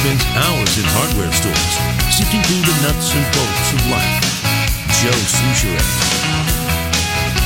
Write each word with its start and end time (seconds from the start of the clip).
spends 0.00 0.22
hours 0.36 0.78
in 0.78 0.84
hardware 0.94 1.32
stores, 1.32 1.74
sifting 2.14 2.40
through 2.42 2.62
the 2.62 2.76
nuts 2.86 3.10
and 3.18 3.26
bolts 3.34 3.68
of 3.74 3.82
life. 3.90 4.38
Joe 5.02 5.10
Soucheray. 5.26 5.82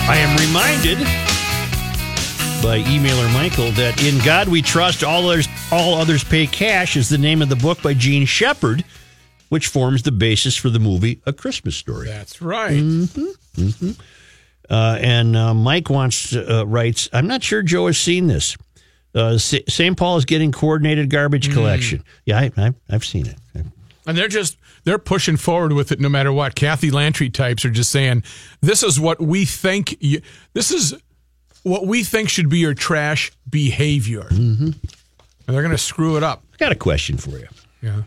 I 0.07 0.17
am 0.19 0.37
reminded 0.37 0.99
by 2.63 2.83
emailer 2.83 3.33
Michael 3.33 3.71
that 3.73 4.03
in 4.05 4.23
God 4.23 4.49
we 4.49 4.61
trust, 4.61 5.03
all 5.03 5.31
others, 5.31 5.49
all 5.71 5.95
others 5.95 6.25
pay 6.25 6.47
cash 6.47 6.95
is 6.95 7.09
the 7.09 7.17
name 7.17 7.41
of 7.41 7.49
the 7.49 7.57
book 7.57 7.81
by 7.81 7.95
Jean 7.95 8.27
Shepherd, 8.27 8.85
which 9.49 9.69
forms 9.69 10.03
the 10.03 10.13
basis 10.13 10.55
for 10.55 10.69
the 10.69 10.79
movie 10.79 11.23
A 11.25 11.33
Christmas 11.33 11.75
Story. 11.75 12.07
That's 12.07 12.43
right. 12.43 12.77
Mm-hmm. 12.77 13.93
Uh, 14.69 14.99
and 15.01 15.37
uh, 15.37 15.55
Mike 15.55 15.89
wants 15.89 16.37
uh, 16.37 16.67
writes, 16.67 17.09
I'm 17.15 17.27
not 17.27 17.43
sure 17.43 17.63
Joe 17.63 17.87
has 17.87 17.97
seen 17.97 18.27
this. 18.27 18.59
Uh, 19.15 19.37
St. 19.39 19.97
Paul 19.97 20.17
is 20.17 20.25
getting 20.25 20.53
coordinated 20.53 21.11
garbage 21.11 21.49
Mm. 21.51 21.53
collection. 21.53 22.05
Yeah, 22.25 22.39
I, 22.39 22.51
I, 22.57 22.75
I've 22.89 23.05
seen 23.05 23.27
it. 23.27 23.37
And 24.05 24.19
they're 24.19 24.27
just 24.27 24.57
they're 24.83 24.99
pushing 24.99 25.37
forward 25.37 25.73
with 25.75 25.93
it 25.93 26.01
no 26.01 26.09
matter 26.09 26.33
what. 26.33 26.57
Kathy 26.57 26.91
Lantry 26.91 27.31
types 27.31 27.65
are 27.65 27.71
just 27.71 27.93
saying, 27.93 28.25
"This 28.61 28.83
is 28.83 28.99
what 28.99 29.21
we 29.21 29.45
think. 29.45 29.97
You, 30.01 30.21
this 30.55 30.73
is 30.73 30.93
what 31.63 31.87
we 31.87 32.03
think 32.03 32.29
should 32.29 32.49
be 32.49 32.59
your 32.59 32.75
trash 32.75 33.31
behavior." 33.49 34.23
Mm-hmm. 34.25 34.65
And 34.65 34.75
they're 35.47 35.63
going 35.63 35.71
to 35.71 35.79
screw 35.79 36.17
it 36.17 36.25
up. 36.25 36.43
I 36.53 36.57
got 36.57 36.73
a 36.73 36.77
question 36.77 37.17
for 37.17 37.31
you. 37.31 37.47
Yeah. 37.81 38.03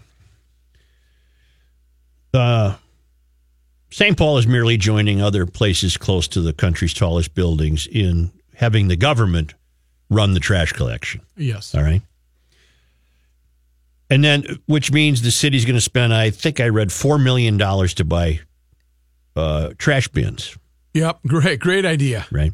Uh, 2.33 2.75
St. 3.89 4.17
Paul 4.17 4.37
is 4.37 4.45
merely 4.47 4.75
joining 4.75 5.21
other 5.21 5.45
places 5.45 5.95
close 5.95 6.27
to 6.29 6.41
the 6.41 6.51
country's 6.51 6.93
tallest 6.93 7.33
buildings 7.33 7.87
in 7.87 8.31
having 8.55 8.89
the 8.89 8.97
government 8.97 9.53
run 10.09 10.33
the 10.33 10.39
trash 10.39 10.71
collection. 10.73 11.21
Yes. 11.35 11.73
All 11.75 11.81
right. 11.83 12.01
And 14.09 14.23
then, 14.23 14.59
which 14.67 14.91
means 14.91 15.21
the 15.23 15.31
city's 15.31 15.65
going 15.65 15.75
to 15.75 15.81
spend, 15.81 16.13
I 16.13 16.29
think 16.29 16.59
I 16.59 16.67
read 16.69 16.89
$4 16.89 17.21
million 17.21 17.57
to 17.57 18.05
buy 18.05 18.39
uh, 19.35 19.71
trash 19.77 20.07
bins, 20.07 20.57
Yep. 20.93 21.19
Great. 21.27 21.59
Great 21.59 21.85
idea. 21.85 22.25
right? 22.31 22.53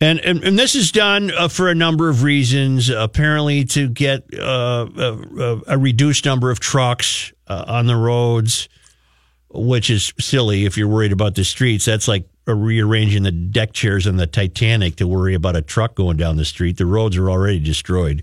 And, 0.00 0.20
and, 0.20 0.44
and 0.44 0.56
this 0.58 0.74
is 0.76 0.92
done 0.92 1.32
uh, 1.32 1.48
for 1.48 1.68
a 1.68 1.74
number 1.74 2.08
of 2.08 2.22
reasons. 2.22 2.90
Apparently, 2.90 3.64
to 3.64 3.88
get 3.88 4.22
uh, 4.38 4.86
a, 4.96 5.60
a 5.66 5.78
reduced 5.78 6.24
number 6.26 6.50
of 6.50 6.60
trucks 6.60 7.32
uh, 7.48 7.64
on 7.66 7.86
the 7.86 7.96
roads, 7.96 8.68
which 9.50 9.88
is 9.90 10.12
silly 10.20 10.64
if 10.66 10.76
you're 10.76 10.86
worried 10.86 11.12
about 11.12 11.34
the 11.34 11.42
streets. 11.44 11.86
That's 11.86 12.06
like 12.06 12.28
rearranging 12.54 13.24
the 13.24 13.32
deck 13.32 13.72
chairs 13.72 14.06
on 14.06 14.16
the 14.16 14.26
Titanic 14.26 14.96
to 14.96 15.06
worry 15.06 15.34
about 15.34 15.56
a 15.56 15.62
truck 15.62 15.94
going 15.94 16.16
down 16.16 16.36
the 16.36 16.44
street. 16.44 16.76
The 16.76 16.86
roads 16.86 17.16
are 17.16 17.30
already 17.30 17.58
destroyed. 17.58 18.22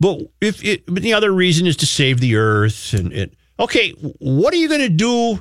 But 0.00 0.20
if 0.40 0.64
it, 0.64 0.84
but 0.86 1.02
the 1.02 1.14
other 1.14 1.32
reason 1.32 1.66
is 1.66 1.76
to 1.78 1.86
save 1.86 2.20
the 2.20 2.36
earth 2.36 2.92
and 2.92 3.12
it. 3.12 3.34
Okay, 3.58 3.90
what 3.92 4.52
are 4.52 4.58
you 4.58 4.68
going 4.68 4.82
to 4.82 4.88
do? 4.88 5.40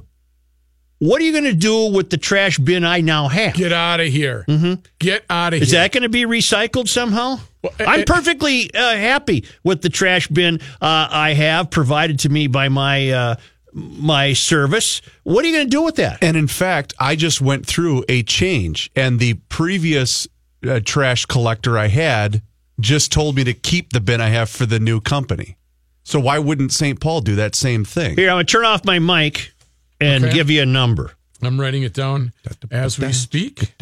What 1.00 1.22
are 1.22 1.25
you 1.25 1.34
going 1.34 1.44
to 1.44 1.53
do 1.53 1.92
with 1.92 2.09
the 2.09 2.17
trash 2.17 2.58
bin 2.58 2.86
I 2.86 3.02
now 3.02 3.28
have? 3.28 3.53
Get 3.53 3.73
out 3.73 4.00
of 4.00 4.08
here. 4.08 4.45
Mm-hmm. 4.47 4.75
Get 5.00 5.25
out 5.30 5.53
of 5.53 5.62
Is 5.62 5.72
here. 5.72 5.81
that 5.81 5.92
going 5.92 6.03
to 6.03 6.09
be 6.09 6.23
recycled 6.23 6.88
somehow? 6.88 7.40
Well, 7.62 7.73
I'm 7.80 8.02
eh, 8.02 8.03
perfectly 8.08 8.73
uh, 8.73 8.95
happy 8.95 9.45
with 9.64 9.81
the 9.81 9.90
trash 9.90 10.28
bin 10.30 10.62
uh, 10.81 11.08
I 11.12 11.34
have 11.34 11.69
provided 11.69 12.19
to 12.19 12.30
me 12.30 12.47
by 12.47 12.69
my 12.69 13.09
uh, 13.09 13.36
my 13.76 14.34
service. 14.34 15.02
What 15.23 15.44
are 15.44 15.48
you 15.50 15.54
going 15.54 15.66
to 15.68 15.70
do 15.70 15.81
with 15.84 15.95
that? 15.98 16.23
And 16.23 16.38
in 16.38 16.48
fact, 16.48 16.94
I 17.00 17.16
just 17.16 17.42
went 17.42 17.66
through 17.66 18.06
a 18.09 18.23
change, 18.23 18.90
and 18.95 19.20
the 19.20 19.34
previous 19.50 20.28
uh, 20.68 20.80
trash 20.84 21.26
collector 21.26 21.78
I 21.78 21.88
had 21.88 22.42
just 22.80 23.12
told 23.12 23.36
me 23.36 23.44
to 23.44 23.53
keep 23.53 23.92
the 23.94 24.00
bin 24.00 24.22
I 24.22 24.30
have 24.30 24.50
for 24.50 24.66
the 24.66 24.80
new 24.80 25.00
company. 25.02 25.58
So 26.03 26.19
why 26.19 26.40
wouldn't 26.40 26.72
St. 26.72 27.00
Paul 27.00 27.22
do 27.22 27.35
that 27.35 27.56
same 27.56 27.84
thing? 27.84 28.16
Here, 28.16 28.30
I'm 28.30 28.35
going 28.35 28.46
to 28.46 28.52
turn 28.52 28.66
off 28.66 28.85
my 28.85 29.00
mic 29.00 29.52
and 30.00 30.24
Okay. 30.25 30.34
give 30.34 30.50
you 30.50 30.62
a 30.62 30.66
number. 30.66 31.14
I'm 31.41 31.59
writing 31.59 31.84
it 31.84 31.94
down 31.94 32.31
as 32.72 32.97
we 32.97 33.12
speak. 33.12 33.74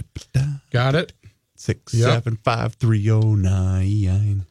Got 0.71 0.95
it. 0.95 1.13
Six 1.55 1.93
Yep. 1.93 2.05
seven 2.09 2.37
five 2.43 2.73
three 2.75 3.09
oh 3.09 3.35
nine. 3.35 4.45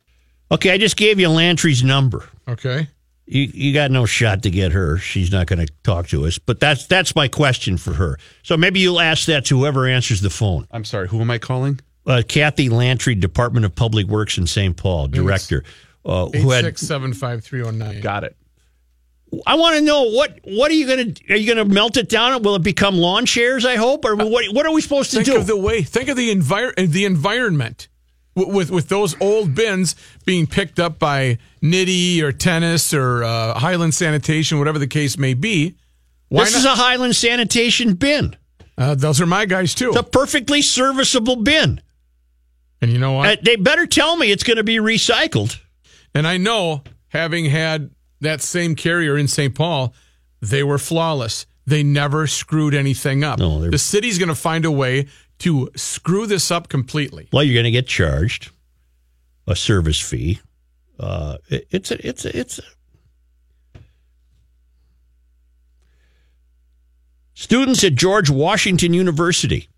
Okay, 0.50 0.70
I 0.70 0.78
just 0.78 0.96
gave 0.96 1.18
you 1.18 1.28
Lantry's 1.28 1.82
number. 1.82 2.28
Okay. 2.48 2.88
You, 3.32 3.50
you 3.54 3.72
got 3.72 3.90
no 3.90 4.04
shot 4.04 4.42
to 4.42 4.50
get 4.50 4.72
her. 4.72 4.98
She's 4.98 5.32
not 5.32 5.46
going 5.46 5.64
to 5.66 5.72
talk 5.84 6.08
to 6.08 6.26
us. 6.26 6.38
But 6.38 6.60
that's 6.60 6.86
that's 6.86 7.16
my 7.16 7.28
question 7.28 7.78
for 7.78 7.94
her. 7.94 8.18
So 8.42 8.58
maybe 8.58 8.80
you'll 8.80 9.00
ask 9.00 9.24
that 9.26 9.46
to 9.46 9.58
whoever 9.58 9.86
answers 9.86 10.20
the 10.20 10.28
phone. 10.28 10.66
I'm 10.70 10.84
sorry. 10.84 11.08
Who 11.08 11.18
am 11.20 11.30
I 11.30 11.38
calling? 11.38 11.80
Uh, 12.06 12.22
Kathy 12.28 12.68
Lantry, 12.68 13.14
Department 13.14 13.64
of 13.64 13.74
Public 13.74 14.06
Works 14.06 14.36
in 14.36 14.46
St. 14.46 14.76
Paul, 14.76 15.08
director. 15.08 15.64
Uh, 16.04 16.26
who 16.26 16.50
had 16.50 16.64
six 16.64 16.82
seven 16.82 17.14
five 17.14 17.42
three 17.42 17.60
zero 17.60 17.70
nine. 17.70 18.02
Got 18.02 18.24
it. 18.24 18.36
I 19.46 19.54
want 19.54 19.76
to 19.76 19.80
know 19.80 20.10
what 20.10 20.38
what 20.44 20.70
are 20.70 20.74
you 20.74 20.86
going 20.86 21.14
to 21.14 21.32
are 21.32 21.36
you 21.36 21.54
going 21.54 21.66
to 21.66 21.74
melt 21.74 21.96
it 21.96 22.10
down? 22.10 22.42
Will 22.42 22.56
it 22.56 22.62
become 22.62 22.96
lawn 22.98 23.24
chairs? 23.24 23.64
I 23.64 23.76
hope, 23.76 24.04
or 24.04 24.14
what? 24.14 24.44
What 24.52 24.66
are 24.66 24.72
we 24.72 24.82
supposed 24.82 25.10
to 25.12 25.16
Think 25.18 25.28
do? 25.28 25.36
of 25.36 25.46
the 25.46 25.56
way. 25.56 25.82
Think 25.82 26.10
of 26.10 26.18
the 26.18 26.34
envir- 26.34 26.74
the 26.76 27.06
environment 27.06 27.88
with, 28.34 28.70
with 28.70 28.88
those 28.88 29.14
old 29.20 29.54
bins 29.54 29.94
being 30.24 30.46
picked 30.46 30.78
up 30.78 30.98
by 30.98 31.38
Nitty 31.62 32.20
or 32.22 32.32
Tennis 32.32 32.94
or 32.94 33.22
uh, 33.24 33.58
Highland 33.58 33.94
Sanitation, 33.94 34.58
whatever 34.58 34.78
the 34.78 34.86
case 34.86 35.18
may 35.18 35.34
be. 35.34 35.76
This 36.30 36.54
is 36.56 36.64
a 36.64 36.70
Highland 36.74 37.14
sanitation 37.14 37.94
bin. 37.94 38.34
uh, 38.78 38.94
those 38.94 39.20
are 39.20 39.26
my 39.26 39.44
guys 39.44 39.74
too. 39.74 39.90
It's 39.90 39.98
a 39.98 40.02
perfectly 40.02 40.62
serviceable 40.62 41.36
bin. 41.36 41.80
and 42.80 42.90
you 42.90 42.98
know 42.98 43.12
what? 43.12 43.28
Uh, 43.28 43.36
they 43.42 43.56
better 43.56 43.86
tell 43.86 44.16
me 44.16 44.30
it's 44.32 44.42
going 44.42 44.56
to 44.56 44.64
be 44.64 44.76
recycled. 44.76 45.60
And 46.14 46.26
I 46.26 46.38
know, 46.38 46.82
having 47.08 47.44
had 47.46 47.90
that 48.22 48.40
same 48.40 48.74
carrier 48.76 49.18
in 49.18 49.28
St. 49.28 49.54
Paul, 49.54 49.92
they 50.40 50.62
were 50.62 50.78
flawless. 50.78 51.44
They 51.66 51.82
never 51.82 52.26
screwed 52.26 52.74
anything 52.74 53.22
up. 53.24 53.38
No, 53.38 53.68
the 53.68 53.78
city's 53.78 54.18
going 54.18 54.28
to 54.30 54.34
find 54.34 54.64
a 54.64 54.70
way 54.70 55.06
to 55.42 55.70
screw 55.76 56.26
this 56.26 56.50
up 56.50 56.68
completely. 56.68 57.28
Well, 57.32 57.42
you're 57.44 57.54
going 57.54 57.64
to 57.64 57.70
get 57.70 57.86
charged 57.86 58.50
a 59.46 59.54
service 59.56 60.00
fee. 60.00 60.40
Uh, 60.98 61.38
it- 61.48 61.66
it's 61.70 61.90
a, 61.90 62.06
it's 62.06 62.24
a, 62.24 62.38
it's 62.38 62.58
a, 62.58 62.62
students 67.34 67.82
at 67.84 67.94
George 67.94 68.30
Washington 68.30 68.94
University. 68.94 69.68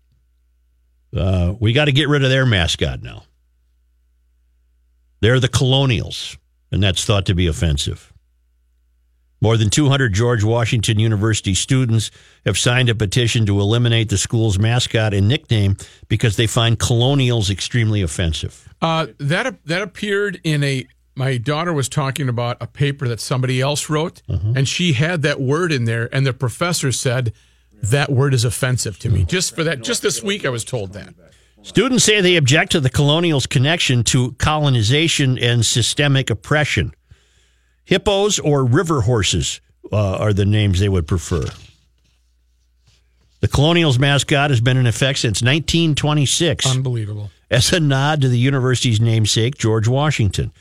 Uh, 1.15 1.53
we 1.59 1.73
got 1.73 1.85
to 1.85 1.91
get 1.91 2.09
rid 2.09 2.23
of 2.23 2.29
their 2.29 2.45
mascot 2.45 3.01
now. 3.01 3.23
They're 5.21 5.39
the 5.39 5.47
Colonials, 5.47 6.37
and 6.71 6.83
that's 6.83 7.05
thought 7.05 7.25
to 7.27 7.33
be 7.33 7.47
offensive. 7.47 8.11
More 9.45 9.57
than 9.57 9.69
200 9.69 10.11
George 10.11 10.43
Washington 10.43 10.97
University 10.97 11.53
students 11.53 12.09
have 12.47 12.57
signed 12.57 12.89
a 12.89 12.95
petition 12.95 13.45
to 13.45 13.59
eliminate 13.59 14.09
the 14.09 14.17
school's 14.17 14.57
mascot 14.57 15.13
and 15.13 15.27
nickname 15.27 15.77
because 16.07 16.35
they 16.35 16.47
find 16.47 16.79
colonials 16.79 17.51
extremely 17.51 18.01
offensive. 18.01 18.67
Uh, 18.81 19.05
that 19.19 19.63
that 19.65 19.83
appeared 19.83 20.41
in 20.43 20.63
a. 20.63 20.87
My 21.13 21.37
daughter 21.37 21.73
was 21.73 21.87
talking 21.87 22.27
about 22.27 22.57
a 22.59 22.65
paper 22.65 23.07
that 23.07 23.19
somebody 23.19 23.61
else 23.61 23.87
wrote, 23.87 24.23
and 24.27 24.67
she 24.67 24.93
had 24.93 25.21
that 25.21 25.39
word 25.39 25.71
in 25.71 25.85
there, 25.85 26.09
and 26.11 26.25
the 26.25 26.33
professor 26.33 26.91
said 26.91 27.31
that 27.83 28.11
word 28.11 28.33
is 28.33 28.45
offensive 28.45 28.97
to 28.97 29.09
me. 29.09 29.25
Just 29.25 29.55
for 29.55 29.63
that, 29.63 29.83
just 29.83 30.01
this 30.01 30.23
week, 30.23 30.43
I 30.43 30.49
was 30.49 30.65
told 30.65 30.93
that. 30.93 31.13
Students 31.61 32.03
say 32.03 32.19
they 32.19 32.35
object 32.35 32.71
to 32.71 32.79
the 32.79 32.89
colonials' 32.89 33.45
connection 33.45 34.03
to 34.05 34.31
colonization 34.39 35.37
and 35.37 35.63
systemic 35.63 36.31
oppression. 36.31 36.93
Hippos 37.85 38.39
or 38.39 38.65
river 38.65 39.01
horses 39.01 39.61
uh, 39.91 40.17
are 40.17 40.33
the 40.33 40.45
names 40.45 40.79
they 40.79 40.89
would 40.89 41.07
prefer. 41.07 41.45
The 43.41 43.47
colonials' 43.47 43.99
mascot 43.99 44.49
has 44.49 44.61
been 44.61 44.77
in 44.77 44.87
effect 44.87 45.19
since 45.19 45.41
1926 45.41 46.65
Unbelievable. 46.65 47.29
as 47.51 47.71
a 47.71 47.79
nod 47.79 48.21
to 48.21 48.29
the 48.29 48.39
university's 48.39 48.99
namesake, 48.99 49.57
George 49.57 49.87
Washington. 49.87 50.51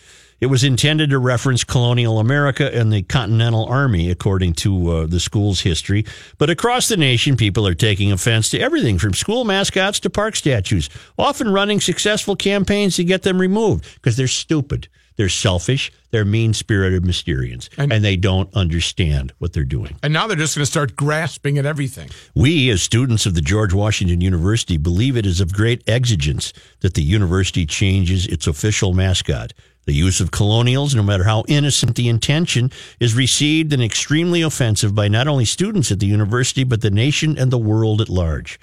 It 0.41 0.47
was 0.47 0.65
intended 0.65 1.09
to 1.11 1.19
reference 1.19 1.65
colonial 1.65 2.19
America 2.19 2.69
and 2.77 2.93
the 2.93 3.03
Continental 3.03 3.65
Army, 3.65 4.11
according 4.11 4.53
to 4.55 4.91
uh, 4.91 5.07
the 5.07 5.21
school's 5.21 5.61
history. 5.61 6.05
But 6.37 6.51
across 6.51 6.89
the 6.89 6.99
nation, 6.99 7.39
people 7.39 7.67
are 7.67 7.75
taking 7.75 8.13
offense 8.13 8.51
to 8.51 8.61
everything 8.61 8.99
from 8.99 9.15
school 9.15 9.45
mascots 9.45 10.01
to 10.01 10.11
park 10.11 10.37
statues, 10.37 10.91
often 11.17 11.49
running 11.49 11.81
successful 11.81 12.37
campaigns 12.37 12.97
to 12.97 13.05
get 13.05 13.23
them 13.23 13.41
removed 13.41 13.87
because 13.95 14.19
they're 14.19 14.29
stupid. 14.29 14.89
They're 15.17 15.29
selfish. 15.29 15.93
They're 16.11 16.25
mean 16.25 16.55
spirited 16.55 17.03
Mysterians. 17.05 17.69
And, 17.79 17.93
And- 17.93 18.05
they 18.05 18.17
don't 18.17 18.53
understand 18.55 19.33
what 19.39 19.53
they're 19.53 19.65
doing. 19.65 19.97
And 20.03 20.13
now 20.13 20.27
they're 20.27 20.37
just 20.37 20.57
going 20.57 20.65
to 20.65 20.71
start 20.71 20.97
grasping 20.97 21.59
at 21.59 21.67
everything. 21.67 22.11
We, 22.35 22.71
as 22.71 22.83
students 22.83 23.27
of 23.27 23.35
the 23.35 23.41
George 23.41 23.73
Washington 23.73 24.21
University, 24.21 24.77
believe 24.77 25.17
it 25.17 25.27
is 25.27 25.41
of 25.41 25.53
great 25.53 25.83
exigence 25.89 26.53
that 26.81 26.95
the 26.95 27.03
university 27.03 27.67
changes 27.67 28.27
its 28.27 28.47
official 28.47 28.93
mascot. 28.93 29.53
The 29.87 29.93
use 29.93 30.21
of 30.21 30.31
colonials, 30.31 30.95
no 30.95 31.03
matter 31.03 31.25
how 31.25 31.45
innocent 31.47 31.95
the 31.95 32.09
intention, 32.09 32.71
is 33.01 33.15
received 33.15 33.73
and 33.73 33.83
extremely 33.83 34.41
offensive 34.41 34.95
by 34.95 35.09
not 35.09 35.29
only 35.29 35.45
students 35.45 35.93
at 35.93 36.01
the 36.01 36.07
university, 36.07 36.65
but 36.65 36.81
the 36.81 36.91
nation 36.91 37.37
and 37.39 37.51
the 37.51 37.59
world 37.59 38.01
at 38.01 38.09
large. 38.09 38.59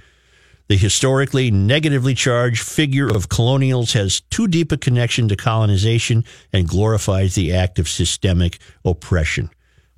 The 0.71 0.77
historically 0.77 1.51
negatively 1.51 2.13
charged 2.15 2.63
figure 2.63 3.09
of 3.09 3.27
colonials 3.27 3.91
has 3.91 4.21
too 4.21 4.47
deep 4.47 4.71
a 4.71 4.77
connection 4.77 5.27
to 5.27 5.35
colonization 5.35 6.23
and 6.53 6.65
glorifies 6.65 7.35
the 7.35 7.53
act 7.53 7.77
of 7.77 7.89
systemic 7.89 8.57
oppression. 8.85 9.49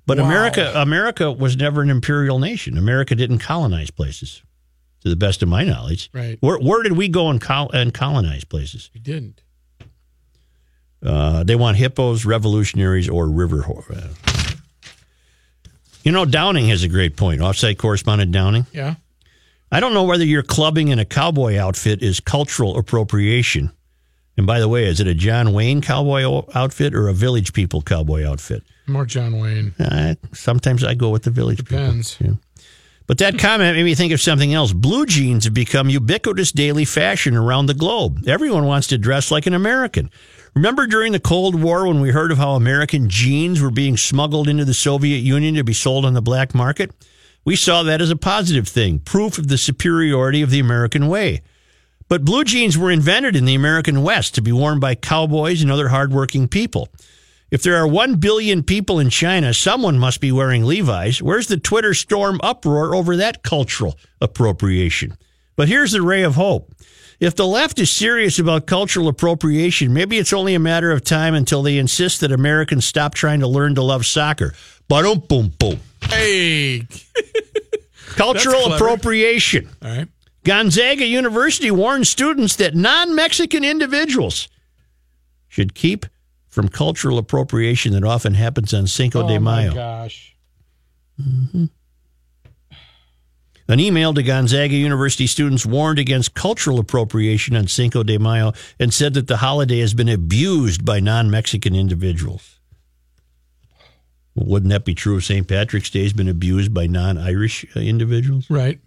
But 0.08 0.18
Wow. 0.18 0.26
America, 0.26 0.72
America 0.76 1.32
was 1.32 1.56
never 1.56 1.84
an 1.84 1.92
imperial 1.92 2.40
nation. 2.40 2.76
America 2.76 3.14
didn't 3.14 3.38
colonize 3.38 3.92
places, 3.92 4.42
to 5.02 5.10
the 5.10 5.16
best 5.16 5.44
of 5.44 5.48
my 5.48 5.64
knowledge. 5.64 6.10
Right. 6.12 6.40
Where, 6.40 6.58
where 6.58 6.82
did 6.82 6.94
we 6.94 7.08
go 7.08 7.30
and, 7.30 7.40
col- 7.40 7.70
and 7.70 7.94
colonize 7.94 8.44
places? 8.44 8.90
We 8.96 9.00
didn't. 9.00 9.44
Uh, 11.06 11.44
they 11.44 11.56
want 11.56 11.78
hippos, 11.78 12.26
revolutionaries, 12.26 13.08
or 13.08 13.30
river. 13.30 13.64
Uh. 13.94 14.08
You 16.04 16.12
know, 16.12 16.26
Downing 16.26 16.70
has 16.70 16.82
a 16.82 16.88
great 16.88 17.16
point. 17.16 17.42
Offsite 17.42 17.78
correspondent 17.78 18.32
Downing. 18.32 18.66
Yeah. 18.74 18.96
I 19.74 19.80
don't 19.80 19.96
know 19.96 20.04
whether 20.04 20.24
your 20.24 20.44
clubbing 20.44 20.90
in 20.90 21.00
a 21.00 21.06
cowboy 21.06 21.58
outfit 21.58 22.04
is 22.04 22.20
cultural 22.20 22.78
appropriation. 22.78 23.72
And 24.38 24.46
by 24.46 24.60
the 24.60 24.68
way, 24.68 24.86
is 24.86 25.00
it 25.00 25.08
a 25.08 25.16
John 25.16 25.52
Wayne 25.52 25.82
cowboy 25.82 26.44
outfit 26.54 26.94
or 26.94 27.08
a 27.08 27.14
Village 27.14 27.54
People 27.54 27.82
cowboy 27.82 28.24
outfit? 28.24 28.62
More 28.86 29.06
John 29.06 29.40
Wayne. 29.40 29.74
Uh, 29.80 30.14
sometimes 30.32 30.84
I 30.84 30.94
go 30.94 31.10
with 31.10 31.24
the 31.24 31.32
Village 31.32 31.58
Depends. 31.58 32.18
People. 32.18 32.34
Yeah. 32.34 32.66
But 33.08 33.18
that 33.18 33.40
comment 33.40 33.76
made 33.76 33.84
me 33.84 33.96
think 33.96 34.14
of 34.14 34.22
something 34.22 34.54
else. 34.54 34.74
Blue 34.74 35.08
jeans 35.08 35.46
have 35.46 35.56
become 35.56 35.90
ubiquitous 35.90 36.52
daily 36.52 36.86
fashion 36.86 37.36
around 37.36 37.66
the 37.66 37.74
globe. 37.74 38.28
Everyone 38.28 38.66
wants 38.66 38.86
to 38.88 39.00
dress 39.00 39.32
like 39.32 39.48
an 39.48 39.56
American. 39.56 40.12
Remember 40.54 40.86
during 40.86 41.14
the 41.14 41.20
Cold 41.20 41.60
War 41.60 41.88
when 41.88 42.00
we 42.00 42.12
heard 42.12 42.32
of 42.32 42.38
how 42.38 42.52
American 42.52 43.10
jeans 43.10 43.60
were 43.60 43.72
being 43.72 43.98
smuggled 43.98 44.48
into 44.48 44.66
the 44.66 44.74
Soviet 44.76 45.18
Union 45.18 45.56
to 45.56 45.64
be 45.64 45.74
sold 45.74 46.06
on 46.06 46.14
the 46.14 46.22
black 46.22 46.54
market? 46.54 46.92
We 47.46 47.56
saw 47.56 47.84
that 47.84 48.02
as 48.02 48.10
a 48.10 48.16
positive 48.16 48.68
thing, 48.68 49.00
proof 49.00 49.38
of 49.38 49.48
the 49.48 49.58
superiority 49.58 50.42
of 50.42 50.50
the 50.50 50.60
American 50.60 51.08
way. 51.08 51.42
But 52.08 52.26
blue 52.26 52.44
jeans 52.44 52.78
were 52.78 52.92
invented 52.92 53.36
in 53.36 53.46
the 53.46 53.56
American 53.56 54.04
West 54.04 54.36
to 54.36 54.42
be 54.42 54.52
worn 54.52 54.80
by 54.80 54.96
cowboys 54.96 55.62
and 55.62 55.72
other 55.72 55.90
hardworking 55.90 56.48
people. 56.48 56.90
If 57.52 57.62
there 57.62 57.76
are 57.76 57.88
1 57.88 58.16
billion 58.16 58.64
people 58.64 59.00
in 59.00 59.10
China, 59.10 59.54
someone 59.54 60.00
must 60.00 60.22
be 60.22 60.32
wearing 60.32 60.64
Levi's. 60.64 61.22
Where's 61.22 61.48
the 61.48 61.58
Twitter 61.58 61.94
storm 61.94 62.40
uproar 62.42 62.96
over 62.96 63.18
that 63.18 63.44
cultural 63.44 63.98
appropriation? 64.22 65.18
But 65.56 65.68
here's 65.68 65.92
the 65.92 66.02
ray 66.02 66.24
of 66.24 66.36
hope. 66.36 66.74
If 67.20 67.36
the 67.36 67.46
left 67.46 67.78
is 67.78 67.92
serious 67.92 68.40
about 68.40 68.66
cultural 68.66 69.08
appropriation, 69.08 69.94
maybe 69.94 70.18
it's 70.18 70.34
only 70.34 70.56
a 70.56 70.60
matter 70.60 70.92
of 70.92 71.04
time 71.04 71.36
until 71.36 71.62
they 71.62 71.78
insist 71.78 72.22
that 72.22 72.32
Americans 72.32 72.86
stop 72.86 73.14
trying 73.14 73.42
to 73.42 73.48
learn 73.48 73.76
to 73.76 73.84
love 73.84 74.06
soccer. 74.06 74.56
Ba-dum, 74.88 75.20
boom, 75.30 75.54
boom. 75.60 75.80
Hey. 76.10 76.88
Cultural 78.16 78.74
appropriation. 78.74 79.70
All 79.82 79.90
right. 79.90 80.08
Gonzaga 80.44 81.06
University 81.06 81.72
warns 81.72 82.10
students 82.10 82.58
that 82.58 82.76
non 82.76 83.16
Mexican 83.16 83.64
individuals 83.64 84.50
should 85.48 85.74
keep 85.74 86.06
from 86.50 86.68
cultural 86.68 87.18
appropriation 87.18 87.94
that 87.94 88.04
often 88.04 88.34
happens 88.34 88.74
on 88.74 88.86
Cinco 88.88 89.28
de 89.28 89.38
oh 89.38 89.40
my 89.40 89.62
Mayo. 89.64 89.74
gosh. 89.74 90.36
Mm-hmm. 91.22 91.66
An 93.70 93.80
email 93.80 94.14
to 94.14 94.22
Gonzaga 94.22 94.76
University 94.76 95.26
students 95.26 95.66
warned 95.66 95.98
against 95.98 96.34
cultural 96.34 96.80
appropriation 96.80 97.56
on 97.56 97.68
Cinco 97.68 98.04
de 98.04 98.18
Mayo 98.20 98.52
and 98.78 98.94
said 98.94 99.14
that 99.14 99.28
the 99.28 99.38
holiday 99.38 99.80
has 99.80 99.94
been 99.94 100.10
abused 100.10 100.84
by 100.84 101.00
non 101.00 101.32
Mexican 101.32 101.74
individuals. 101.74 102.53
Wouldn't 104.36 104.72
that 104.72 104.86
be 104.86 104.96
true 104.96 105.18
if 105.18 105.26
St. 105.26 105.48
Patrick's 105.48 105.90
Day 105.90 106.04
has 106.04 106.14
been 106.14 106.28
abused 106.28 106.74
by 106.74 106.88
non 106.88 107.18
Irish 107.18 107.66
uh, 107.76 107.80
individuals? 107.80 108.50
Right. 108.50 108.80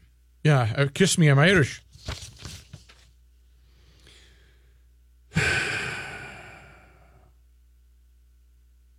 Yeah. 0.42 0.72
Uh, 0.76 0.86
kiss 0.92 1.18
me, 1.18 1.28
I'm 1.28 1.38
Irish. 1.38 1.82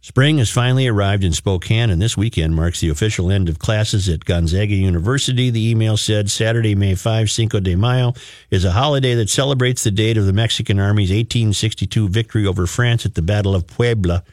Spring 0.01 0.37
has 0.37 0.49
finally 0.49 0.87
arrived 0.87 1.23
in 1.23 1.33
Spokane, 1.33 1.89
and 1.89 2.01
this 2.01 2.17
weekend 2.17 2.55
marks 2.55 2.79
the 2.79 2.89
official 2.89 3.29
end 3.29 3.49
of 3.49 3.59
classes 3.59 4.07
at 4.09 4.25
Gonzaga 4.25 4.73
University. 4.73 5.49
The 5.49 5.69
email 5.69 5.95
said 5.95 6.31
Saturday, 6.31 6.75
May 6.75 6.95
5, 6.95 7.29
Cinco 7.29 7.59
de 7.59 7.75
Mayo, 7.75 8.13
is 8.49 8.65
a 8.65 8.71
holiday 8.71 9.13
that 9.15 9.29
celebrates 9.29 9.83
the 9.83 9.91
date 9.91 10.17
of 10.17 10.25
the 10.25 10.33
Mexican 10.33 10.79
Army's 10.79 11.11
1862 11.11 12.09
victory 12.09 12.47
over 12.47 12.65
France 12.65 13.05
at 13.05 13.15
the 13.15 13.21
Battle 13.21 13.53
of 13.53 13.67
Puebla 13.67 14.23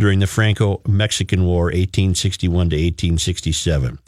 during 0.00 0.18
the 0.18 0.26
Franco 0.26 0.80
Mexican 0.88 1.44
War, 1.44 1.66
1861 1.66 2.70
to 2.70 2.76
1867. 2.76 3.98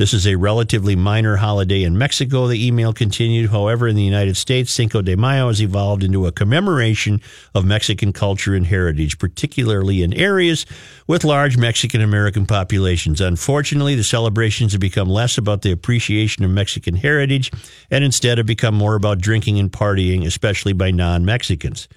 This 0.00 0.14
is 0.14 0.26
a 0.26 0.36
relatively 0.36 0.96
minor 0.96 1.36
holiday 1.36 1.82
in 1.82 1.98
Mexico, 1.98 2.46
the 2.46 2.66
email 2.66 2.94
continued. 2.94 3.50
However, 3.50 3.86
in 3.86 3.96
the 3.96 4.02
United 4.02 4.38
States, 4.38 4.72
Cinco 4.72 5.02
de 5.02 5.14
Mayo 5.14 5.48
has 5.48 5.60
evolved 5.60 6.02
into 6.02 6.26
a 6.26 6.32
commemoration 6.32 7.20
of 7.54 7.66
Mexican 7.66 8.10
culture 8.10 8.54
and 8.54 8.66
heritage, 8.66 9.18
particularly 9.18 10.02
in 10.02 10.14
areas 10.14 10.64
with 11.06 11.22
large 11.22 11.58
Mexican 11.58 12.00
American 12.00 12.46
populations. 12.46 13.20
Unfortunately, 13.20 13.94
the 13.94 14.02
celebrations 14.02 14.72
have 14.72 14.80
become 14.80 15.10
less 15.10 15.36
about 15.36 15.60
the 15.60 15.70
appreciation 15.70 16.46
of 16.46 16.50
Mexican 16.50 16.94
heritage 16.94 17.50
and 17.90 18.02
instead 18.02 18.38
have 18.38 18.46
become 18.46 18.74
more 18.74 18.94
about 18.94 19.18
drinking 19.18 19.58
and 19.58 19.70
partying, 19.70 20.24
especially 20.24 20.72
by 20.72 20.90
non 20.90 21.26
Mexicans. 21.26 21.88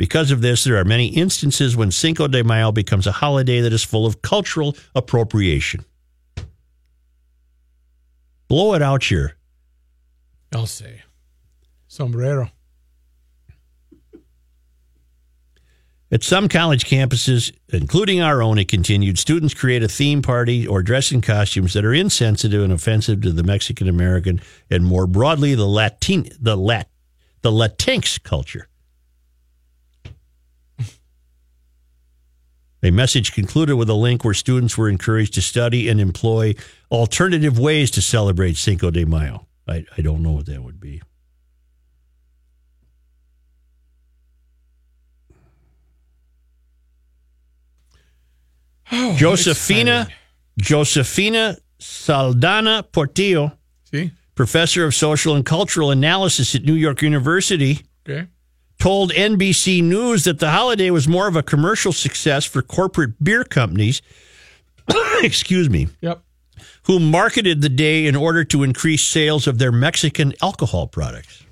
Because 0.00 0.30
of 0.30 0.40
this, 0.40 0.64
there 0.64 0.78
are 0.78 0.84
many 0.86 1.08
instances 1.08 1.76
when 1.76 1.90
Cinco 1.90 2.26
de 2.26 2.42
Mayo 2.42 2.72
becomes 2.72 3.06
a 3.06 3.12
holiday 3.12 3.60
that 3.60 3.70
is 3.70 3.84
full 3.84 4.06
of 4.06 4.22
cultural 4.22 4.74
appropriation. 4.94 5.84
Blow 8.48 8.72
it 8.72 8.80
out 8.80 9.04
here. 9.04 9.36
I'll 10.54 10.64
say. 10.64 11.02
Sombrero. 11.86 12.48
At 16.10 16.22
some 16.22 16.48
college 16.48 16.86
campuses, 16.86 17.54
including 17.68 18.22
our 18.22 18.40
own, 18.40 18.56
it 18.56 18.68
continued, 18.68 19.18
students 19.18 19.52
create 19.52 19.82
a 19.82 19.88
theme 19.88 20.22
party 20.22 20.66
or 20.66 20.82
dress 20.82 21.12
in 21.12 21.20
costumes 21.20 21.74
that 21.74 21.84
are 21.84 21.92
insensitive 21.92 22.62
and 22.62 22.72
offensive 22.72 23.20
to 23.20 23.32
the 23.32 23.42
Mexican 23.42 23.86
American 23.86 24.40
and 24.70 24.82
more 24.82 25.06
broadly 25.06 25.54
the 25.54 25.68
Latin 25.68 26.26
the 26.40 26.56
Lat 26.56 26.88
the 27.42 27.50
Latinx 27.50 28.22
culture. 28.22 28.69
A 32.82 32.90
message 32.90 33.32
concluded 33.32 33.76
with 33.76 33.90
a 33.90 33.94
link 33.94 34.24
where 34.24 34.32
students 34.34 34.78
were 34.78 34.88
encouraged 34.88 35.34
to 35.34 35.42
study 35.42 35.88
and 35.88 36.00
employ 36.00 36.54
alternative 36.90 37.58
ways 37.58 37.90
to 37.92 38.00
celebrate 38.02 38.56
Cinco 38.56 38.90
de 38.90 39.04
Mayo. 39.04 39.46
I, 39.68 39.84
I 39.98 40.02
don't 40.02 40.22
know 40.22 40.32
what 40.32 40.46
that 40.46 40.62
would 40.62 40.80
be. 40.80 41.02
Oh, 48.92 49.14
Josefina 50.58 51.56
Saldana 51.78 52.82
Portillo, 52.92 53.52
See? 53.84 54.10
professor 54.34 54.84
of 54.84 54.94
social 54.94 55.34
and 55.34 55.44
cultural 55.46 55.90
analysis 55.90 56.54
at 56.54 56.64
New 56.64 56.74
York 56.74 57.02
University, 57.02 57.80
Okay. 58.08 58.26
Told 58.80 59.12
NBC 59.12 59.82
News 59.82 60.24
that 60.24 60.40
the 60.40 60.50
holiday 60.50 60.90
was 60.90 61.06
more 61.06 61.28
of 61.28 61.36
a 61.36 61.42
commercial 61.42 61.92
success 61.92 62.44
for 62.44 62.62
corporate 62.62 63.22
beer 63.22 63.44
companies, 63.44 64.02
excuse 65.22 65.70
me, 65.70 65.88
Yep. 66.00 66.22
who 66.84 66.98
marketed 66.98 67.60
the 67.62 67.68
day 67.68 68.06
in 68.06 68.16
order 68.16 68.42
to 68.44 68.62
increase 68.64 69.04
sales 69.04 69.46
of 69.46 69.58
their 69.58 69.70
Mexican 69.70 70.32
alcohol 70.42 70.86
products. 70.88 71.44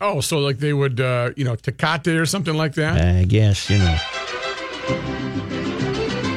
Oh, 0.00 0.20
so 0.20 0.38
like 0.38 0.58
they 0.58 0.72
would, 0.72 1.00
uh, 1.00 1.30
you 1.36 1.44
know, 1.44 1.56
Tecate 1.56 2.18
or 2.20 2.24
something 2.24 2.54
like 2.54 2.74
that? 2.74 3.04
I 3.04 3.24
guess, 3.24 3.68
you 3.68 3.78
know. 3.78 3.98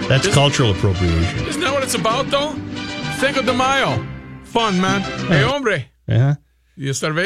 That's 0.09 0.27
cultural 0.33 0.71
appropriation. 0.71 1.47
Isn't 1.47 1.61
that 1.61 1.71
what 1.71 1.83
it's 1.83 1.93
about, 1.93 2.25
though? 2.31 2.53
Cinco 3.19 3.43
de 3.43 3.53
Mayo. 3.53 4.03
Fun, 4.43 4.81
man. 4.81 5.01
Hey, 5.29 5.43
hombre. 5.43 5.85
Uh-huh. 6.09 6.33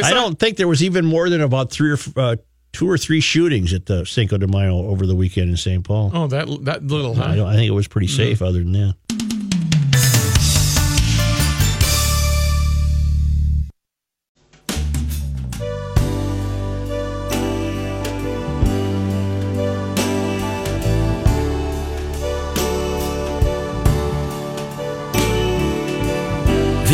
I 0.03 0.13
don't 0.13 0.37
think 0.39 0.57
there 0.57 0.67
was 0.67 0.83
even 0.83 1.05
more 1.05 1.29
than 1.29 1.41
about 1.41 1.71
three 1.71 1.91
or 1.91 1.97
uh, 2.15 2.35
two 2.73 2.89
or 2.89 2.97
three 2.97 3.21
shootings 3.21 3.73
at 3.73 3.85
the 3.85 4.05
Cinco 4.05 4.37
de 4.37 4.47
Mayo 4.47 4.87
over 4.87 5.05
the 5.05 5.15
weekend 5.15 5.49
in 5.49 5.57
St. 5.57 5.83
Paul. 5.83 6.11
Oh, 6.13 6.27
that 6.27 6.47
that 6.65 6.83
little, 6.83 7.15
huh? 7.15 7.23
I, 7.23 7.35
don't, 7.35 7.47
I 7.47 7.55
think 7.55 7.67
it 7.69 7.73
was 7.73 7.87
pretty 7.87 8.07
safe. 8.07 8.41
Other 8.41 8.59
than 8.59 8.73
that, 8.73 8.95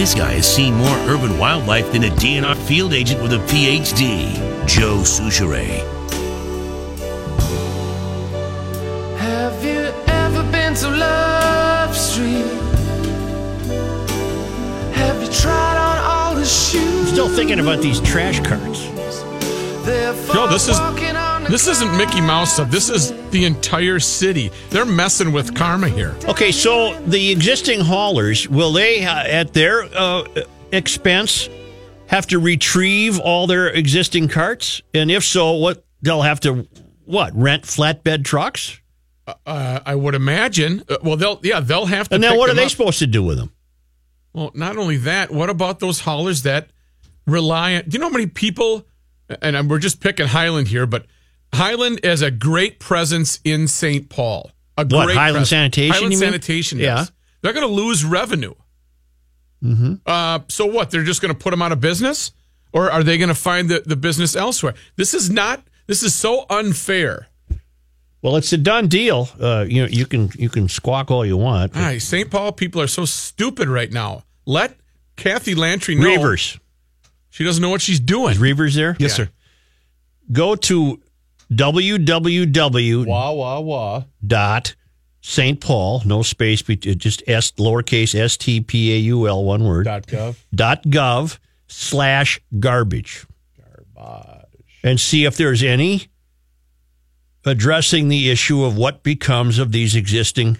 This 0.01 0.15
guy 0.15 0.31
has 0.31 0.51
seen 0.51 0.73
more 0.73 0.97
urban 1.07 1.37
wildlife 1.37 1.91
than 1.91 2.05
a 2.05 2.09
DNR 2.09 2.55
field 2.65 2.91
agent 2.91 3.21
with 3.21 3.33
a 3.33 3.37
PhD. 3.37 4.33
Joe 4.65 5.03
Soucheray. 5.03 5.77
Have 9.19 9.63
you 9.63 9.93
ever 10.07 10.41
been 10.51 10.73
to 10.73 10.89
Love 10.89 11.95
Street? 11.95 12.49
Have 14.95 15.21
you 15.21 15.31
tried 15.31 15.77
on 15.77 15.97
all 15.99 16.33
the 16.33 16.45
shoes? 16.45 17.11
still 17.11 17.29
thinking 17.29 17.59
about 17.59 17.79
these 17.83 18.01
trash 18.01 18.39
carts. 18.39 18.87
No, 20.33 20.47
this 20.47 20.67
is 20.67 20.79
this 21.51 21.67
isn't 21.67 21.97
Mickey 21.97 22.21
Mouse 22.21 22.53
stuff. 22.53 22.71
This 22.71 22.89
is 22.89 23.11
the 23.31 23.43
entire 23.43 23.99
city. 23.99 24.51
They're 24.69 24.85
messing 24.85 25.33
with 25.33 25.53
karma 25.53 25.89
here. 25.89 26.15
Okay, 26.23 26.49
so 26.49 26.97
the 27.01 27.29
existing 27.29 27.81
haulers 27.81 28.47
will 28.47 28.71
they, 28.71 29.05
uh, 29.05 29.23
at 29.27 29.51
their 29.51 29.83
uh, 29.93 30.23
expense, 30.71 31.49
have 32.07 32.25
to 32.27 32.39
retrieve 32.39 33.19
all 33.19 33.47
their 33.47 33.67
existing 33.67 34.29
carts? 34.29 34.81
And 34.93 35.11
if 35.11 35.25
so, 35.25 35.51
what 35.51 35.83
they'll 36.01 36.21
have 36.21 36.39
to 36.41 36.69
what 37.03 37.35
rent 37.35 37.63
flatbed 37.63 38.23
trucks? 38.23 38.79
Uh, 39.27 39.81
I 39.85 39.93
would 39.95 40.15
imagine. 40.15 40.85
Uh, 40.87 40.97
well, 41.03 41.17
they'll 41.17 41.41
yeah 41.43 41.59
they'll 41.59 41.85
have 41.85 42.07
to. 42.09 42.15
And 42.15 42.23
pick 42.23 42.37
what 42.37 42.49
are 42.49 42.53
they 42.53 42.63
up. 42.63 42.71
supposed 42.71 42.99
to 42.99 43.07
do 43.07 43.23
with 43.23 43.37
them? 43.37 43.51
Well, 44.31 44.51
not 44.53 44.77
only 44.77 44.95
that, 44.97 45.31
what 45.31 45.49
about 45.49 45.79
those 45.79 45.99
haulers 45.99 46.43
that 46.43 46.69
rely 47.27 47.75
on? 47.75 47.83
Do 47.89 47.95
you 47.95 47.99
know 47.99 48.07
how 48.07 48.13
many 48.13 48.27
people? 48.27 48.87
And 49.41 49.69
we're 49.69 49.79
just 49.79 49.99
picking 49.99 50.27
Highland 50.27 50.69
here, 50.69 50.85
but 50.85 51.05
Highland 51.53 51.99
has 52.03 52.21
a 52.21 52.31
great 52.31 52.79
presence 52.79 53.39
in 53.43 53.67
St. 53.67 54.09
Paul. 54.09 54.51
A 54.77 54.85
What, 54.85 55.05
great 55.05 55.17
Highland 55.17 55.41
pres- 55.41 55.49
Sanitation, 55.49 55.93
Highland 55.93 56.13
you 56.13 56.19
mean? 56.19 56.29
Sanitation. 56.29 56.79
Yeah. 56.79 57.05
They're 57.41 57.53
going 57.53 57.67
to 57.67 57.73
lose 57.73 58.05
revenue. 58.05 58.53
Mm-hmm. 59.63 59.95
Uh, 60.05 60.39
so 60.47 60.65
what? 60.65 60.89
They're 60.91 61.03
just 61.03 61.21
going 61.21 61.33
to 61.33 61.37
put 61.37 61.51
them 61.51 61.61
out 61.61 61.71
of 61.71 61.79
business, 61.79 62.31
or 62.73 62.89
are 62.91 63.03
they 63.03 63.17
going 63.17 63.29
to 63.29 63.35
find 63.35 63.69
the, 63.69 63.83
the 63.85 63.95
business 63.95 64.35
elsewhere? 64.35 64.73
This 64.95 65.13
is 65.13 65.29
not. 65.29 65.61
This 65.87 66.03
is 66.03 66.15
so 66.15 66.45
unfair. 66.49 67.27
Well, 68.21 68.37
it's 68.37 68.53
a 68.53 68.57
done 68.57 68.87
deal. 68.87 69.29
Uh, 69.39 69.65
you 69.67 69.81
know, 69.81 69.87
you 69.87 70.05
can 70.05 70.29
you 70.35 70.49
can 70.49 70.69
squawk 70.69 71.11
all 71.11 71.25
you 71.25 71.37
want. 71.37 71.75
Hi, 71.75 71.97
St. 71.97 72.29
Paul 72.29 72.51
people 72.53 72.79
are 72.81 72.87
so 72.87 73.03
stupid 73.05 73.67
right 73.67 73.91
now. 73.91 74.23
Let 74.45 74.77
Kathy 75.15 75.53
Lantry 75.55 75.95
know 75.95 76.05
Reavers, 76.05 76.59
she 77.29 77.43
doesn't 77.43 77.61
know 77.61 77.69
what 77.69 77.81
she's 77.81 77.99
doing. 77.99 78.33
is 78.33 78.37
Reavers 78.39 78.75
there? 78.75 78.95
Yes, 78.99 79.15
sir. 79.15 79.29
Go 80.31 80.55
to 80.55 81.01
www. 81.51 83.05
Wah 83.05 83.31
wah 83.31 83.59
wah. 83.59 84.03
dot 84.25 84.75
St. 85.23 85.59
Paul, 85.59 86.01
no 86.03 86.23
space, 86.23 86.63
be- 86.63 86.79
uh, 86.89 86.95
just 86.95 87.21
S 87.27 87.51
lowercase 87.53 88.15
S 88.15 88.37
T 88.37 88.61
P 88.61 88.93
A 88.93 88.97
U 88.97 89.27
L, 89.27 89.43
one 89.43 89.63
word. 89.63 89.85
Dot 89.85 90.07
gov. 90.07 90.35
dot 90.53 90.83
gov 90.83 91.37
slash 91.67 92.41
garbage. 92.59 93.25
Garbage. 93.95 94.47
And 94.83 94.99
see 94.99 95.25
if 95.25 95.37
there's 95.37 95.61
any 95.61 96.07
addressing 97.45 98.07
the 98.07 98.29
issue 98.29 98.63
of 98.63 98.77
what 98.77 99.03
becomes 99.03 99.59
of 99.59 99.71
these 99.71 99.95
existing 99.95 100.57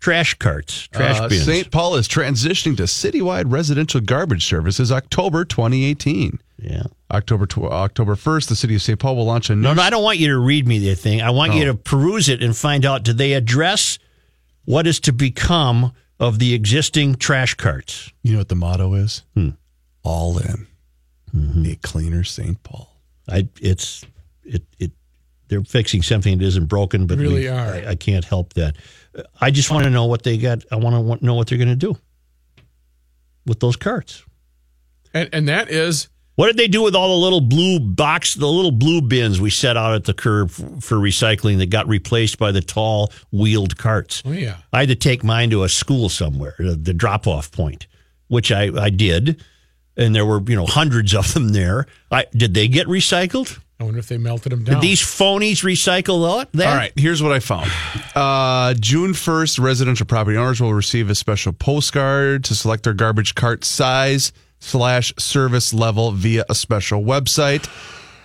trash 0.00 0.34
carts, 0.34 0.88
trash 0.88 1.18
Uh, 1.20 1.28
bins. 1.28 1.44
St. 1.44 1.70
Paul 1.70 1.94
is 1.96 2.08
transitioning 2.08 2.76
to 2.78 2.84
citywide 2.84 3.44
residential 3.52 4.00
garbage 4.00 4.44
services 4.44 4.90
October 4.90 5.44
2018. 5.44 6.38
yeah. 6.62 6.84
October 7.12 7.44
tw- 7.46 7.58
October 7.64 8.14
1st, 8.14 8.48
the 8.48 8.54
city 8.56 8.74
of 8.76 8.82
St. 8.82 8.98
Paul 8.98 9.16
will 9.16 9.24
launch 9.24 9.50
a 9.50 9.56
new 9.56 9.62
No, 9.62 9.74
no, 9.74 9.82
I 9.82 9.90
don't 9.90 10.02
want 10.04 10.18
you 10.18 10.28
to 10.28 10.38
read 10.38 10.66
me 10.68 10.78
the 10.78 10.94
thing. 10.94 11.20
I 11.20 11.30
want 11.30 11.54
you 11.54 11.64
to 11.64 11.74
peruse 11.74 12.28
it 12.28 12.42
and 12.42 12.56
find 12.56 12.84
out 12.86 13.02
do 13.02 13.12
they 13.12 13.32
address 13.32 13.98
what 14.64 14.86
is 14.86 15.00
to 15.00 15.12
become 15.12 15.92
of 16.20 16.38
the 16.38 16.54
existing 16.54 17.16
trash 17.16 17.54
carts? 17.54 18.12
You 18.22 18.32
know 18.32 18.38
what 18.38 18.48
the 18.48 18.54
motto 18.54 18.94
is? 18.94 19.22
All 20.04 20.38
in. 20.38 20.66
A 21.66 21.76
cleaner 21.76 22.22
St. 22.24 22.62
Paul. 22.62 22.94
I 23.28 23.48
it's 23.60 24.04
it 24.44 24.62
it 24.78 24.92
they're 25.50 25.62
fixing 25.64 26.00
something 26.02 26.38
that 26.38 26.44
isn't 26.44 26.66
broken, 26.66 27.06
but 27.06 27.18
Really 27.18 27.34
we- 27.42 27.48
are. 27.48 27.74
I, 27.74 27.88
I 27.90 27.94
can't 27.96 28.24
help 28.24 28.54
that. 28.54 28.76
Uh, 29.14 29.22
I 29.40 29.50
just 29.50 29.70
want 29.70 29.84
to 29.84 29.90
know 29.90 30.06
what 30.06 30.22
they 30.22 30.38
got. 30.38 30.64
I 30.72 30.76
want 30.76 31.20
to 31.20 31.24
know 31.26 31.34
what 31.34 31.48
they're 31.48 31.58
going 31.58 31.68
to 31.68 31.76
do 31.76 31.96
with 33.46 33.60
those 33.60 33.76
carts. 33.76 34.24
And, 35.12 35.28
and 35.32 35.48
that 35.48 35.70
is 35.70 36.08
What 36.36 36.46
did 36.46 36.56
they 36.56 36.68
do 36.68 36.82
with 36.82 36.94
all 36.94 37.08
the 37.08 37.22
little 37.24 37.40
blue 37.40 37.80
box, 37.80 38.34
the 38.34 38.46
little 38.46 38.70
blue 38.70 39.02
bins 39.02 39.40
we 39.40 39.50
set 39.50 39.76
out 39.76 39.94
at 39.94 40.04
the 40.04 40.14
curb 40.14 40.50
for 40.50 40.96
recycling 40.96 41.58
that 41.58 41.68
got 41.70 41.88
replaced 41.88 42.38
by 42.38 42.52
the 42.52 42.60
tall 42.62 43.12
wheeled 43.32 43.76
carts? 43.76 44.22
oh 44.24 44.32
yeah. 44.32 44.58
I 44.72 44.80
had 44.80 44.88
to 44.90 44.94
take 44.94 45.24
mine 45.24 45.50
to 45.50 45.64
a 45.64 45.68
school 45.68 46.08
somewhere, 46.08 46.54
the, 46.58 46.76
the 46.76 46.94
drop 46.94 47.26
off 47.26 47.50
point, 47.50 47.88
which 48.28 48.52
I, 48.52 48.70
I 48.80 48.90
did. 48.90 49.42
And 49.96 50.14
there 50.14 50.24
were, 50.24 50.40
you 50.46 50.54
know, 50.56 50.66
hundreds 50.66 51.12
of 51.14 51.34
them 51.34 51.48
there. 51.48 51.86
I, 52.12 52.26
did 52.32 52.54
they 52.54 52.68
get 52.68 52.86
recycled? 52.86 53.58
I 53.80 53.84
wonder 53.84 53.98
if 53.98 54.08
they 54.08 54.18
melted 54.18 54.52
them 54.52 54.62
down. 54.62 54.74
Did 54.74 54.82
these 54.82 55.00
phonies 55.00 55.64
recycle 55.64 56.38
that? 56.38 56.52
that? 56.52 56.68
All 56.68 56.76
right, 56.76 56.92
here's 56.96 57.22
what 57.22 57.32
I 57.32 57.40
found. 57.40 57.70
Uh, 58.14 58.74
June 58.78 59.12
1st, 59.12 59.58
residential 59.58 60.04
property 60.04 60.36
owners 60.36 60.60
will 60.60 60.74
receive 60.74 61.08
a 61.08 61.14
special 61.14 61.54
postcard 61.54 62.44
to 62.44 62.54
select 62.54 62.82
their 62.84 62.92
garbage 62.92 63.34
cart 63.34 63.64
size 63.64 64.32
slash 64.58 65.14
service 65.18 65.72
level 65.72 66.12
via 66.12 66.44
a 66.50 66.54
special 66.54 67.02
website. 67.02 67.66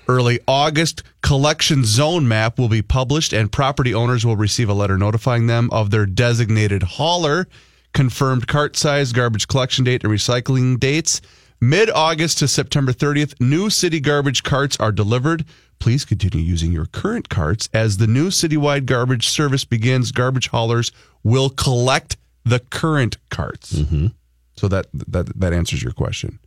Early 0.10 0.42
August, 0.46 1.04
collection 1.22 1.86
zone 1.86 2.28
map 2.28 2.60
will 2.60 2.68
be 2.68 2.82
published, 2.82 3.32
and 3.32 3.50
property 3.50 3.94
owners 3.94 4.26
will 4.26 4.36
receive 4.36 4.68
a 4.68 4.74
letter 4.74 4.98
notifying 4.98 5.48
them 5.48 5.70
of 5.72 5.90
their 5.90 6.06
designated 6.06 6.84
hauler, 6.84 7.48
confirmed 7.94 8.48
cart 8.48 8.76
size, 8.76 9.14
garbage 9.14 9.48
collection 9.48 9.86
date, 9.86 10.04
and 10.04 10.12
recycling 10.12 10.78
dates. 10.78 11.22
Mid 11.66 11.90
August 11.90 12.38
to 12.38 12.48
September 12.48 12.94
30th, 12.94 13.42
new 13.42 13.72
city 13.72 14.00
garbage 14.00 14.44
carts 14.44 14.78
are 14.80 14.92
delivered. 14.92 15.46
Please 15.80 16.06
continue 16.06 16.38
using 16.46 16.72
your 16.72 16.86
current 16.86 17.28
carts. 17.28 17.70
As 17.74 17.98
the 17.98 18.06
new 18.06 18.28
citywide 18.28 18.86
garbage 18.86 19.28
service 19.28 19.66
begins, 19.66 20.12
garbage 20.12 20.50
haulers 20.50 20.92
will 21.24 21.50
collect 21.50 22.18
the 22.44 22.60
current 22.60 23.18
carts. 23.32 23.74
Mm-hmm. 23.74 24.08
So 24.56 24.68
that, 24.68 24.86
that 24.94 25.40
that 25.40 25.54
answers 25.54 25.82
your 25.82 25.92
question. 25.92 26.38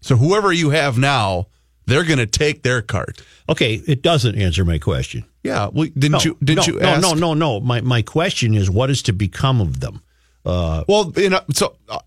So 0.00 0.16
whoever 0.16 0.52
you 0.52 0.70
have 0.70 0.96
now, 0.96 1.48
they're 1.86 2.04
going 2.04 2.20
to 2.20 2.26
take 2.26 2.62
their 2.62 2.82
cart. 2.82 3.20
Okay, 3.48 3.82
it 3.88 4.00
doesn't 4.00 4.36
answer 4.36 4.64
my 4.64 4.78
question. 4.78 5.24
Yeah. 5.42 5.70
Well, 5.72 5.88
didn't 5.98 6.12
No, 6.12 6.20
you? 6.20 6.38
Didn't 6.38 6.68
no, 6.68 6.74
you 6.74 6.78
no, 6.78 6.88
ask? 6.88 7.02
no, 7.02 7.14
no, 7.14 7.34
no. 7.34 7.58
My 7.60 7.80
my 7.80 8.02
question 8.02 8.54
is, 8.54 8.70
what 8.70 8.90
is 8.90 9.02
to 9.02 9.12
become 9.12 9.60
of 9.60 9.80
them? 9.80 10.02
Uh, 10.46 10.84
well, 10.86 11.12
you 11.16 11.30
know, 11.30 11.40
so 11.52 11.74
uh, 11.88 11.98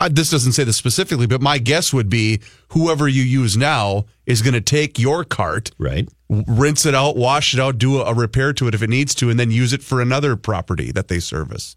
uh, 0.00 0.08
this 0.12 0.30
doesn't 0.30 0.52
say 0.52 0.64
this 0.64 0.76
specifically, 0.76 1.26
but 1.26 1.40
my 1.40 1.58
guess 1.58 1.92
would 1.92 2.08
be 2.10 2.40
whoever 2.70 3.08
you 3.08 3.22
use 3.22 3.56
now 3.56 4.04
is 4.26 4.42
going 4.42 4.54
to 4.54 4.60
take 4.60 4.98
your 4.98 5.24
cart, 5.24 5.70
Right. 5.78 6.08
rinse 6.28 6.84
it 6.84 6.94
out, 6.94 7.16
wash 7.16 7.54
it 7.54 7.60
out, 7.60 7.78
do 7.78 8.00
a, 8.00 8.04
a 8.06 8.14
repair 8.14 8.52
to 8.54 8.68
it 8.68 8.74
if 8.74 8.82
it 8.82 8.90
needs 8.90 9.14
to, 9.16 9.30
and 9.30 9.38
then 9.40 9.50
use 9.50 9.72
it 9.72 9.82
for 9.82 10.00
another 10.02 10.36
property 10.36 10.92
that 10.92 11.08
they 11.08 11.18
service. 11.20 11.76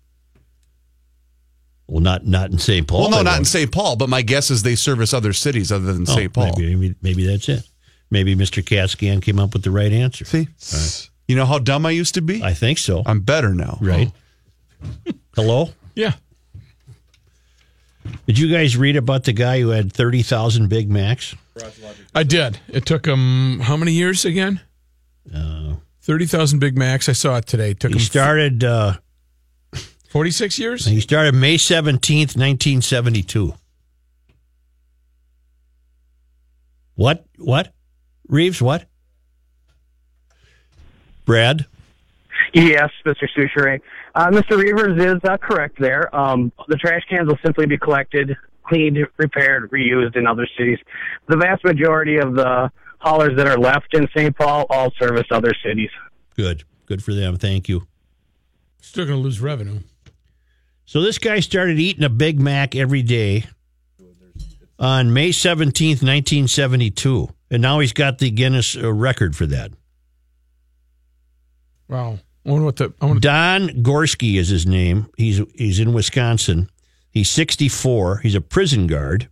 Well, 1.87 2.01
not 2.01 2.25
not 2.25 2.51
in 2.51 2.59
St. 2.59 2.87
Paul. 2.87 3.01
well, 3.01 3.09
no, 3.09 3.21
not 3.23 3.31
in 3.33 3.37
won't. 3.39 3.47
St. 3.47 3.71
Paul, 3.71 3.95
but 3.95 4.09
my 4.09 4.21
guess 4.21 4.51
is 4.51 4.61
they 4.61 4.75
service 4.75 5.11
other 5.13 5.33
cities 5.33 5.71
other 5.71 5.91
than 5.93 6.03
Oh, 6.07 6.13
St. 6.15 6.31
Paul. 6.31 6.51
Maybe, 6.57 6.75
maybe 6.75 6.95
maybe 7.01 7.25
that's 7.25 7.49
it. 7.49 7.63
Maybe 8.11 8.35
Mr. 8.35 8.61
Cascan 8.63 9.21
came 9.21 9.39
up 9.39 9.53
with 9.53 9.63
the 9.63 9.71
right 9.71 9.91
answer. 9.91 10.23
See, 10.25 10.47
you 11.27 11.35
know 11.35 11.45
how 11.45 11.57
dumb 11.59 11.85
I 11.87 11.91
used 11.91 12.13
to 12.15 12.21
be. 12.21 12.43
I 12.43 12.53
think 12.53 12.77
so. 12.79 13.01
I'm 13.05 13.21
better 13.21 13.53
now. 13.55 13.77
right. 13.81 14.11
Hello. 15.35 15.69
yeah. 15.95 16.13
Did 18.27 18.37
you 18.39 18.51
guys 18.51 18.77
read 18.77 18.95
about 18.95 19.23
the 19.23 19.33
guy 19.33 19.59
who 19.61 19.69
had 19.69 19.91
thirty 19.93 20.21
thousand 20.21 20.69
Big 20.69 20.89
Macs? 20.89 21.35
I 22.15 22.23
did. 22.23 22.59
It 22.69 22.85
took 22.85 23.05
him 23.05 23.59
how 23.59 23.75
many 23.77 23.91
years 23.91 24.25
again? 24.25 24.61
Thirty 26.01 26.25
thousand 26.25 26.59
Big 26.59 26.77
Macs. 26.77 27.07
I 27.09 27.11
saw 27.13 27.37
it 27.37 27.45
today. 27.45 27.71
It 27.71 27.79
took 27.79 27.91
He 27.91 27.97
him 27.97 28.03
started. 28.03 28.63
Uh, 28.63 28.93
forty 30.09 30.31
six 30.31 30.57
years. 30.57 30.85
he 30.85 31.01
started 31.01 31.35
May 31.35 31.57
seventeenth, 31.57 32.35
nineteen 32.37 32.81
seventy 32.81 33.21
two. 33.21 33.53
What? 36.95 37.25
What? 37.37 37.73
Reeves? 38.27 38.61
What? 38.61 38.85
Brad? 41.25 41.65
Yes, 42.53 42.89
Mr. 43.05 43.27
Soucheray. 43.37 43.79
Uh, 44.19 44.29
Mr. 44.31 44.61
Reavers 44.61 44.99
is 44.99 45.21
uh, 45.23 45.37
correct 45.37 45.79
there. 45.79 46.13
Um, 46.13 46.51
the 46.67 46.75
trash 46.75 47.03
cans 47.09 47.29
will 47.29 47.37
simply 47.41 47.65
be 47.65 47.77
collected, 47.77 48.35
cleaned, 48.67 48.97
repaired, 49.15 49.71
reused 49.71 50.17
in 50.17 50.27
other 50.27 50.45
cities. 50.57 50.77
The 51.29 51.37
vast 51.37 51.63
majority 51.63 52.17
of 52.17 52.35
the 52.35 52.69
haulers 52.97 53.37
that 53.37 53.47
are 53.47 53.57
left 53.57 53.93
in 53.93 54.09
St. 54.13 54.35
Paul 54.35 54.65
all 54.69 54.91
service 54.99 55.23
other 55.31 55.53
cities. 55.65 55.89
Good. 56.35 56.65
Good 56.85 57.01
for 57.01 57.13
them. 57.13 57.37
Thank 57.37 57.69
you. 57.69 57.87
Still 58.81 59.05
going 59.05 59.19
to 59.19 59.23
lose 59.23 59.39
revenue. 59.39 59.79
So 60.83 61.01
this 61.01 61.17
guy 61.17 61.39
started 61.39 61.79
eating 61.79 62.03
a 62.03 62.09
Big 62.09 62.41
Mac 62.41 62.75
every 62.75 63.01
day 63.03 63.45
on 64.77 65.13
May 65.13 65.29
17th, 65.29 66.03
1972. 66.03 67.29
And 67.51 67.61
now 67.61 67.79
he's 67.79 67.93
got 67.93 68.17
the 68.17 68.31
Guinness 68.31 68.75
uh, 68.75 68.91
record 68.91 69.37
for 69.37 69.45
that. 69.45 69.71
Wow. 71.87 72.19
I 72.45 72.51
wonder 72.51 72.65
what 72.65 72.77
the. 72.77 72.93
I 73.01 73.05
wonder, 73.05 73.19
Don 73.19 73.69
Gorske 73.83 74.37
is 74.37 74.49
his 74.49 74.65
name. 74.65 75.09
He's 75.17 75.41
he's 75.55 75.79
in 75.79 75.93
Wisconsin. 75.93 76.69
He's 77.11 77.29
64. 77.29 78.19
He's 78.19 78.35
a 78.35 78.41
prison 78.41 78.87
guard. 78.87 79.29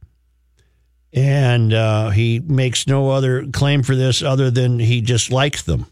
And 1.14 1.74
uh, 1.74 2.10
he 2.10 2.40
makes 2.40 2.86
no 2.86 3.10
other 3.10 3.48
claim 3.48 3.82
for 3.82 3.96
this 3.96 4.22
other 4.22 4.52
than 4.52 4.78
he 4.78 5.02
just 5.02 5.32
likes 5.32 5.62
them. 5.64 5.86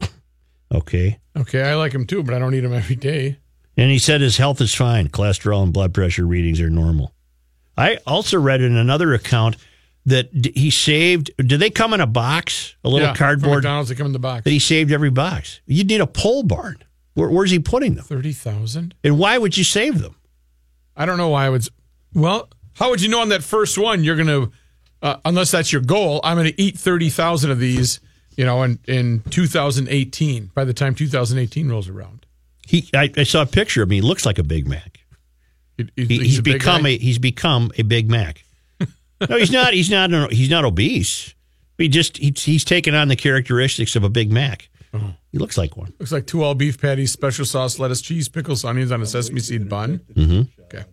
okay. 0.74 1.18
okay, 1.36 1.62
I 1.62 1.74
like 1.74 1.92
him 1.92 2.06
too, 2.06 2.22
but 2.22 2.34
I 2.34 2.38
don't 2.38 2.54
eat 2.54 2.64
him 2.64 2.72
every 2.72 2.96
day. 2.96 3.38
And 3.76 3.90
he 3.90 3.98
said 3.98 4.20
his 4.22 4.38
health 4.38 4.60
is 4.60 4.74
fine. 4.74 5.08
Cholesterol 5.08 5.62
and 5.62 5.72
blood 5.72 5.92
pressure 5.92 6.26
readings 6.26 6.60
are 6.60 6.70
normal. 6.70 7.12
I 7.76 7.98
also 8.06 8.40
read 8.40 8.62
in 8.62 8.74
another 8.74 9.12
account 9.12 9.56
that 10.06 10.30
he 10.54 10.70
saved. 10.70 11.30
Do 11.38 11.56
they 11.56 11.68
come 11.70 11.92
in 11.92 12.00
a 12.00 12.06
box, 12.06 12.74
a 12.84 12.88
little 12.88 13.08
Yeah, 13.08 13.14
cardboard 13.14 13.56
McDonald's. 13.56 13.88
They 13.90 13.94
come 13.94 14.06
in 14.06 14.12
the 14.12 14.18
box. 14.18 14.44
that 14.44 14.50
he 14.50 14.58
saved 14.58 14.90
every 14.92 15.10
box? 15.10 15.60
You'd 15.66 15.88
need 15.88 16.00
a 16.00 16.06
pole 16.06 16.42
barn. 16.42 16.78
Where, 17.14 17.28
where's 17.28 17.50
he 17.50 17.58
putting 17.58 17.94
them? 17.94 18.04
Thirty 18.04 18.32
thousand. 18.32 18.94
And 19.04 19.18
why 19.18 19.36
would 19.38 19.56
you 19.56 19.64
save 19.64 20.00
them? 20.00 20.16
I 20.96 21.06
don't 21.06 21.18
know 21.18 21.28
why 21.30 21.46
I 21.46 21.50
would. 21.50 21.66
Well, 22.14 22.48
how 22.74 22.90
would 22.90 23.02
you 23.02 23.08
know 23.08 23.20
on 23.20 23.28
that 23.30 23.42
first 23.42 23.76
one 23.78 24.02
you're 24.04 24.16
going 24.16 24.28
to, 24.28 24.52
uh, 25.02 25.16
unless 25.24 25.50
that's 25.50 25.72
your 25.72 25.82
goal, 25.82 26.20
I'm 26.24 26.36
going 26.36 26.46
to 26.52 26.60
eat 26.62 26.78
30,000 26.78 27.50
of 27.50 27.58
these, 27.58 28.00
you 28.36 28.44
know, 28.46 28.62
in, 28.62 28.78
in 28.86 29.20
2018, 29.30 30.50
by 30.54 30.64
the 30.64 30.72
time 30.72 30.94
2018 30.94 31.68
rolls 31.68 31.88
around. 31.88 32.24
He, 32.66 32.88
I, 32.94 33.10
I 33.16 33.22
saw 33.24 33.42
a 33.42 33.46
picture 33.46 33.82
of 33.82 33.88
him. 33.88 33.94
He 33.94 34.00
looks 34.00 34.24
like 34.26 34.38
a 34.38 34.42
Big 34.42 34.66
Mac. 34.66 35.00
He- 35.76 35.88
He, 35.96 36.04
he's 36.06 36.20
he's 36.20 36.38
a 36.38 36.42
become 36.42 36.82
guy. 36.84 36.90
a 36.90 36.98
he's 36.98 37.18
become 37.18 37.70
a 37.76 37.82
Big 37.82 38.10
Mac. 38.10 38.42
No, 39.28 39.36
he's 39.38 39.50
not. 39.50 39.72
He's 39.74 39.90
not. 39.90 40.12
an- 40.12 40.30
He's 40.30 40.50
not 40.50 40.64
obese. 40.64 41.34
He 41.78 41.88
just 41.88 42.16
he's, 42.18 42.42
he's 42.44 42.64
taken 42.64 42.94
on 42.94 43.08
the 43.08 43.16
characteristics 43.16 43.96
of 43.96 44.04
a 44.04 44.08
Big 44.08 44.30
Mac. 44.32 44.68
Uh-huh. 44.94 45.08
He 45.32 45.38
looks 45.38 45.58
like 45.58 45.76
one. 45.76 45.92
Looks 45.98 46.12
like 46.12 46.26
two 46.26 46.42
all 46.42 46.54
beef 46.54 46.80
patties, 46.80 47.12
special 47.12 47.44
sauce, 47.44 47.78
lettuce, 47.78 48.00
cheese, 48.00 48.28
pickles, 48.28 48.64
onions 48.64 48.90
on 48.92 49.02
a 49.02 49.06
sesame 49.06 49.40
seed 49.40 49.68
bun. 49.68 50.00
Mm-hmm. 50.14 50.62
Okay. 50.64 50.84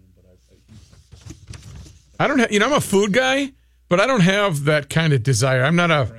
I 2.20 2.27
don't 2.27 2.39
have, 2.39 2.51
you 2.51 2.60
know, 2.60 2.68
I'm 2.68 2.74
a 2.74 2.82
food 2.82 3.13
guy, 3.13 3.51
but 3.89 4.00
I 4.00 4.08
don't 4.08 4.22
have 4.22 4.65
that 4.65 4.89
kind 4.89 5.13
of 5.13 5.24
desire. 5.24 5.63
I'm 5.63 5.75
not 5.75 5.92
a, 5.92 6.13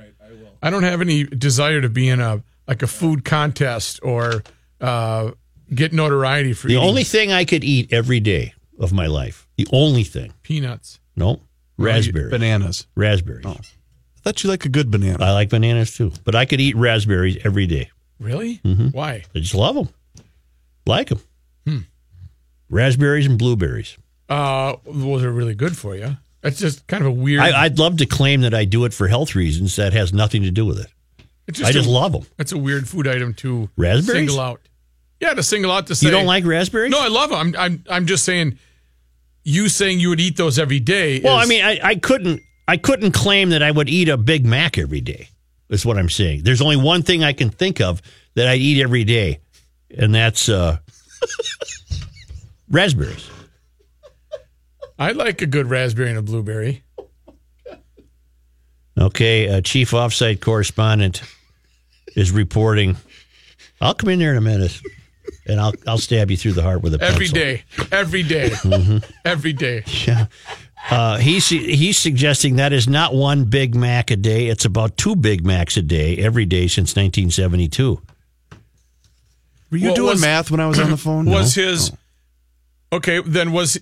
I 0.61 0.69
don't 0.69 0.83
have 0.83 1.01
any 1.01 1.23
desire 1.23 1.81
to 1.81 1.89
be 1.89 2.09
in 2.09 2.19
a 2.19 2.43
like 2.67 2.81
a 2.81 2.87
food 2.87 3.23
contest 3.23 3.99
or 4.03 4.43
uh, 4.81 5.31
get 5.73 5.93
notoriety 5.93 6.53
for 6.53 6.67
The 6.67 6.73
eating 6.75 6.87
only 6.87 7.03
thing 7.03 7.31
I 7.31 7.45
could 7.45 7.63
eat 7.63 7.93
every 7.93 8.19
day 8.19 8.53
of 8.79 8.91
my 8.93 9.05
life. 9.07 9.47
The 9.57 9.67
only 9.71 10.03
thing. 10.03 10.33
peanuts. 10.43 10.99
No, 11.15 11.41
raspberries. 11.77 12.31
Bananas. 12.31 12.87
raspberries. 12.95 13.45
Oh. 13.45 13.57
I 13.59 14.19
thought 14.23 14.43
you 14.43 14.49
like 14.49 14.65
a 14.65 14.69
good 14.69 14.89
banana. 14.89 15.23
I 15.23 15.31
like 15.31 15.49
bananas 15.49 15.95
too, 15.95 16.11
but 16.23 16.33
I 16.35 16.45
could 16.45 16.59
eat 16.59 16.75
raspberries 16.75 17.37
every 17.45 17.67
day. 17.67 17.89
Really? 18.19 18.59
Mm-hmm. 18.63 18.87
Why? 18.89 19.23
I 19.35 19.39
just 19.39 19.53
love 19.53 19.75
them. 19.75 19.89
Like 20.85 21.09
them. 21.09 21.19
Raspberries 22.69 23.25
and 23.27 23.37
blueberries. 23.37 23.97
Uh, 24.27 24.75
those 24.85 25.23
are 25.23 25.31
really 25.31 25.53
good 25.55 25.77
for 25.77 25.95
you. 25.95 26.17
That's 26.41 26.59
just 26.59 26.87
kind 26.87 27.01
of 27.01 27.07
a 27.07 27.11
weird. 27.11 27.41
I, 27.41 27.63
I'd 27.63 27.79
love 27.79 27.97
to 27.97 28.05
claim 28.05 28.41
that 28.41 28.53
I 28.53 28.65
do 28.65 28.85
it 28.85 28.93
for 28.93 29.07
health 29.07 29.35
reasons. 29.35 29.75
That 29.75 29.93
has 29.93 30.13
nothing 30.13 30.43
to 30.43 30.51
do 30.51 30.65
with 30.65 30.79
it. 30.79 30.87
it's 31.47 31.63
I 31.63 31.71
just 31.71 31.87
a, 31.87 31.91
love 31.91 32.11
them. 32.11 32.25
It's 32.37 32.51
a 32.51 32.57
weird 32.57 32.87
food 32.87 33.07
item 33.07 33.33
to 33.35 33.69
Raspberries? 33.77 34.29
single 34.29 34.39
out. 34.39 34.61
Yeah, 35.19 35.33
to 35.33 35.43
single 35.43 35.71
out 35.71 35.87
to 35.87 35.95
say 35.95 36.07
You 36.07 36.11
don't 36.11 36.25
like 36.25 36.43
raspberries? 36.45 36.91
No, 36.91 36.99
I 36.99 37.07
love 37.07 37.29
them. 37.29 37.39
I'm, 37.39 37.55
I'm, 37.57 37.83
I'm 37.89 38.05
just 38.05 38.25
saying. 38.25 38.57
You 39.47 39.69
saying 39.69 39.99
you 39.99 40.09
would 40.09 40.19
eat 40.19 40.35
those 40.37 40.57
every 40.59 40.79
day? 40.79 41.21
Well, 41.23 41.39
is- 41.39 41.45
I 41.45 41.47
mean, 41.47 41.63
I, 41.63 41.79
I 41.81 41.95
couldn't 41.95 42.41
I 42.67 42.77
couldn't 42.77 43.11
claim 43.11 43.49
that 43.49 43.61
I 43.63 43.69
would 43.71 43.87
eat 43.87 44.09
a 44.09 44.17
Big 44.17 44.45
Mac 44.45 44.77
every 44.77 45.01
day. 45.01 45.29
Is 45.69 45.85
what 45.85 45.97
I'm 45.97 46.09
saying. 46.09 46.41
There's 46.43 46.61
only 46.61 46.77
one 46.77 47.01
thing 47.03 47.23
I 47.23 47.33
can 47.33 47.49
think 47.49 47.79
of 47.79 48.01
that 48.35 48.47
I'd 48.47 48.59
eat 48.59 48.81
every 48.81 49.03
day, 49.03 49.39
and 49.95 50.13
that's 50.13 50.49
uh, 50.49 50.77
raspberries. 52.69 53.29
I 54.97 55.11
like 55.11 55.41
a 55.41 55.45
good 55.47 55.67
raspberry 55.67 56.09
and 56.09 56.17
a 56.17 56.21
blueberry. 56.21 56.83
Okay, 58.97 59.49
uh, 59.49 59.61
chief 59.61 59.91
offsite 59.91 60.39
correspondent 60.39 61.21
is 62.15 62.31
reporting. 62.31 62.95
I'll 63.81 63.93
come 63.93 64.09
in 64.09 64.19
there 64.19 64.31
in 64.31 64.37
a 64.37 64.41
minute, 64.41 64.79
and 65.45 65.59
I'll 65.59 65.73
I'll 65.87 65.97
stab 65.97 66.31
you 66.31 66.37
through 66.37 66.53
the 66.53 66.63
heart 66.63 66.81
with 66.81 66.93
a 66.93 66.99
pencil. 66.99 67.15
Every 67.15 67.27
day, 67.27 67.63
every 67.91 68.23
day, 68.23 68.49
Mm-hmm. 68.49 68.97
every 69.25 69.53
day. 69.53 69.83
Yeah. 70.05 70.25
Uh, 70.91 71.17
he's 71.17 71.49
he's 71.49 71.97
suggesting 71.97 72.57
that 72.57 72.71
is 72.73 72.87
not 72.87 73.13
one 73.15 73.45
Big 73.45 73.73
Mac 73.75 74.11
a 74.11 74.15
day. 74.15 74.47
It's 74.47 74.65
about 74.65 74.97
two 74.97 75.15
Big 75.15 75.43
Macs 75.45 75.77
a 75.77 75.81
day 75.81 76.17
every 76.17 76.45
day 76.45 76.67
since 76.67 76.95
1972. 76.95 77.99
Were 79.71 79.77
you 79.77 79.87
Well, 79.87 79.95
doing 79.95 80.09
was- 80.11 80.21
math 80.21 80.51
when 80.51 80.59
I 80.59 80.67
was 80.67 80.79
on 80.79 80.91
the 80.91 80.97
phone? 80.97 81.25
Was 81.29 81.57
No? 81.57 81.63
his 81.63 81.91
okay? 82.93 83.19
Then 83.21 83.51
was 83.51 83.79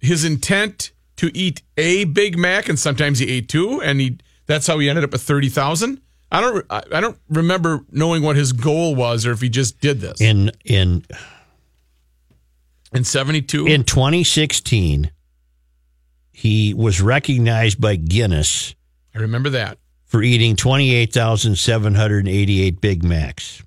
his 0.00 0.24
intent 0.24 0.90
to 1.16 1.30
eat 1.36 1.60
a 1.76 2.04
Big 2.04 2.38
Mac, 2.38 2.68
and 2.70 2.78
sometimes 2.78 3.18
he 3.18 3.28
ate 3.30 3.48
two, 3.48 3.82
and 3.82 4.00
he 4.00 4.16
that's 4.46 4.66
how 4.66 4.78
he 4.78 4.88
ended 4.88 5.04
up 5.04 5.12
at 5.12 5.20
thirty 5.20 5.48
thousand. 5.50 6.00
I 6.32 6.40
don't. 6.40 6.64
I 6.70 7.00
don't 7.00 7.18
remember 7.28 7.80
knowing 7.90 8.22
what 8.22 8.36
his 8.36 8.52
goal 8.52 8.94
was, 8.94 9.26
or 9.26 9.32
if 9.32 9.40
he 9.40 9.48
just 9.48 9.80
did 9.80 10.00
this 10.00 10.20
In 10.20 10.52
in 10.64 11.04
in 12.94 13.02
seventy 13.04 13.42
two. 13.42 13.66
in 13.66 13.82
2016, 13.84 15.10
he 16.32 16.74
was 16.74 17.00
recognized 17.00 17.80
by 17.80 17.96
Guinness 17.96 18.74
I 19.14 19.18
remember 19.18 19.50
that. 19.50 19.78
for 20.06 20.22
eating 20.22 20.56
28,788 20.56 22.80
Big 22.80 23.02
Macs. 23.04 23.62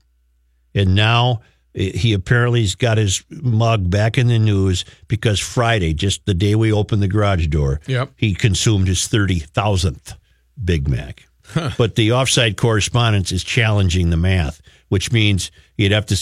And 0.76 0.96
now 0.96 1.42
eh, 1.76 1.92
he 1.98 2.14
apparently 2.14 2.62
has 2.62 2.76
got 2.76 2.98
his 2.98 3.24
mug 3.30 3.90
back 3.90 4.18
in 4.18 4.28
the 4.28 4.40
news 4.40 4.86
because 5.08 5.40
Friday, 5.40 5.94
just 5.94 6.26
the 6.26 6.34
day 6.34 6.56
we 6.56 6.72
opened 6.72 7.02
the 7.04 7.08
garage 7.08 7.48
door, 7.48 7.80
Yep. 7.88 8.12
he 8.16 8.34
consumed 8.34 8.88
his 8.88 9.08
30,000th 9.08 10.16
Big 10.64 10.88
Mac. 10.88 11.28
But 11.78 11.96
the 11.96 12.12
offside 12.14 12.58
correspondence 12.58 13.32
is 13.32 13.44
challenging 13.44 14.10
the 14.10 14.18
math, 14.18 14.62
which 14.90 15.12
means 15.12 15.52
you'd 15.78 15.92
have 15.92 16.06
to. 16.08 16.20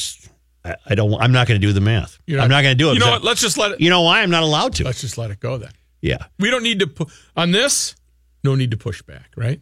I 0.64 0.96
don't. 0.96 1.14
I'm 1.20 1.32
not 1.32 1.48
going 1.48 1.60
to 1.60 1.66
do 1.66 1.74
the 1.74 1.82
math. 1.82 2.20
You're 2.28 2.40
I'm 2.40 2.50
not 2.50 2.62
going 2.62 2.78
to 2.78 2.84
do 2.84 2.92
it. 2.92 2.94
You 2.94 3.00
know 3.00 3.12
what? 3.12 3.24
Let's 3.24 3.42
just 3.42 3.58
let 3.58 3.72
it. 3.72 3.82
You 3.82 3.90
know 3.90 4.02
why? 4.02 4.22
I'm 4.22 4.30
not 4.30 4.44
allowed 4.44 4.76
to. 4.76 4.84
Let's 4.84 5.02
just 5.02 5.18
let 5.18 5.32
it 5.32 5.40
go 5.40 5.58
then. 5.58 5.72
Yeah. 6.02 6.26
We 6.40 6.50
don't 6.50 6.64
need 6.64 6.80
to 6.80 6.88
pu- 6.88 7.08
on 7.36 7.52
this. 7.52 7.96
No 8.44 8.56
need 8.56 8.72
to 8.72 8.78
push 8.78 9.02
back, 9.02 9.32
right? 9.36 9.62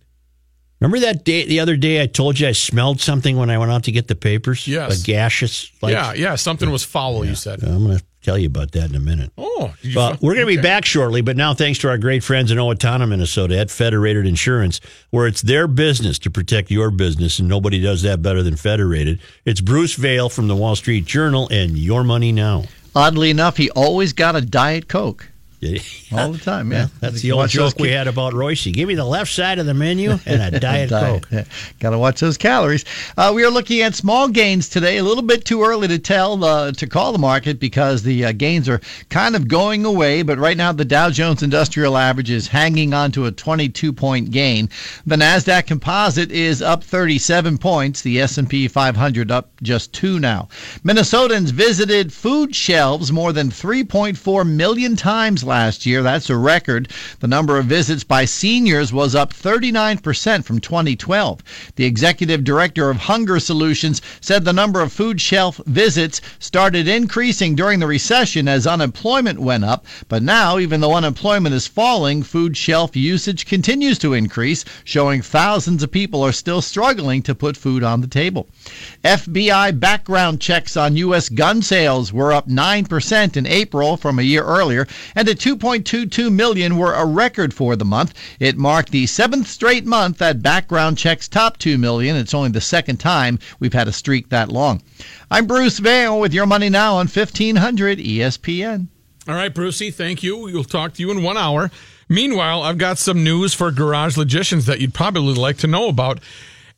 Remember 0.79 0.99
that 1.01 1.25
day, 1.25 1.45
the 1.45 1.59
other 1.59 1.75
day, 1.75 2.01
I 2.01 2.07
told 2.07 2.39
you 2.39 2.47
I 2.47 2.53
smelled 2.53 3.01
something 3.01 3.35
when 3.35 3.49
I 3.49 3.57
went 3.57 3.71
out 3.71 3.83
to 3.83 3.91
get 3.91 4.07
the 4.07 4.15
papers? 4.15 4.65
Yes. 4.65 5.01
A 5.01 5.05
gaseous. 5.05 5.69
Like, 5.81 5.91
yeah, 5.91 6.13
yeah. 6.13 6.35
Something 6.35 6.71
was 6.71 6.85
foul. 6.85 7.25
You 7.25 7.35
said. 7.35 7.61
I'm 7.63 7.85
going 7.85 7.97
to 7.97 8.05
tell 8.21 8.37
you 8.37 8.47
about 8.47 8.71
that 8.71 8.89
in 8.89 8.95
a 8.95 8.99
minute. 8.99 9.31
Oh, 9.37 9.73
did 9.81 9.95
Well, 9.95 10.17
we're 10.21 10.33
going 10.33 10.45
to 10.45 10.51
be 10.51 10.59
okay. 10.59 10.61
back 10.61 10.85
shortly, 10.85 11.21
but 11.21 11.37
now 11.37 11.53
thanks 11.53 11.79
to 11.79 11.89
our 11.89 11.97
great 11.97 12.23
friends 12.23 12.51
in 12.51 12.57
Owatonna, 12.57 13.07
Minnesota 13.07 13.57
at 13.57 13.71
Federated 13.71 14.25
Insurance, 14.25 14.79
where 15.09 15.27
it's 15.27 15.41
their 15.41 15.67
business 15.67 16.19
to 16.19 16.31
protect 16.31 16.71
your 16.71 16.91
business, 16.91 17.39
and 17.39 17.47
nobody 17.47 17.81
does 17.81 18.01
that 18.01 18.21
better 18.21 18.43
than 18.43 18.55
Federated. 18.55 19.19
It's 19.45 19.61
Bruce 19.61 19.95
Vail 19.95 20.29
from 20.29 20.47
the 20.47 20.55
Wall 20.55 20.75
Street 20.75 21.05
Journal 21.05 21.47
and 21.51 21.77
Your 21.77 22.03
Money 22.03 22.31
Now. 22.31 22.65
Oddly 22.95 23.29
enough, 23.29 23.57
he 23.57 23.69
always 23.71 24.13
got 24.13 24.35
a 24.35 24.41
Diet 24.41 24.87
Coke 24.87 25.29
Yeah, 25.59 25.79
all 26.13 26.31
the 26.31 26.37
time. 26.37 26.71
Yeah, 26.71 26.87
That's 27.01 27.21
You 27.21 27.33
the 27.33 27.39
old 27.39 27.49
joke 27.49 27.77
we 27.79 27.89
had 27.89 28.07
about 28.07 28.33
Royce. 28.33 28.65
Give 28.65 28.87
me 28.87 28.95
the 28.95 29.03
left 29.03 29.31
side 29.31 29.59
of 29.59 29.65
the 29.65 29.73
menu 29.73 30.11
and 30.25 30.55
a 30.55 30.59
Diet 30.59 30.89
Coke. 30.89 31.27
Got 31.79 31.89
to 31.89 31.97
watch 31.97 32.21
those 32.21 32.37
calories. 32.37 32.85
Uh, 33.17 33.33
we 33.35 33.43
are 33.43 33.49
looking 33.49 33.81
at 33.81 33.93
small 33.93 34.29
gains 34.29 34.69
today. 34.69 34.97
A 34.97 35.03
little 35.03 35.23
bit 35.23 35.43
too 35.43 35.61
early 35.63 35.89
to 35.89 35.99
tell 35.99 36.41
uh, 36.45 36.71
to 36.71 36.87
call 36.87 37.11
the 37.11 37.19
market 37.19 37.59
because 37.59 38.03
the 38.03 38.25
uh, 38.25 38.31
gains 38.31 38.69
are 38.69 38.79
kind 39.09 39.35
of 39.35 39.49
going 39.49 39.83
away. 39.83 40.21
But 40.21 40.37
right 40.37 40.55
now, 40.55 40.71
the 40.71 40.85
Dow 40.85 41.09
Jones 41.09 41.43
Industrial 41.43 41.97
Average 41.97 42.29
is 42.29 42.47
hanging 42.47 42.93
on 42.93 43.11
to 43.11 43.25
a 43.25 43.31
22 43.31 43.91
point 43.91 44.31
gain. 44.31 44.69
The 45.05 45.17
Nasdaq 45.17 45.67
Composite 45.67 46.31
is 46.31 46.61
up 46.61 46.85
37 46.85 47.57
points. 47.57 48.01
The 48.01 48.21
S&P 48.21 48.69
500 48.69 49.29
up 49.29 49.49
just 49.61 49.91
two 49.91 50.19
now. 50.21 50.47
Minnesotans 50.85 51.51
visited 51.51 52.13
food 52.13 52.55
shelves 52.55 53.11
more 53.11 53.33
than 53.33 53.49
3.4 53.49 54.47
million 54.47 54.95
times 54.95 55.43
last 55.49 55.85
year. 55.85 56.01
That's 56.01 56.29
a 56.29 56.37
record. 56.37 56.89
The 57.19 57.27
number 57.27 57.57
of 57.57 57.65
visits 57.65 58.05
by 58.05 58.23
seniors 58.23 58.93
was 58.93 59.15
up 59.15 59.33
39% 59.33 60.45
from 60.45 60.59
2012. 60.59 61.43
The 61.75 61.85
executive 61.85 62.43
director 62.43 62.89
of 62.89 62.97
Hunger 62.97 63.39
Solutions 63.39 64.01
said 64.21 64.45
the 64.45 64.53
number 64.53 64.79
of 64.79 64.93
food 64.93 65.19
shelf 65.19 65.59
visits 65.65 66.21
started 66.37 66.87
increasing 66.87 67.55
during 67.55 67.79
the 67.79 67.87
recession 67.87 68.47
as 68.47 68.67
unemployment 68.67 69.39
went 69.39 69.65
up, 69.65 69.87
but 70.07 70.21
now, 70.21 70.59
even 70.59 70.81
though 70.81 70.93
unemployment 70.93 71.55
is 71.55 71.65
falling, 71.65 72.21
food 72.21 72.55
shelf 72.55 72.95
usage 72.95 73.47
continues 73.47 73.97
to 73.97 74.13
increase, 74.13 74.63
showing 74.83 75.23
thousands 75.23 75.81
of 75.81 75.89
people 75.89 76.21
are 76.21 76.31
still 76.31 76.61
struggling 76.61 77.23
to 77.23 77.33
put 77.33 77.57
food 77.57 77.83
on 77.83 78.01
the 78.01 78.07
table. 78.07 78.47
FBI 79.03 79.79
background 79.79 80.39
checks 80.39 80.77
on 80.77 80.95
U.S. 80.97 81.27
gun 81.29 81.63
sales 81.63 82.13
were 82.13 82.31
up 82.31 82.47
9% 82.47 83.35
in 83.35 83.47
April 83.47 83.97
from 83.97 84.19
a 84.19 84.23
year 84.23 84.43
earlier, 84.43 84.87
and 85.15 85.27
at 85.27 85.38
2.22 85.39 86.31
million 86.31 86.77
were 86.77 86.93
a 86.93 87.05
record 87.05 87.53
for 87.53 87.75
the 87.75 87.85
month. 87.85 88.13
It 88.39 88.57
marked 88.57 88.91
the 88.91 89.07
seventh 89.07 89.47
straight 89.47 89.85
month 89.85 90.17
that 90.19 90.41
background 90.41 90.97
checks 90.97 91.27
topped 91.27 91.59
2 91.61 91.77
million. 91.77 92.15
It's 92.15 92.33
only 92.33 92.49
the 92.49 92.61
second 92.61 92.97
time 92.97 93.39
we've 93.59 93.73
had 93.73 93.87
a 93.87 93.93
streak 93.93 94.29
that 94.29 94.49
long. 94.49 94.81
I'm 95.31 95.47
Bruce 95.47 95.79
Vail 95.79 96.19
with 96.19 96.33
your 96.33 96.45
money 96.45 96.69
now 96.69 96.95
on 96.95 97.07
E 97.07 97.09
1500 97.09 97.99
ESPN. 97.99 98.87
All 99.27 99.35
right, 99.35 99.53
Brucey, 99.53 99.91
thank 99.91 100.23
you. 100.23 100.37
We'll 100.37 100.63
talk 100.63 100.93
to 100.93 101.01
you 101.01 101.11
in 101.11 101.23
one 101.23 101.37
hour. 101.37 101.71
Meanwhile, 102.07 102.63
I've 102.63 102.79
got 102.79 102.97
some 102.97 103.23
news 103.23 103.53
for 103.53 103.69
garage 103.69 104.17
logicians 104.17 104.65
that 104.65 104.81
you'd 104.81 104.95
probably 104.95 105.35
like 105.35 105.57
to 105.57 105.67
know 105.67 105.87
about. 105.87 106.19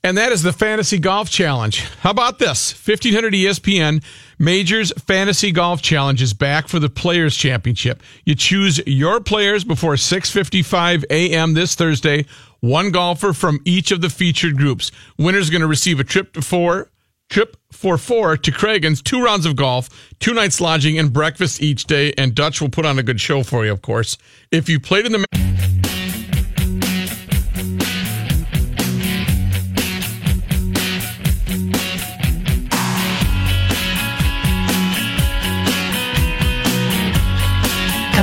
And 0.04 0.18
that 0.18 0.32
is 0.32 0.42
the 0.42 0.52
Fantasy 0.52 0.98
Golf 0.98 1.30
Challenge. 1.30 1.80
How 2.00 2.10
about 2.10 2.40
this? 2.40 2.74
1500 2.74 3.34
ESPN 3.34 4.04
Majors 4.40 4.92
Fantasy 4.94 5.52
Golf 5.52 5.84
Challenge 5.84 6.20
is 6.24 6.34
back 6.34 6.68
for 6.68 6.80
the 6.80 6.90
Players 6.90 7.38
Championship. 7.38 8.02
You 8.26 8.34
choose 8.34 8.82
your 8.88 9.20
players 9.20 9.64
before 9.64 9.94
6:55 9.94 11.06
a.m. 11.12 11.54
this 11.54 11.76
Thursday. 11.76 12.26
One 12.62 12.90
golfer 12.90 13.32
from 13.32 13.60
each 13.64 13.92
of 13.92 14.02
the 14.02 14.10
featured 14.10 14.58
groups. 14.58 14.92
Winner's 15.20 15.52
going 15.52 15.62
to 15.62 15.68
receive 15.68 16.00
a 16.00 16.04
trip 16.04 16.34
to 16.34 16.42
four 16.42 16.90
trip 17.30 17.56
for 17.72 17.98
four 17.98 18.38
to 18.38 18.52
Cragun's, 18.52 19.04
two 19.04 19.24
rounds 19.24 19.46
of 19.46 19.56
golf, 19.56 19.88
two 20.20 20.34
nights 20.34 20.60
lodging, 20.60 20.98
and 20.98 21.14
breakfast 21.14 21.62
each 21.62 21.86
day. 21.86 22.12
And 22.18 22.34
Dutch 22.34 22.60
will 22.60 22.70
put 22.70 22.88
on 22.88 22.98
a 22.98 23.04
good 23.04 23.22
show 23.22 23.44
for 23.44 23.66
you, 23.66 23.72
of 23.72 23.84
course. 23.84 24.18
If 24.52 24.68
you 24.68 24.80
played 24.80 25.06
in 25.06 25.12
the 25.12 25.26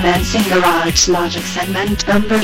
Commencing 0.08 0.42
Garage 0.44 1.08
Logic 1.08 1.42
segment 1.42 2.08
number 2.08 2.36
8. 2.36 2.42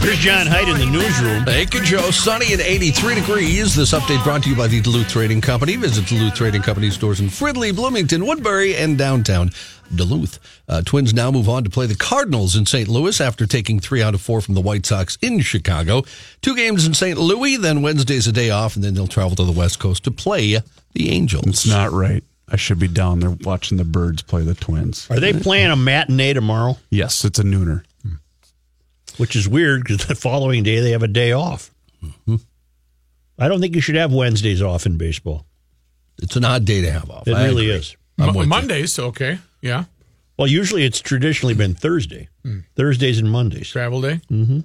Here's 0.00 0.18
John 0.18 0.48
Hyde 0.48 0.68
in 0.68 0.78
the 0.78 0.88
newsroom. 0.90 1.44
Thank 1.44 1.74
you, 1.74 1.82
Joe. 1.84 2.10
Sunny 2.10 2.52
and 2.52 2.60
83 2.60 3.14
degrees. 3.14 3.76
This 3.76 3.92
update 3.92 4.24
brought 4.24 4.42
to 4.42 4.50
you 4.50 4.56
by 4.56 4.66
the 4.66 4.80
Duluth 4.80 5.08
Trading 5.08 5.40
Company. 5.40 5.76
Visit 5.76 6.08
Duluth 6.08 6.34
Trading 6.34 6.60
Company 6.60 6.90
stores 6.90 7.20
in 7.20 7.28
Fridley, 7.28 7.72
Bloomington, 7.72 8.26
Woodbury, 8.26 8.74
and 8.74 8.98
downtown 8.98 9.52
Duluth. 9.94 10.40
Uh, 10.68 10.82
Twins 10.82 11.14
now 11.14 11.30
move 11.30 11.48
on 11.48 11.62
to 11.62 11.70
play 11.70 11.86
the 11.86 11.94
Cardinals 11.94 12.56
in 12.56 12.66
St. 12.66 12.88
Louis 12.88 13.20
after 13.20 13.46
taking 13.46 13.78
three 13.78 14.02
out 14.02 14.12
of 14.12 14.20
four 14.20 14.40
from 14.40 14.54
the 14.54 14.60
White 14.60 14.84
Sox 14.86 15.16
in 15.22 15.38
Chicago. 15.38 16.02
Two 16.40 16.56
games 16.56 16.84
in 16.84 16.94
St. 16.94 17.16
Louis, 17.16 17.58
then 17.58 17.80
Wednesday's 17.80 18.26
a 18.26 18.32
day 18.32 18.50
off, 18.50 18.74
and 18.74 18.82
then 18.82 18.94
they'll 18.94 19.06
travel 19.06 19.36
to 19.36 19.44
the 19.44 19.52
West 19.52 19.78
Coast 19.78 20.02
to 20.02 20.10
play 20.10 20.58
the 20.94 21.10
Angels. 21.10 21.46
It's 21.46 21.66
not 21.68 21.92
right. 21.92 22.24
I 22.48 22.56
should 22.56 22.78
be 22.78 22.88
down 22.88 23.20
there 23.20 23.30
watching 23.30 23.78
the 23.78 23.84
birds 23.84 24.22
play 24.22 24.42
the 24.42 24.54
Twins. 24.54 25.06
Are 25.10 25.20
they 25.20 25.32
playing 25.32 25.70
a 25.70 25.76
matinee 25.76 26.34
tomorrow? 26.34 26.76
Yes, 26.90 27.24
it's 27.24 27.38
a 27.38 27.42
nooner. 27.44 27.84
Which 29.18 29.36
is 29.36 29.46
weird 29.48 29.84
because 29.84 30.06
the 30.06 30.14
following 30.14 30.62
day 30.62 30.80
they 30.80 30.90
have 30.92 31.02
a 31.02 31.08
day 31.08 31.32
off. 31.32 31.70
Mm-hmm. 32.02 32.36
I 33.38 33.48
don't 33.48 33.60
think 33.60 33.74
you 33.74 33.80
should 33.80 33.94
have 33.96 34.12
Wednesdays 34.12 34.62
off 34.62 34.86
in 34.86 34.96
baseball. 34.96 35.46
It's 36.22 36.36
an 36.36 36.44
odd 36.44 36.64
day 36.64 36.80
to 36.82 36.90
have 36.90 37.10
off. 37.10 37.28
It 37.28 37.34
I 37.34 37.44
really 37.46 37.66
agree. 37.66 37.76
is. 37.76 37.96
I'm 38.18 38.26
Mo- 38.26 38.32
with 38.38 38.46
you. 38.46 38.48
Mondays, 38.50 38.98
okay. 38.98 39.38
Yeah. 39.60 39.84
Well, 40.38 40.46
usually 40.46 40.84
it's 40.84 41.00
traditionally 41.00 41.54
been 41.54 41.74
Thursday, 41.74 42.28
hmm. 42.42 42.60
Thursdays 42.74 43.18
and 43.18 43.30
Mondays. 43.30 43.68
Travel 43.68 44.00
day. 44.00 44.20
Mm-hmm. 44.30 44.60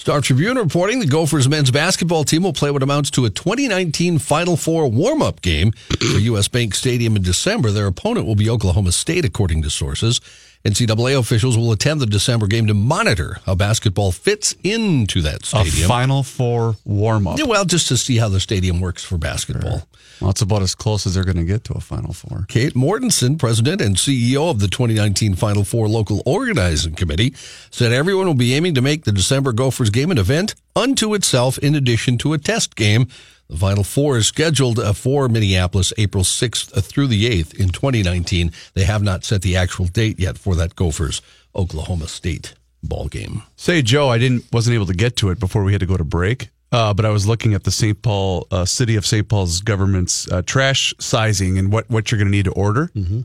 Star 0.00 0.22
Tribune 0.22 0.56
reporting 0.56 0.98
the 0.98 1.06
Gophers 1.06 1.46
men's 1.46 1.70
basketball 1.70 2.24
team 2.24 2.42
will 2.42 2.54
play 2.54 2.70
what 2.70 2.82
amounts 2.82 3.10
to 3.10 3.26
a 3.26 3.28
2019 3.28 4.18
Final 4.18 4.56
Four 4.56 4.90
warm 4.90 5.20
up 5.20 5.42
game 5.42 5.72
for 5.72 6.18
U.S. 6.18 6.48
Bank 6.48 6.74
Stadium 6.74 7.16
in 7.16 7.22
December. 7.22 7.70
Their 7.70 7.86
opponent 7.86 8.24
will 8.24 8.34
be 8.34 8.48
Oklahoma 8.48 8.92
State, 8.92 9.26
according 9.26 9.60
to 9.60 9.68
sources. 9.68 10.22
NCAA 10.64 11.18
officials 11.18 11.58
will 11.58 11.70
attend 11.70 12.00
the 12.00 12.06
December 12.06 12.46
game 12.46 12.66
to 12.68 12.72
monitor 12.72 13.40
how 13.44 13.54
basketball 13.54 14.10
fits 14.10 14.54
into 14.64 15.20
that 15.20 15.44
stadium. 15.44 15.84
A. 15.84 15.88
Final 15.88 16.22
Four 16.22 16.76
warm 16.86 17.26
up. 17.26 17.38
Yeah, 17.38 17.44
well, 17.44 17.66
just 17.66 17.88
to 17.88 17.98
see 17.98 18.16
how 18.16 18.30
the 18.30 18.40
stadium 18.40 18.80
works 18.80 19.04
for 19.04 19.18
basketball. 19.18 19.86
Well, 20.20 20.30
it's 20.30 20.42
about 20.42 20.60
as 20.60 20.74
close 20.74 21.06
as 21.06 21.14
they're 21.14 21.24
going 21.24 21.38
to 21.38 21.44
get 21.44 21.64
to 21.64 21.72
a 21.72 21.80
Final 21.80 22.12
Four. 22.12 22.44
Kate 22.48 22.74
Mortensen, 22.74 23.38
president 23.38 23.80
and 23.80 23.96
CEO 23.96 24.50
of 24.50 24.60
the 24.60 24.68
2019 24.68 25.34
Final 25.34 25.64
Four 25.64 25.88
Local 25.88 26.22
Organizing 26.26 26.94
Committee, 26.94 27.34
said 27.70 27.92
everyone 27.92 28.26
will 28.26 28.34
be 28.34 28.54
aiming 28.54 28.74
to 28.74 28.82
make 28.82 29.04
the 29.04 29.12
December 29.12 29.52
Gophers 29.52 29.88
game 29.88 30.10
an 30.10 30.18
event 30.18 30.54
unto 30.76 31.14
itself 31.14 31.56
in 31.58 31.74
addition 31.74 32.18
to 32.18 32.34
a 32.34 32.38
test 32.38 32.76
game. 32.76 33.08
The 33.48 33.56
Final 33.56 33.82
Four 33.82 34.18
is 34.18 34.26
scheduled 34.26 34.78
uh, 34.78 34.92
for 34.92 35.26
Minneapolis 35.28 35.92
April 35.96 36.22
6th 36.22 36.84
through 36.84 37.06
the 37.06 37.30
8th 37.42 37.58
in 37.58 37.70
2019. 37.70 38.52
They 38.74 38.84
have 38.84 39.02
not 39.02 39.24
set 39.24 39.40
the 39.40 39.56
actual 39.56 39.86
date 39.86 40.20
yet 40.20 40.36
for 40.36 40.54
that 40.54 40.76
Gophers 40.76 41.22
Oklahoma 41.56 42.08
State 42.08 42.54
ball 42.82 43.08
game. 43.08 43.42
Say, 43.56 43.80
Joe, 43.80 44.10
I 44.10 44.18
didn't 44.18 44.44
wasn't 44.52 44.74
able 44.74 44.86
to 44.86 44.94
get 44.94 45.16
to 45.16 45.30
it 45.30 45.40
before 45.40 45.64
we 45.64 45.72
had 45.72 45.80
to 45.80 45.86
go 45.86 45.96
to 45.96 46.04
break. 46.04 46.50
Uh, 46.72 46.94
but 46.94 47.04
I 47.04 47.10
was 47.10 47.26
looking 47.26 47.54
at 47.54 47.64
the 47.64 47.70
St. 47.72 48.00
Paul 48.00 48.46
uh, 48.52 48.64
city 48.64 48.94
of 48.96 49.04
St. 49.04 49.28
Paul's 49.28 49.60
government's 49.60 50.30
uh, 50.30 50.42
trash 50.42 50.94
sizing 51.00 51.58
and 51.58 51.72
what, 51.72 51.90
what 51.90 52.10
you're 52.10 52.18
going 52.18 52.28
to 52.28 52.36
need 52.36 52.44
to 52.44 52.52
order. 52.52 52.90
Mm-hmm. 52.94 53.22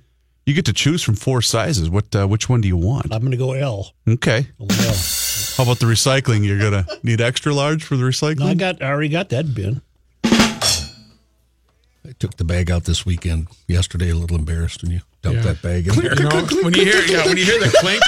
You 0.48 0.54
get 0.54 0.66
to 0.66 0.74
choose 0.74 1.04
from 1.04 1.16
four 1.16 1.42
sizes. 1.42 1.90
What 1.90 2.16
uh, 2.16 2.28
which 2.28 2.50
one 2.50 2.62
do 2.62 2.68
you 2.68 2.78
want? 2.78 3.12
I'm 3.12 3.20
going 3.22 3.32
to 3.32 3.38
go 3.38 3.54
L. 3.54 3.92
Okay. 4.08 4.48
L. 4.60 4.68
How 5.58 5.64
about 5.64 5.80
the 5.80 5.86
recycling? 5.88 6.46
You're 6.46 6.60
gonna 6.60 6.86
need 7.04 7.20
extra 7.22 7.54
large 7.54 7.84
for 7.84 7.96
the 7.96 8.04
recycling. 8.04 8.40
No, 8.40 8.48
I 8.48 8.54
got. 8.56 8.82
I 8.82 8.88
already 8.90 9.10
got 9.10 9.30
that 9.30 9.56
bin. 9.56 9.82
I 12.08 12.12
took 12.20 12.38
the 12.38 12.44
bag 12.44 12.70
out 12.70 12.84
this 12.84 13.06
weekend 13.06 13.48
yesterday, 13.68 14.10
a 14.12 14.16
little 14.16 14.38
embarrassed, 14.38 14.84
when 14.84 14.92
you 14.92 15.02
dumped 15.24 15.38
Yeah. 15.44 15.54
that 15.54 15.62
bag 15.64 15.88
in 15.88 15.96
there. 15.96 16.14
You 16.16 16.30
know, 16.30 16.46
when 16.64 16.74
you 16.76 16.86
hear 16.86 17.02
yeah, 17.06 17.26
when 17.26 17.38
you 17.38 17.46
hear 17.46 17.60
the 17.60 17.76
clink, 17.80 18.02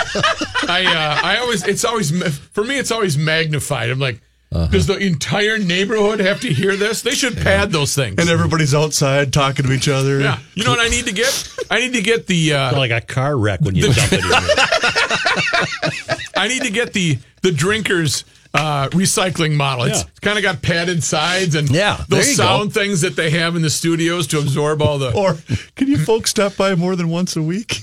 I 0.69 0.85
uh, 0.85 1.25
I 1.25 1.37
always 1.37 1.65
it's 1.65 1.83
always 1.85 2.11
for 2.49 2.63
me 2.63 2.77
it's 2.77 2.91
always 2.91 3.17
magnified. 3.17 3.89
I'm 3.89 3.97
like, 3.99 4.21
does 4.51 4.87
the 4.87 4.97
entire 4.97 5.57
neighborhood 5.57 6.19
have 6.19 6.39
to 6.41 6.47
hear 6.53 6.75
this? 6.75 7.01
They 7.01 7.11
should 7.11 7.35
pad 7.37 7.71
those 7.71 7.93
things. 7.95 8.15
and 8.19 8.29
everybody's 8.29 8.73
outside 8.73 9.31
talking 9.33 9.65
to 9.65 9.71
each 9.71 9.87
other. 9.89 10.19
yeah, 10.19 10.39
you 10.55 10.63
know 10.63 10.71
what 10.71 10.79
I 10.79 10.87
need 10.89 11.05
to 11.05 11.13
get? 11.13 11.53
I 11.69 11.79
need 11.79 11.93
to 11.93 12.01
get 12.01 12.27
the 12.27 12.53
uh, 12.53 12.77
like 12.77 12.91
a 12.91 13.01
car 13.01 13.37
wreck 13.37 13.61
when 13.61 13.75
you 13.75 13.83
dump 13.93 13.97
it 14.11 14.23
in 14.23 14.29
there. 14.29 14.39
I 16.37 16.47
need 16.47 16.63
to 16.63 16.71
get 16.71 16.93
the 16.93 17.17
the 17.41 17.51
drinkers 17.51 18.23
uh, 18.53 18.87
recycling 18.89 19.55
model. 19.55 19.85
It's 19.85 19.99
Yeah. 20.03 20.09
kind 20.21 20.37
of 20.37 20.43
got 20.43 20.61
padded 20.61 21.03
sides 21.03 21.53
and 21.55 21.69
Yeah, 21.69 21.97
there 22.09 22.19
those 22.19 22.31
you 22.31 22.37
go. 22.37 22.43
sound 22.43 22.73
things 22.73 23.01
that 23.01 23.15
they 23.15 23.29
have 23.31 23.55
in 23.55 23.61
the 23.61 23.69
studios 23.69 24.25
to 24.27 24.39
absorb 24.39 24.81
all 24.81 24.97
the. 24.97 25.13
Or 25.13 25.37
can 25.75 25.87
you 25.87 25.97
folks 25.97 26.29
stop 26.31 26.55
by 26.55 26.73
more 26.75 26.95
than 26.95 27.09
once 27.09 27.35
a 27.35 27.41
week? 27.43 27.81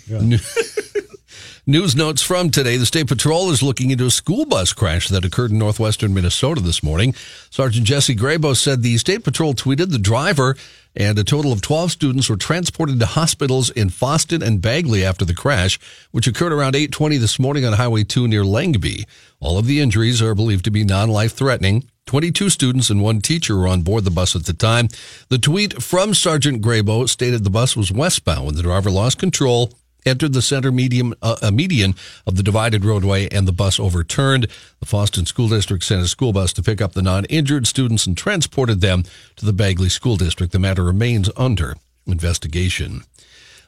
News 1.67 1.97
notes 1.97 2.21
from 2.21 2.51
today. 2.51 2.77
The 2.77 2.85
State 2.85 3.09
Patrol 3.09 3.49
is 3.49 3.63
looking 3.63 3.91
into 3.91 4.05
a 4.05 4.11
school 4.11 4.45
bus 4.45 4.75
crash 4.75 5.09
that 5.09 5.25
occurred 5.25 5.51
in 5.51 5.57
northwestern 5.59 6.13
Minnesota 6.13 6.61
this 6.61 6.83
morning. 6.83 7.15
Sergeant 7.49 7.87
Jesse 7.87 8.15
Grabow 8.15 8.55
said 8.55 8.83
the 8.83 8.99
State 8.99 9.25
Patrol 9.25 9.55
tweeted 9.55 9.91
the 9.91 9.99
driver 9.99 10.57
and 10.95 11.19
a 11.19 11.25
total 11.25 11.53
of 11.53 11.63
12 11.63 11.91
students 11.91 12.29
were 12.29 12.37
transported 12.37 13.01
to 13.01 13.07
hospitals 13.07 13.71
in 13.71 13.89
Fosston 13.89 14.43
and 14.43 14.61
Bagley 14.61 15.07
after 15.07 15.25
the 15.25 15.33
crash, 15.33 15.79
which 16.11 16.27
occurred 16.27 16.53
around 16.53 16.77
820 16.77 17.17
this 17.17 17.39
morning 17.39 17.65
on 17.65 17.73
Highway 17.73 18.05
2 18.05 18.29
near 18.29 18.45
Lengby. 18.45 19.07
All 19.41 19.57
of 19.57 19.65
the 19.65 19.81
injuries 19.81 20.21
are 20.21 20.35
believed 20.35 20.67
to 20.67 20.71
be 20.71 20.85
non-life 20.85 21.33
threatening. 21.33 21.89
22 22.05 22.51
students 22.51 22.91
and 22.91 23.01
one 23.01 23.23
teacher 23.23 23.57
were 23.57 23.69
on 23.69 23.81
board 23.81 24.05
the 24.05 24.11
bus 24.11 24.37
at 24.37 24.45
the 24.45 24.53
time. 24.53 24.89
The 25.31 25.39
tweet 25.39 25.83
from 25.83 26.13
Sergeant 26.13 26.61
Grabow 26.61 27.09
stated 27.09 27.43
the 27.43 27.49
bus 27.49 27.75
was 27.75 27.91
westbound 27.91 28.45
when 28.45 28.55
the 28.55 28.63
driver 28.63 28.91
lost 28.91 29.19
control 29.19 29.73
entered 30.07 30.33
the 30.33 30.43
center 30.43 30.71
medium, 30.71 31.15
uh, 31.23 31.37
uh, 31.43 31.51
median 31.51 31.95
of 32.27 32.37
the 32.37 32.43
divided 32.43 32.85
roadway 32.85 33.29
and 33.29 33.49
the 33.49 33.53
bus 33.53 33.79
overturned. 33.81 34.49
The 34.81 34.87
Fosston 34.87 35.27
School 35.27 35.49
District 35.49 35.83
sent 35.83 36.03
a 36.03 36.09
school 36.09 36.33
bus 36.33 36.53
to 36.55 36.63
pick 36.63 36.81
up 36.81 36.93
the 36.93 37.03
non-injured 37.03 37.67
students 37.67 38.07
and 38.07 38.17
transported 38.17 38.81
them 38.81 39.05
to 39.37 39.45
the 39.45 39.53
Bagley 39.53 39.89
School 39.89 40.17
District. 40.17 40.53
The 40.53 40.59
matter 40.59 40.85
remains 40.85 41.31
under 41.37 41.77
investigation. 42.07 43.03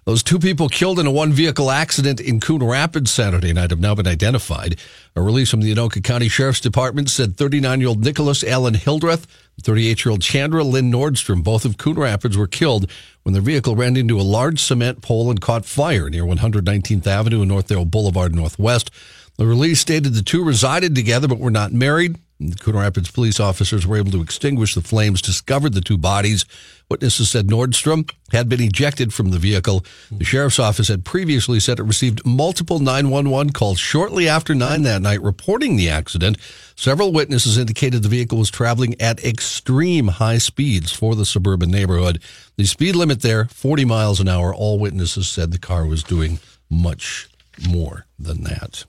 Those 0.06 0.22
two 0.22 0.38
people 0.38 0.68
killed 0.68 1.00
in 1.00 1.06
a 1.06 1.10
one 1.10 1.32
vehicle 1.32 1.68
accident 1.68 2.20
in 2.20 2.38
Coon 2.38 2.62
Rapids 2.62 3.10
Saturday 3.10 3.52
night 3.52 3.70
have 3.70 3.80
now 3.80 3.96
been 3.96 4.06
identified. 4.06 4.78
A 5.16 5.20
release 5.20 5.50
from 5.50 5.62
the 5.62 5.74
Anoka 5.74 6.02
County 6.02 6.28
Sheriff's 6.28 6.60
Department 6.60 7.10
said 7.10 7.36
39 7.36 7.80
year 7.80 7.88
old 7.88 8.04
Nicholas 8.04 8.44
Allen 8.44 8.74
Hildreth, 8.74 9.26
38 9.62 10.04
year 10.04 10.12
old 10.12 10.22
Chandra 10.22 10.62
Lynn 10.62 10.92
Nordstrom, 10.92 11.42
both 11.42 11.64
of 11.64 11.78
Coon 11.78 11.98
Rapids, 11.98 12.36
were 12.36 12.46
killed 12.46 12.90
when 13.22 13.32
their 13.32 13.42
vehicle 13.42 13.74
ran 13.74 13.96
into 13.96 14.20
a 14.20 14.22
large 14.22 14.60
cement 14.60 15.02
pole 15.02 15.30
and 15.30 15.40
caught 15.40 15.64
fire 15.64 16.10
near 16.10 16.24
119th 16.24 17.06
Avenue 17.06 17.42
and 17.42 17.50
Northdale 17.50 17.90
Boulevard 17.90 18.34
Northwest. 18.34 18.90
The 19.36 19.46
release 19.46 19.80
stated 19.80 20.14
the 20.14 20.22
two 20.22 20.44
resided 20.44 20.94
together 20.94 21.28
but 21.28 21.38
were 21.38 21.50
not 21.50 21.72
married. 21.72 22.18
Coon 22.60 22.76
Rapids 22.76 23.10
police 23.10 23.40
officers 23.40 23.86
were 23.86 23.96
able 23.96 24.10
to 24.10 24.20
extinguish 24.20 24.74
the 24.74 24.82
flames, 24.82 25.22
discovered 25.22 25.72
the 25.72 25.80
two 25.80 25.96
bodies. 25.96 26.44
Witnesses 26.90 27.30
said 27.30 27.46
Nordstrom 27.46 28.10
had 28.30 28.48
been 28.48 28.60
ejected 28.60 29.14
from 29.14 29.30
the 29.30 29.38
vehicle. 29.38 29.84
The 30.10 30.24
sheriff's 30.24 30.58
office 30.58 30.88
had 30.88 31.04
previously 31.04 31.60
said 31.60 31.78
it 31.78 31.84
received 31.84 32.26
multiple 32.26 32.78
911 32.78 33.52
calls 33.52 33.78
shortly 33.78 34.28
after 34.28 34.54
9 34.54 34.82
that 34.82 35.00
night 35.00 35.22
reporting 35.22 35.76
the 35.76 35.88
accident. 35.88 36.36
Several 36.76 37.10
witnesses 37.10 37.56
indicated 37.56 38.02
the 38.02 38.08
vehicle 38.08 38.38
was 38.38 38.50
traveling 38.50 39.00
at 39.00 39.24
extreme 39.24 40.08
high 40.08 40.38
speeds 40.38 40.92
for 40.92 41.14
the 41.14 41.24
suburban 41.24 41.70
neighborhood. 41.70 42.22
The 42.56 42.66
speed 42.66 42.96
limit 42.96 43.22
there, 43.22 43.46
40 43.46 43.86
miles 43.86 44.20
an 44.20 44.28
hour. 44.28 44.54
All 44.54 44.78
witnesses 44.78 45.26
said 45.26 45.52
the 45.52 45.58
car 45.58 45.86
was 45.86 46.02
doing 46.02 46.38
much 46.68 47.30
more 47.66 48.04
than 48.18 48.44
that. 48.44 48.84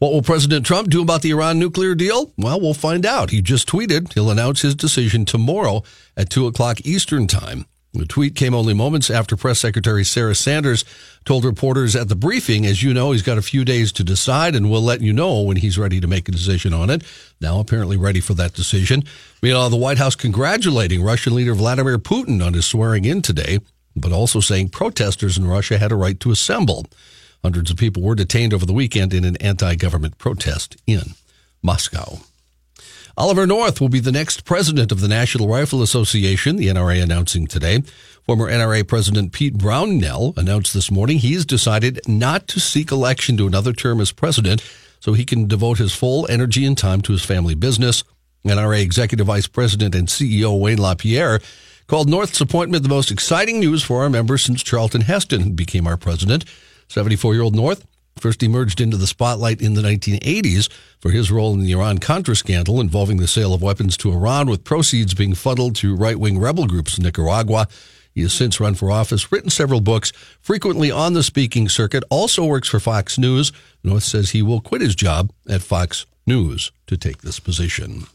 What 0.00 0.12
will 0.12 0.22
President 0.22 0.64
Trump 0.64 0.88
do 0.88 1.02
about 1.02 1.20
the 1.20 1.30
Iran 1.30 1.58
nuclear 1.58 1.94
deal? 1.94 2.32
Well, 2.38 2.58
we'll 2.58 2.72
find 2.72 3.04
out. 3.04 3.28
He 3.28 3.42
just 3.42 3.68
tweeted 3.68 4.14
he'll 4.14 4.30
announce 4.30 4.62
his 4.62 4.74
decision 4.74 5.26
tomorrow 5.26 5.82
at 6.16 6.30
2 6.30 6.46
o'clock 6.46 6.80
Eastern 6.86 7.26
Time. 7.26 7.66
The 7.92 8.06
tweet 8.06 8.34
came 8.34 8.54
only 8.54 8.72
moments 8.72 9.10
after 9.10 9.36
Press 9.36 9.58
Secretary 9.58 10.02
Sarah 10.02 10.34
Sanders 10.34 10.86
told 11.26 11.44
reporters 11.44 11.94
at 11.94 12.08
the 12.08 12.16
briefing, 12.16 12.64
as 12.64 12.82
you 12.82 12.94
know, 12.94 13.12
he's 13.12 13.20
got 13.20 13.36
a 13.36 13.42
few 13.42 13.62
days 13.62 13.92
to 13.92 14.02
decide 14.02 14.54
and 14.54 14.70
we'll 14.70 14.80
let 14.80 15.02
you 15.02 15.12
know 15.12 15.42
when 15.42 15.58
he's 15.58 15.76
ready 15.76 16.00
to 16.00 16.06
make 16.06 16.30
a 16.30 16.32
decision 16.32 16.72
on 16.72 16.88
it. 16.88 17.02
Now 17.38 17.60
apparently 17.60 17.98
ready 17.98 18.20
for 18.20 18.32
that 18.32 18.54
decision. 18.54 19.04
Meanwhile, 19.42 19.68
the 19.68 19.76
White 19.76 19.98
House 19.98 20.14
congratulating 20.16 21.02
Russian 21.02 21.34
leader 21.34 21.52
Vladimir 21.52 21.98
Putin 21.98 22.42
on 22.42 22.54
his 22.54 22.64
swearing 22.64 23.04
in 23.04 23.20
today, 23.20 23.58
but 23.94 24.12
also 24.12 24.40
saying 24.40 24.70
protesters 24.70 25.36
in 25.36 25.46
Russia 25.46 25.76
had 25.76 25.92
a 25.92 25.96
right 25.96 26.18
to 26.20 26.30
assemble. 26.30 26.86
Hundreds 27.42 27.70
of 27.70 27.76
people 27.76 28.02
were 28.02 28.14
detained 28.14 28.52
over 28.52 28.66
the 28.66 28.72
weekend 28.72 29.14
in 29.14 29.24
an 29.24 29.36
anti-government 29.38 30.18
protest 30.18 30.76
in 30.86 31.14
Moscow. 31.62 32.18
Oliver 33.16 33.46
North 33.46 33.80
will 33.80 33.88
be 33.88 34.00
the 34.00 34.12
next 34.12 34.44
president 34.44 34.92
of 34.92 35.00
the 35.00 35.08
National 35.08 35.48
Rifle 35.48 35.82
Association, 35.82 36.56
the 36.56 36.68
NRA 36.68 37.02
announcing 37.02 37.46
today. 37.46 37.82
Former 38.24 38.50
NRA 38.50 38.86
President 38.86 39.32
Pete 39.32 39.58
Brownell 39.58 40.32
announced 40.36 40.72
this 40.72 40.90
morning 40.90 41.18
he's 41.18 41.44
decided 41.44 42.00
not 42.06 42.46
to 42.48 42.60
seek 42.60 42.92
election 42.92 43.36
to 43.36 43.46
another 43.46 43.72
term 43.72 44.00
as 44.00 44.12
president 44.12 44.62
so 45.00 45.12
he 45.12 45.24
can 45.24 45.48
devote 45.48 45.78
his 45.78 45.94
full 45.94 46.26
energy 46.30 46.64
and 46.64 46.78
time 46.78 47.00
to 47.02 47.12
his 47.12 47.24
family 47.24 47.54
business. 47.54 48.04
NRA 48.44 48.80
Executive 48.80 49.26
Vice 49.26 49.46
President 49.46 49.94
and 49.94 50.08
CEO 50.08 50.58
Wayne 50.58 50.78
LaPierre 50.78 51.40
called 51.88 52.08
North's 52.08 52.40
appointment 52.40 52.82
the 52.84 52.88
most 52.88 53.10
exciting 53.10 53.58
news 53.60 53.82
for 53.82 54.02
our 54.02 54.08
members 54.10 54.44
since 54.44 54.62
Charlton 54.62 55.02
Heston 55.02 55.54
became 55.54 55.86
our 55.86 55.96
president. 55.96 56.44
74 56.90 57.34
year 57.34 57.42
old 57.42 57.54
North 57.54 57.86
first 58.18 58.42
emerged 58.42 58.80
into 58.80 58.96
the 58.96 59.06
spotlight 59.06 59.62
in 59.62 59.74
the 59.74 59.80
1980s 59.80 60.68
for 60.98 61.10
his 61.10 61.30
role 61.30 61.54
in 61.54 61.60
the 61.60 61.72
Iran 61.72 61.98
Contra 61.98 62.36
scandal 62.36 62.80
involving 62.80 63.16
the 63.16 63.28
sale 63.28 63.54
of 63.54 63.62
weapons 63.62 63.96
to 63.98 64.12
Iran, 64.12 64.50
with 64.50 64.64
proceeds 64.64 65.14
being 65.14 65.34
funneled 65.34 65.76
to 65.76 65.96
right 65.96 66.18
wing 66.18 66.38
rebel 66.38 66.66
groups 66.66 66.98
in 66.98 67.04
Nicaragua. 67.04 67.68
He 68.12 68.22
has 68.22 68.32
since 68.32 68.60
run 68.60 68.74
for 68.74 68.90
office, 68.90 69.30
written 69.30 69.50
several 69.50 69.80
books, 69.80 70.12
frequently 70.40 70.90
on 70.90 71.12
the 71.14 71.22
speaking 71.22 71.68
circuit, 71.68 72.02
also 72.10 72.44
works 72.44 72.68
for 72.68 72.80
Fox 72.80 73.18
News. 73.18 73.52
North 73.84 74.02
says 74.02 74.30
he 74.30 74.42
will 74.42 74.60
quit 74.60 74.82
his 74.82 74.96
job 74.96 75.32
at 75.48 75.62
Fox 75.62 76.06
News 76.26 76.72
to 76.88 76.96
take 76.96 77.22
this 77.22 77.38
position. 77.38 78.06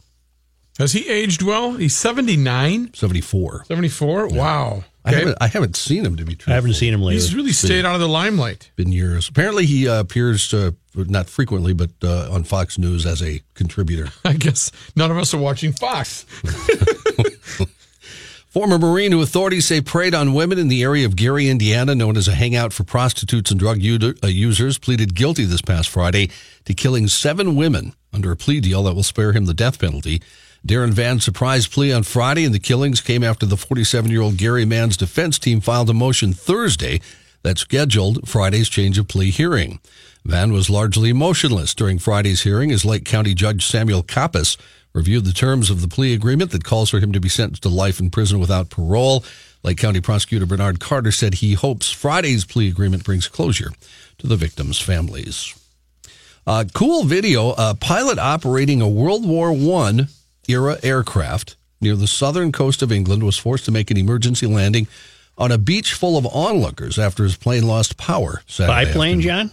Has 0.77 0.91
he 0.91 1.09
aged 1.09 1.41
well? 1.41 1.73
He's 1.75 1.95
79? 1.95 2.93
74. 2.93 3.63
74? 3.67 4.27
Wow. 4.27 4.83
I, 5.05 5.13
haven't, 5.13 5.37
I 5.41 5.47
haven't 5.47 5.75
seen 5.75 6.05
him, 6.05 6.15
to 6.17 6.25
be 6.25 6.35
true. 6.35 6.51
I 6.51 6.55
haven't 6.55 6.73
seen 6.73 6.93
him 6.93 7.01
lately. 7.01 7.15
He's 7.15 7.35
really 7.35 7.51
stayed 7.51 7.85
out 7.85 7.95
of 7.95 8.01
the 8.01 8.07
limelight. 8.07 8.71
Been 8.75 8.91
years. 8.91 9.29
Apparently, 9.29 9.65
he 9.65 9.87
uh, 9.87 9.99
appears, 9.99 10.53
uh, 10.53 10.71
not 10.95 11.29
frequently, 11.29 11.73
but 11.73 11.91
uh, 12.03 12.31
on 12.31 12.43
Fox 12.43 12.77
News 12.77 13.05
as 13.05 13.21
a 13.21 13.41
contributor. 13.53 14.09
I 14.25 14.33
guess 14.33 14.71
none 14.95 15.11
of 15.11 15.17
us 15.17 15.33
are 15.33 15.39
watching 15.39 15.73
Fox. 15.73 16.25
Former 18.55 18.79
Marine 18.79 19.11
who 19.11 19.21
authorities 19.21 19.67
say 19.67 19.81
preyed 19.81 20.15
on 20.15 20.33
women 20.33 20.57
in 20.57 20.69
the 20.69 20.81
area 20.81 21.05
of 21.05 21.17
Gary, 21.17 21.49
Indiana, 21.49 21.93
known 21.93 22.15
as 22.15 22.29
a 22.29 22.33
hangout 22.33 22.71
for 22.71 22.85
prostitutes 22.85 23.51
and 23.51 23.59
drug 23.59 23.81
u- 23.81 24.15
uh, 24.23 24.27
users, 24.27 24.77
pleaded 24.77 25.13
guilty 25.13 25.43
this 25.43 25.61
past 25.61 25.89
Friday 25.89 26.29
to 26.63 26.73
killing 26.73 27.09
seven 27.09 27.57
women 27.57 27.93
under 28.13 28.31
a 28.31 28.37
plea 28.37 28.61
deal 28.61 28.83
that 28.83 28.93
will 28.93 29.03
spare 29.03 29.33
him 29.33 29.43
the 29.43 29.53
death 29.53 29.77
penalty. 29.77 30.21
Darren 30.65 30.93
Vann's 30.93 31.23
surprise 31.23 31.67
plea 31.67 31.93
on 31.93 32.01
Friday 32.01 32.43
and 32.43 32.54
the 32.54 32.60
killings 32.60 32.99
came 32.99 33.23
after 33.23 33.45
the 33.45 33.58
47 33.58 34.10
year 34.10 34.21
old 34.21 34.38
Gary 34.38 34.65
Mann's 34.65 34.97
defense 34.97 35.38
team 35.38 35.62
filed 35.62 35.91
a 35.91 35.93
motion 35.93 36.34
Thursday 36.34 37.01
that 37.43 37.60
scheduled 37.60 38.28
Friday's 38.28 38.67
change 38.67 38.97
of 38.97 39.08
plea 39.08 39.30
hearing. 39.30 39.80
Van 40.25 40.51
was 40.51 40.67
largely 40.67 41.13
motionless 41.13 41.75
during 41.75 41.99
Friday's 41.99 42.41
hearing 42.41 42.71
as 42.71 42.84
Lake 42.84 43.06
County 43.06 43.36
Judge 43.36 43.63
Samuel 43.63 44.01
Cappas 44.01 44.58
reviewed 44.91 45.25
the 45.25 45.34
terms 45.34 45.69
of 45.69 45.82
the 45.82 45.88
plea 45.88 46.15
agreement 46.15 46.49
that 46.49 46.63
calls 46.63 46.89
for 46.89 46.99
him 46.99 47.12
to 47.12 47.19
be 47.19 47.30
sentenced 47.30 47.62
to 47.62 47.69
life 47.69 47.99
in 47.99 48.10
prison 48.10 48.39
without 48.39 48.71
parole. 48.71 49.23
Lake 49.62 49.78
County 49.78 50.01
Prosecutor 50.01 50.47
Bernard 50.47 50.80
Carter 50.80 51.12
said 51.12 51.36
he 51.36 51.54
hopes 51.54 51.91
Friday's 51.91 52.43
plea 52.43 52.69
agreement 52.69 53.04
brings 53.04 53.28
closure 53.28 53.71
to 54.17 54.25
the 54.25 54.36
victims' 54.36 54.80
families. 54.80 55.54
Uh, 56.47 56.65
cool 56.73 57.04
video: 57.04 57.54
a 57.56 57.75
pilot 57.75 58.17
operating 58.17 58.82
a 58.82 58.89
World 58.89 59.28
War 59.28 59.54
One 59.54 60.08
era 60.47 60.77
aircraft 60.84 61.55
near 61.81 61.95
the 61.95 62.08
southern 62.08 62.51
coast 62.51 62.81
of 62.81 62.91
England 62.91 63.23
was 63.23 63.38
forced 63.38 63.65
to 63.65 63.71
make 63.71 63.91
an 63.91 63.97
emergency 63.97 64.47
landing 64.47 64.88
on 65.38 65.51
a 65.51 65.58
beach 65.58 65.93
full 65.93 66.17
of 66.17 66.25
onlookers 66.27 66.97
after 66.97 67.23
his 67.23 67.36
plane 67.36 67.67
lost 67.67 67.97
power. 67.97 68.41
Saturday 68.47 68.86
Biplane, 68.86 69.17
afternoon. 69.19 69.47
John? 69.49 69.51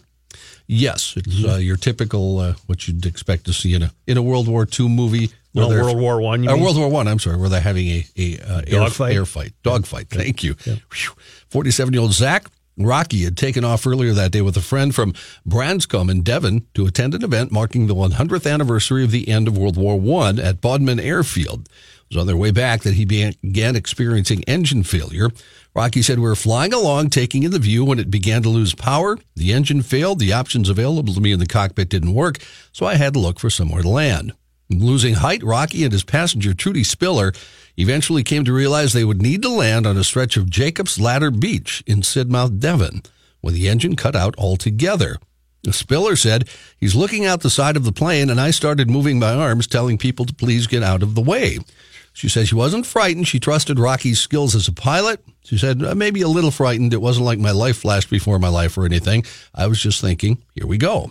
Yes, 0.68 1.14
it's 1.16 1.44
uh, 1.44 1.56
your 1.56 1.76
typical 1.76 2.38
uh, 2.38 2.54
what 2.66 2.86
you'd 2.86 3.04
expect 3.04 3.44
to 3.46 3.52
see 3.52 3.74
in 3.74 3.82
a 3.82 3.92
in 4.06 4.16
a 4.16 4.22
World 4.22 4.48
War 4.48 4.66
II 4.66 4.88
movie. 4.88 5.30
No, 5.54 5.68
World 5.68 5.98
War 6.00 6.20
One, 6.22 6.48
Uh. 6.48 6.56
World 6.56 6.78
War 6.78 6.88
One. 6.88 7.06
I'm 7.08 7.18
sorry, 7.18 7.36
where 7.36 7.48
they're 7.50 7.60
having 7.60 7.88
a 7.88 8.06
a 8.16 8.38
uh, 8.40 8.58
air, 8.66 8.80
Dogfight? 8.80 9.14
air 9.14 9.26
fight, 9.26 9.52
dogfight. 9.62 10.08
Thank 10.08 10.42
you. 10.44 10.54
Forty 11.50 11.70
seven 11.72 11.92
year 11.92 12.00
old 12.00 12.12
Zach 12.12 12.46
Rocky 12.78 13.24
had 13.24 13.36
taken 13.36 13.64
off 13.64 13.86
earlier 13.86 14.12
that 14.12 14.32
day 14.32 14.40
with 14.40 14.56
a 14.56 14.62
friend 14.62 14.94
from 14.94 15.14
Branscombe 15.44 16.10
in 16.10 16.22
Devon 16.22 16.66
to 16.74 16.86
attend 16.86 17.14
an 17.14 17.24
event 17.24 17.52
marking 17.52 17.86
the 17.86 17.94
100th 17.94 18.50
anniversary 18.50 19.04
of 19.04 19.10
the 19.10 19.28
end 19.28 19.46
of 19.46 19.58
World 19.58 19.76
War 19.76 20.00
One 20.00 20.38
at 20.38 20.60
Bodmin 20.60 20.98
Airfield. 20.98 21.68
It 21.68 22.16
was 22.16 22.20
on 22.20 22.26
their 22.26 22.36
way 22.36 22.50
back 22.50 22.82
that 22.82 22.94
he 22.94 23.04
began 23.04 23.76
experiencing 23.76 24.42
engine 24.42 24.82
failure. 24.82 25.30
Rocky 25.74 26.02
said, 26.02 26.18
We 26.18 26.26
were 26.26 26.34
flying 26.34 26.72
along, 26.72 27.10
taking 27.10 27.42
in 27.42 27.50
the 27.50 27.58
view 27.58 27.84
when 27.84 27.98
it 27.98 28.10
began 28.10 28.42
to 28.42 28.48
lose 28.48 28.74
power. 28.74 29.18
The 29.34 29.52
engine 29.52 29.82
failed. 29.82 30.18
The 30.18 30.32
options 30.32 30.68
available 30.68 31.14
to 31.14 31.20
me 31.20 31.32
in 31.32 31.38
the 31.38 31.46
cockpit 31.46 31.88
didn't 31.88 32.14
work, 32.14 32.38
so 32.72 32.86
I 32.86 32.96
had 32.96 33.14
to 33.14 33.18
look 33.18 33.38
for 33.38 33.50
somewhere 33.50 33.82
to 33.82 33.88
land. 33.88 34.32
Losing 34.80 35.14
height, 35.14 35.42
Rocky 35.42 35.84
and 35.84 35.92
his 35.92 36.04
passenger, 36.04 36.54
Trudy 36.54 36.84
Spiller, 36.84 37.32
eventually 37.76 38.22
came 38.22 38.44
to 38.44 38.52
realize 38.52 38.92
they 38.92 39.04
would 39.04 39.22
need 39.22 39.42
to 39.42 39.48
land 39.48 39.86
on 39.86 39.96
a 39.96 40.04
stretch 40.04 40.36
of 40.36 40.50
Jacob's 40.50 41.00
Ladder 41.00 41.30
Beach 41.30 41.82
in 41.86 42.00
Sidmouth, 42.00 42.58
Devon, 42.58 43.02
when 43.40 43.54
the 43.54 43.68
engine 43.68 43.96
cut 43.96 44.16
out 44.16 44.34
altogether. 44.38 45.18
Spiller 45.70 46.16
said, 46.16 46.48
He's 46.76 46.94
looking 46.94 47.24
out 47.24 47.40
the 47.40 47.50
side 47.50 47.76
of 47.76 47.84
the 47.84 47.92
plane, 47.92 48.30
and 48.30 48.40
I 48.40 48.50
started 48.50 48.90
moving 48.90 49.18
my 49.18 49.32
arms, 49.32 49.66
telling 49.66 49.96
people 49.96 50.24
to 50.26 50.34
please 50.34 50.66
get 50.66 50.82
out 50.82 51.02
of 51.02 51.14
the 51.14 51.22
way. 51.22 51.58
She 52.12 52.28
says 52.28 52.48
she 52.48 52.54
wasn't 52.54 52.84
frightened. 52.84 53.28
She 53.28 53.40
trusted 53.40 53.78
Rocky's 53.78 54.20
skills 54.20 54.54
as 54.54 54.68
a 54.68 54.72
pilot. 54.72 55.24
She 55.44 55.56
said, 55.56 55.82
"Uh, 55.82 55.94
maybe 55.94 56.20
a 56.20 56.28
little 56.28 56.50
frightened. 56.50 56.92
It 56.92 57.00
wasn't 57.00 57.26
like 57.26 57.38
my 57.38 57.52
life 57.52 57.78
flashed 57.78 58.10
before 58.10 58.38
my 58.38 58.48
life 58.48 58.76
or 58.76 58.84
anything. 58.84 59.24
I 59.54 59.66
was 59.66 59.80
just 59.80 60.00
thinking, 60.00 60.42
here 60.54 60.66
we 60.66 60.78
go. 60.78 61.10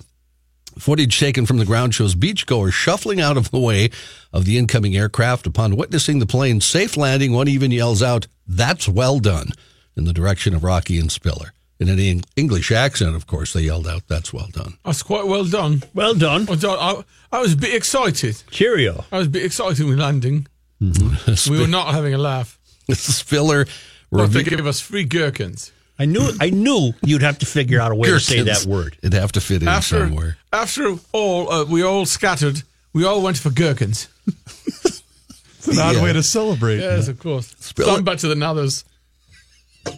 Footage 0.78 1.20
taken 1.20 1.46
from 1.46 1.58
the 1.58 1.66
ground 1.66 1.94
shows 1.94 2.16
beachgoers 2.16 2.74
shuffling 2.74 3.20
out 3.22 3.38
of 3.38 3.52
the 3.52 3.60
way 3.60 3.90
of 4.34 4.46
the 4.46 4.58
incoming 4.58 4.96
aircraft. 4.96 5.46
Upon 5.46 5.76
witnessing 5.76 6.20
the 6.20 6.26
plane's 6.26 6.66
safe 6.66 6.98
landing, 6.98 7.34
one 7.34 7.48
even 7.48 7.72
yells 7.72 8.02
out, 8.02 8.28
That's 8.48 8.88
well 8.88 9.20
done, 9.20 9.50
in 9.96 10.06
the 10.06 10.14
direction 10.14 10.54
of 10.56 10.64
Rocky 10.64 11.00
and 11.00 11.12
Spiller. 11.12 11.54
In 11.80 11.90
an 11.90 12.22
English 12.36 12.72
accent, 12.72 13.16
of 13.16 13.26
course, 13.26 13.54
they 13.54 13.62
yelled 13.62 13.88
out, 13.88 14.08
That's 14.08 14.32
well 14.32 14.50
done. 14.52 14.78
That's 14.86 15.04
quite 15.04 15.26
well 15.28 15.46
done. 15.46 15.84
Well 15.94 16.14
done. 16.14 16.48
I, 16.50 16.56
I, 16.64 17.04
I 17.32 17.40
was 17.42 17.54
a 17.54 17.58
bit 17.58 17.74
excited. 17.74 18.44
Cheerio. 18.52 19.06
I 19.12 19.18
was 19.18 19.28
a 19.28 19.32
bit 19.32 19.46
excited 19.46 19.86
with 19.86 20.00
landing. 20.00 20.48
Mm-hmm. 20.82 21.52
We 21.52 21.60
were 21.60 21.68
not 21.68 21.94
having 21.94 22.14
a 22.14 22.18
laugh. 22.18 22.60
Spiller 22.92 23.66
But 24.12 24.28
they 24.28 24.44
gave 24.44 24.66
us 24.66 24.80
free 24.80 25.04
gherkins. 25.06 25.72
I 26.02 26.06
knew 26.06 26.32
I 26.40 26.50
knew 26.50 26.94
you'd 27.04 27.22
have 27.22 27.38
to 27.40 27.46
figure 27.46 27.80
out 27.80 27.92
a 27.92 27.96
way 27.96 28.10
to 28.10 28.20
say 28.20 28.42
that 28.42 28.66
word. 28.66 28.98
It'd 29.04 29.14
have 29.14 29.32
to 29.34 29.42
fit 29.42 29.62
in 29.62 29.68
After, 29.68 30.00
somewhere. 30.00 30.38
after 30.52 30.96
all, 31.12 31.52
uh, 31.52 31.64
we 31.66 31.84
all 31.84 32.06
scattered. 32.06 32.64
We 32.94 33.06
all 33.06 33.22
went 33.22 33.38
for 33.38 33.52
gherkins. 33.52 34.08
It's 34.28 35.68
an 35.68 35.78
odd 35.80 35.96
Yeah. 35.98 36.04
way 36.04 36.14
to 36.14 36.24
celebrate. 36.24 36.80
Yes, 36.80 37.08
of 37.08 37.20
course. 37.20 37.54
Spill 37.60 37.86
Gone 37.86 38.00
it. 38.00 38.04
back 38.06 38.18
to 38.20 38.28
the 38.28 38.36
Nathers. 38.36 38.84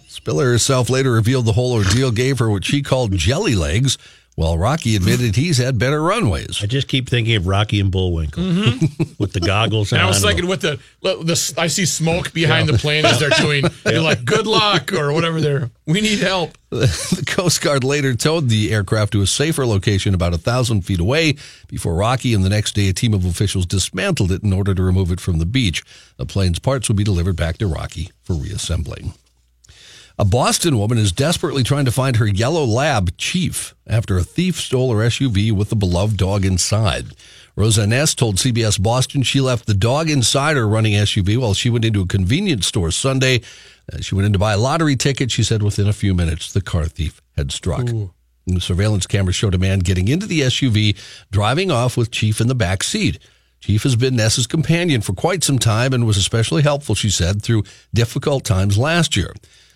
Spiller 0.09 0.51
herself 0.51 0.89
later 0.89 1.11
revealed 1.11 1.45
the 1.45 1.53
whole 1.53 1.71
ordeal 1.73 2.11
gave 2.11 2.39
her 2.39 2.49
what 2.49 2.65
she 2.65 2.81
called 2.81 3.13
jelly 3.15 3.55
legs, 3.55 3.97
while 4.35 4.57
Rocky 4.57 4.95
admitted 4.95 5.35
he's 5.35 5.57
had 5.57 5.77
better 5.77 6.01
runways. 6.01 6.63
I 6.63 6.65
just 6.65 6.87
keep 6.87 7.07
thinking 7.07 7.35
of 7.35 7.45
Rocky 7.45 7.79
and 7.79 7.91
Bullwinkle 7.91 8.43
mm-hmm. 8.43 9.13
with 9.19 9.33
the 9.33 9.39
goggles 9.39 9.91
And 9.91 10.01
on. 10.01 10.05
I 10.05 10.09
was 10.09 10.21
thinking 10.21 10.47
with 10.47 10.61
the, 10.61 10.79
the 11.01 11.53
I 11.57 11.67
see 11.67 11.85
smoke 11.85 12.33
behind 12.33 12.67
the 12.67 12.77
plane 12.77 13.05
as 13.05 13.19
they're 13.19 13.29
doing. 13.29 13.65
You're 13.85 14.01
like, 14.01 14.25
good 14.25 14.47
luck 14.47 14.91
or 14.91 15.13
whatever. 15.13 15.39
They're 15.39 15.69
we 15.85 16.01
need 16.01 16.19
help. 16.19 16.57
The 16.73 17.23
Coast 17.27 17.61
Guard 17.61 17.83
later 17.83 18.15
towed 18.15 18.49
the 18.49 18.73
aircraft 18.73 19.11
to 19.11 19.21
a 19.21 19.27
safer 19.27 19.63
location 19.63 20.15
about 20.15 20.33
a 20.33 20.39
thousand 20.39 20.81
feet 20.81 20.99
away 20.99 21.35
before 21.67 21.93
Rocky 21.93 22.33
and 22.33 22.43
the 22.43 22.49
next 22.49 22.73
day 22.73 22.89
a 22.89 22.93
team 22.93 23.13
of 23.13 23.25
officials 23.25 23.67
dismantled 23.67 24.31
it 24.31 24.41
in 24.41 24.51
order 24.51 24.73
to 24.73 24.81
remove 24.81 25.11
it 25.11 25.19
from 25.19 25.37
the 25.37 25.45
beach. 25.45 25.83
The 26.17 26.25
plane's 26.25 26.57
parts 26.57 26.87
will 26.87 26.95
be 26.95 27.03
delivered 27.03 27.35
back 27.35 27.59
to 27.59 27.67
Rocky 27.67 28.09
for 28.23 28.33
reassembling. 28.33 29.13
A 30.19 30.25
Boston 30.25 30.77
woman 30.77 30.99
is 30.99 31.11
desperately 31.11 31.63
trying 31.63 31.85
to 31.85 31.91
find 31.91 32.17
her 32.17 32.27
yellow 32.27 32.63
lab, 32.63 33.17
Chief, 33.17 33.73
after 33.87 34.15
a 34.15 34.23
thief 34.23 34.59
stole 34.59 34.93
her 34.93 35.07
SUV 35.07 35.51
with 35.51 35.69
the 35.69 35.75
beloved 35.75 36.17
dog 36.17 36.45
inside. 36.45 37.07
Rosa 37.55 37.87
Ness 37.87 38.13
told 38.13 38.35
CBS 38.35 38.81
Boston 38.81 39.23
she 39.23 39.41
left 39.41 39.65
the 39.65 39.73
dog 39.73 40.11
inside 40.11 40.55
her 40.55 40.67
running 40.67 40.93
SUV 40.93 41.37
while 41.37 41.55
she 41.55 41.69
went 41.69 41.85
into 41.85 42.01
a 42.01 42.07
convenience 42.07 42.67
store 42.67 42.91
Sunday. 42.91 43.41
As 43.91 44.05
she 44.05 44.13
went 44.13 44.27
in 44.27 44.33
to 44.33 44.39
buy 44.39 44.53
a 44.53 44.57
lottery 44.57 44.95
ticket, 44.95 45.31
she 45.31 45.43
said 45.43 45.63
within 45.63 45.87
a 45.87 45.93
few 45.93 46.13
minutes 46.13 46.53
the 46.53 46.61
car 46.61 46.85
thief 46.85 47.19
had 47.35 47.51
struck. 47.51 47.87
The 48.45 48.61
surveillance 48.61 49.07
camera 49.07 49.33
showed 49.33 49.55
a 49.55 49.59
man 49.59 49.79
getting 49.79 50.09
into 50.09 50.27
the 50.27 50.41
SUV, 50.41 50.95
driving 51.31 51.71
off 51.71 51.97
with 51.97 52.11
Chief 52.11 52.39
in 52.39 52.47
the 52.47 52.55
back 52.55 52.83
seat. 52.83 53.17
Chief 53.61 53.81
has 53.81 53.95
been 53.95 54.15
Ness's 54.15 54.45
companion 54.45 55.01
for 55.01 55.13
quite 55.13 55.43
some 55.43 55.57
time 55.57 55.93
and 55.93 56.05
was 56.05 56.17
especially 56.17 56.61
helpful, 56.61 56.93
she 56.93 57.09
said, 57.09 57.41
through 57.41 57.63
difficult 57.93 58.43
times 58.43 58.77
last 58.77 59.15
year. 59.15 59.33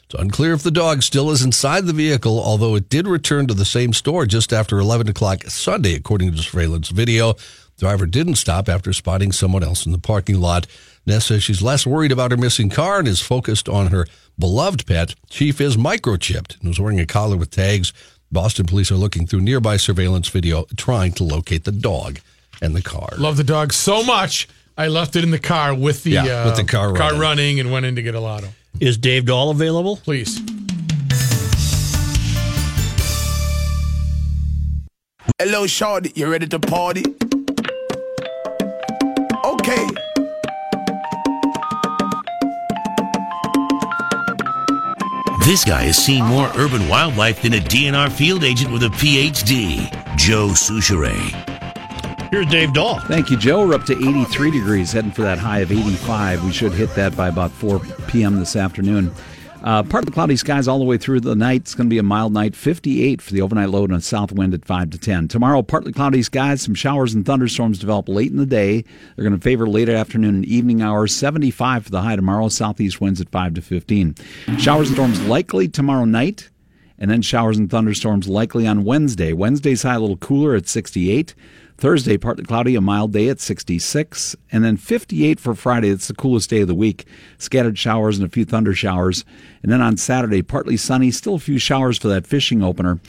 It's 0.09 0.21
unclear 0.21 0.53
if 0.53 0.63
the 0.63 0.71
dog 0.71 1.03
still 1.03 1.31
is 1.31 1.43
inside 1.43 1.85
the 1.85 1.91
vehicle, 1.91 2.41
although 2.41 2.75
it 2.75 2.87
did 2.87 3.09
return 3.09 3.45
to 3.47 3.53
the 3.53 3.65
same 3.65 3.91
store 3.91 4.25
just 4.25 4.53
after 4.53 4.79
11 4.79 5.09
o'clock 5.09 5.43
Sunday, 5.47 5.95
according 5.95 6.31
to 6.31 6.37
surveillance 6.37 6.87
video. 6.87 7.33
Driver 7.77 8.05
didn't 8.05 8.35
stop 8.35 8.69
after 8.69 8.93
spotting 8.93 9.33
someone 9.33 9.63
else 9.65 9.85
in 9.85 9.91
the 9.91 9.97
parking 9.99 10.39
lot. 10.39 10.65
Ness 11.05 11.25
says 11.25 11.43
she's 11.43 11.61
less 11.61 11.85
worried 11.85 12.13
about 12.13 12.31
her 12.31 12.37
missing 12.37 12.69
car 12.69 12.99
and 12.99 13.07
is 13.07 13.21
focused 13.21 13.67
on 13.67 13.87
her 13.87 14.07
beloved 14.39 14.87
pet. 14.87 15.13
Chief 15.29 15.59
is 15.59 15.75
microchipped 15.75 16.57
and 16.61 16.69
was 16.69 16.79
wearing 16.79 17.01
a 17.01 17.05
collar 17.05 17.35
with 17.35 17.51
tags. 17.51 17.91
Boston 18.31 18.65
police 18.65 18.89
are 18.91 18.95
looking 18.95 19.27
through 19.27 19.41
nearby 19.41 19.75
surveillance 19.75 20.29
video 20.29 20.65
trying 20.77 21.11
to 21.13 21.25
locate 21.25 21.65
the 21.65 21.71
dog 21.73 22.19
and 22.61 22.73
the 22.73 22.81
car. 22.81 23.09
Love 23.17 23.35
the 23.35 23.43
dog 23.43 23.73
so 23.73 24.03
much. 24.03 24.47
I 24.77 24.87
left 24.87 25.17
it 25.17 25.23
in 25.25 25.31
the 25.31 25.39
car 25.39 25.75
with 25.75 26.03
the, 26.03 26.11
Yeah, 26.11 26.43
uh, 26.43 26.45
with 26.45 26.55
the 26.55 26.63
car 26.63 26.93
running. 26.93 27.19
running 27.19 27.59
and 27.59 27.73
went 27.73 27.85
in 27.85 27.95
to 27.95 28.01
get 28.01 28.15
a 28.15 28.21
lotto. 28.21 28.47
Is 28.79 28.97
Dave 28.97 29.25
Dahl 29.25 29.49
available? 29.49 29.97
Please. 29.97 30.39
Hello, 35.39 35.65
Shorty. 35.65 36.11
You 36.15 36.29
ready 36.29 36.47
to 36.47 36.59
party? 36.59 37.03
Okay. 39.45 39.87
This 45.45 45.63
guy 45.63 45.83
has 45.83 45.97
seen 45.97 46.25
more 46.25 46.51
urban 46.57 46.87
wildlife 46.87 47.41
than 47.41 47.53
a 47.53 47.59
DNR 47.59 48.11
field 48.11 48.43
agent 48.43 48.71
with 48.71 48.83
a 48.83 48.89
PhD. 48.89 49.89
Joe 50.17 50.49
Soucheray. 50.49 51.46
Here's 52.31 52.47
Dave 52.47 52.73
Dahl. 52.73 52.99
Thank 52.99 53.31
you, 53.31 53.37
Joe. 53.37 53.65
We're 53.65 53.73
up 53.73 53.85
to 53.85 53.93
83 53.93 54.51
degrees, 54.51 54.91
heading 54.91 55.11
for 55.11 55.21
that 55.21 55.37
high 55.39 55.59
of 55.59 55.71
85. 55.71 56.43
We 56.43 56.51
should 56.51 56.73
hit 56.73 56.93
that 56.95 57.15
by 57.15 57.29
about 57.29 57.51
4 57.51 57.79
p.m. 58.09 58.37
this 58.37 58.57
afternoon. 58.57 59.13
Uh, 59.63 59.81
partly 59.83 60.11
cloudy 60.11 60.35
skies 60.35 60.67
all 60.67 60.77
the 60.77 60.83
way 60.83 60.97
through 60.97 61.21
the 61.21 61.35
night. 61.35 61.61
It's 61.61 61.73
going 61.73 61.87
to 61.87 61.93
be 61.93 61.99
a 61.99 62.03
mild 62.03 62.33
night. 62.33 62.53
58 62.53 63.21
for 63.21 63.31
the 63.31 63.41
overnight 63.41 63.69
low 63.69 63.85
and 63.85 63.93
a 63.93 64.01
south 64.01 64.33
wind 64.33 64.53
at 64.53 64.65
5 64.65 64.89
to 64.89 64.97
10. 64.97 65.29
Tomorrow, 65.29 65.61
partly 65.61 65.93
cloudy 65.93 66.21
skies. 66.21 66.61
Some 66.61 66.75
showers 66.75 67.13
and 67.13 67.25
thunderstorms 67.25 67.79
develop 67.79 68.09
late 68.09 68.31
in 68.31 68.37
the 68.37 68.45
day. 68.45 68.83
They're 69.15 69.23
going 69.23 69.37
to 69.37 69.41
favor 69.41 69.67
late 69.67 69.87
afternoon 69.87 70.35
and 70.35 70.45
evening 70.45 70.81
hours. 70.81 71.15
75 71.15 71.85
for 71.85 71.91
the 71.91 72.01
high 72.01 72.17
tomorrow. 72.17 72.49
Southeast 72.49 72.99
winds 72.99 73.21
at 73.21 73.29
5 73.29 73.53
to 73.53 73.61
15. 73.61 74.15
Showers 74.57 74.89
and 74.89 74.95
storms 74.95 75.21
likely 75.27 75.69
tomorrow 75.69 76.03
night 76.03 76.49
and 76.99 77.11
then 77.11 77.21
showers 77.21 77.57
and 77.57 77.69
thunderstorms 77.69 78.27
likely 78.27 78.65
on 78.67 78.83
Wednesday. 78.83 79.33
Wednesday's 79.33 79.83
high 79.83 79.95
a 79.95 79.99
little 79.99 80.17
cooler 80.17 80.55
at 80.55 80.67
68. 80.67 81.35
Thursday, 81.77 82.17
partly 82.17 82.43
cloudy, 82.43 82.75
a 82.75 82.81
mild 82.81 83.13
day 83.13 83.29
at 83.29 83.39
66. 83.39 84.35
And 84.51 84.63
then 84.63 84.77
58 84.77 85.39
for 85.39 85.53
Friday. 85.53 85.89
It's 85.89 86.07
the 86.07 86.15
coolest 86.15 86.49
day 86.49 86.61
of 86.61 86.67
the 86.67 86.75
week. 86.75 87.05
Scattered 87.37 87.77
showers 87.77 88.17
and 88.17 88.25
a 88.25 88.31
few 88.31 88.45
thunder 88.45 88.73
showers. 88.73 89.23
And 89.61 89.71
then 89.71 89.81
on 89.81 89.97
Saturday, 89.97 90.41
partly 90.41 90.75
sunny, 90.75 91.11
still 91.11 91.35
a 91.35 91.39
few 91.39 91.59
showers 91.59 91.97
for 91.99 92.07
that 92.07 92.25
fishing 92.25 92.63
opener. 92.63 92.99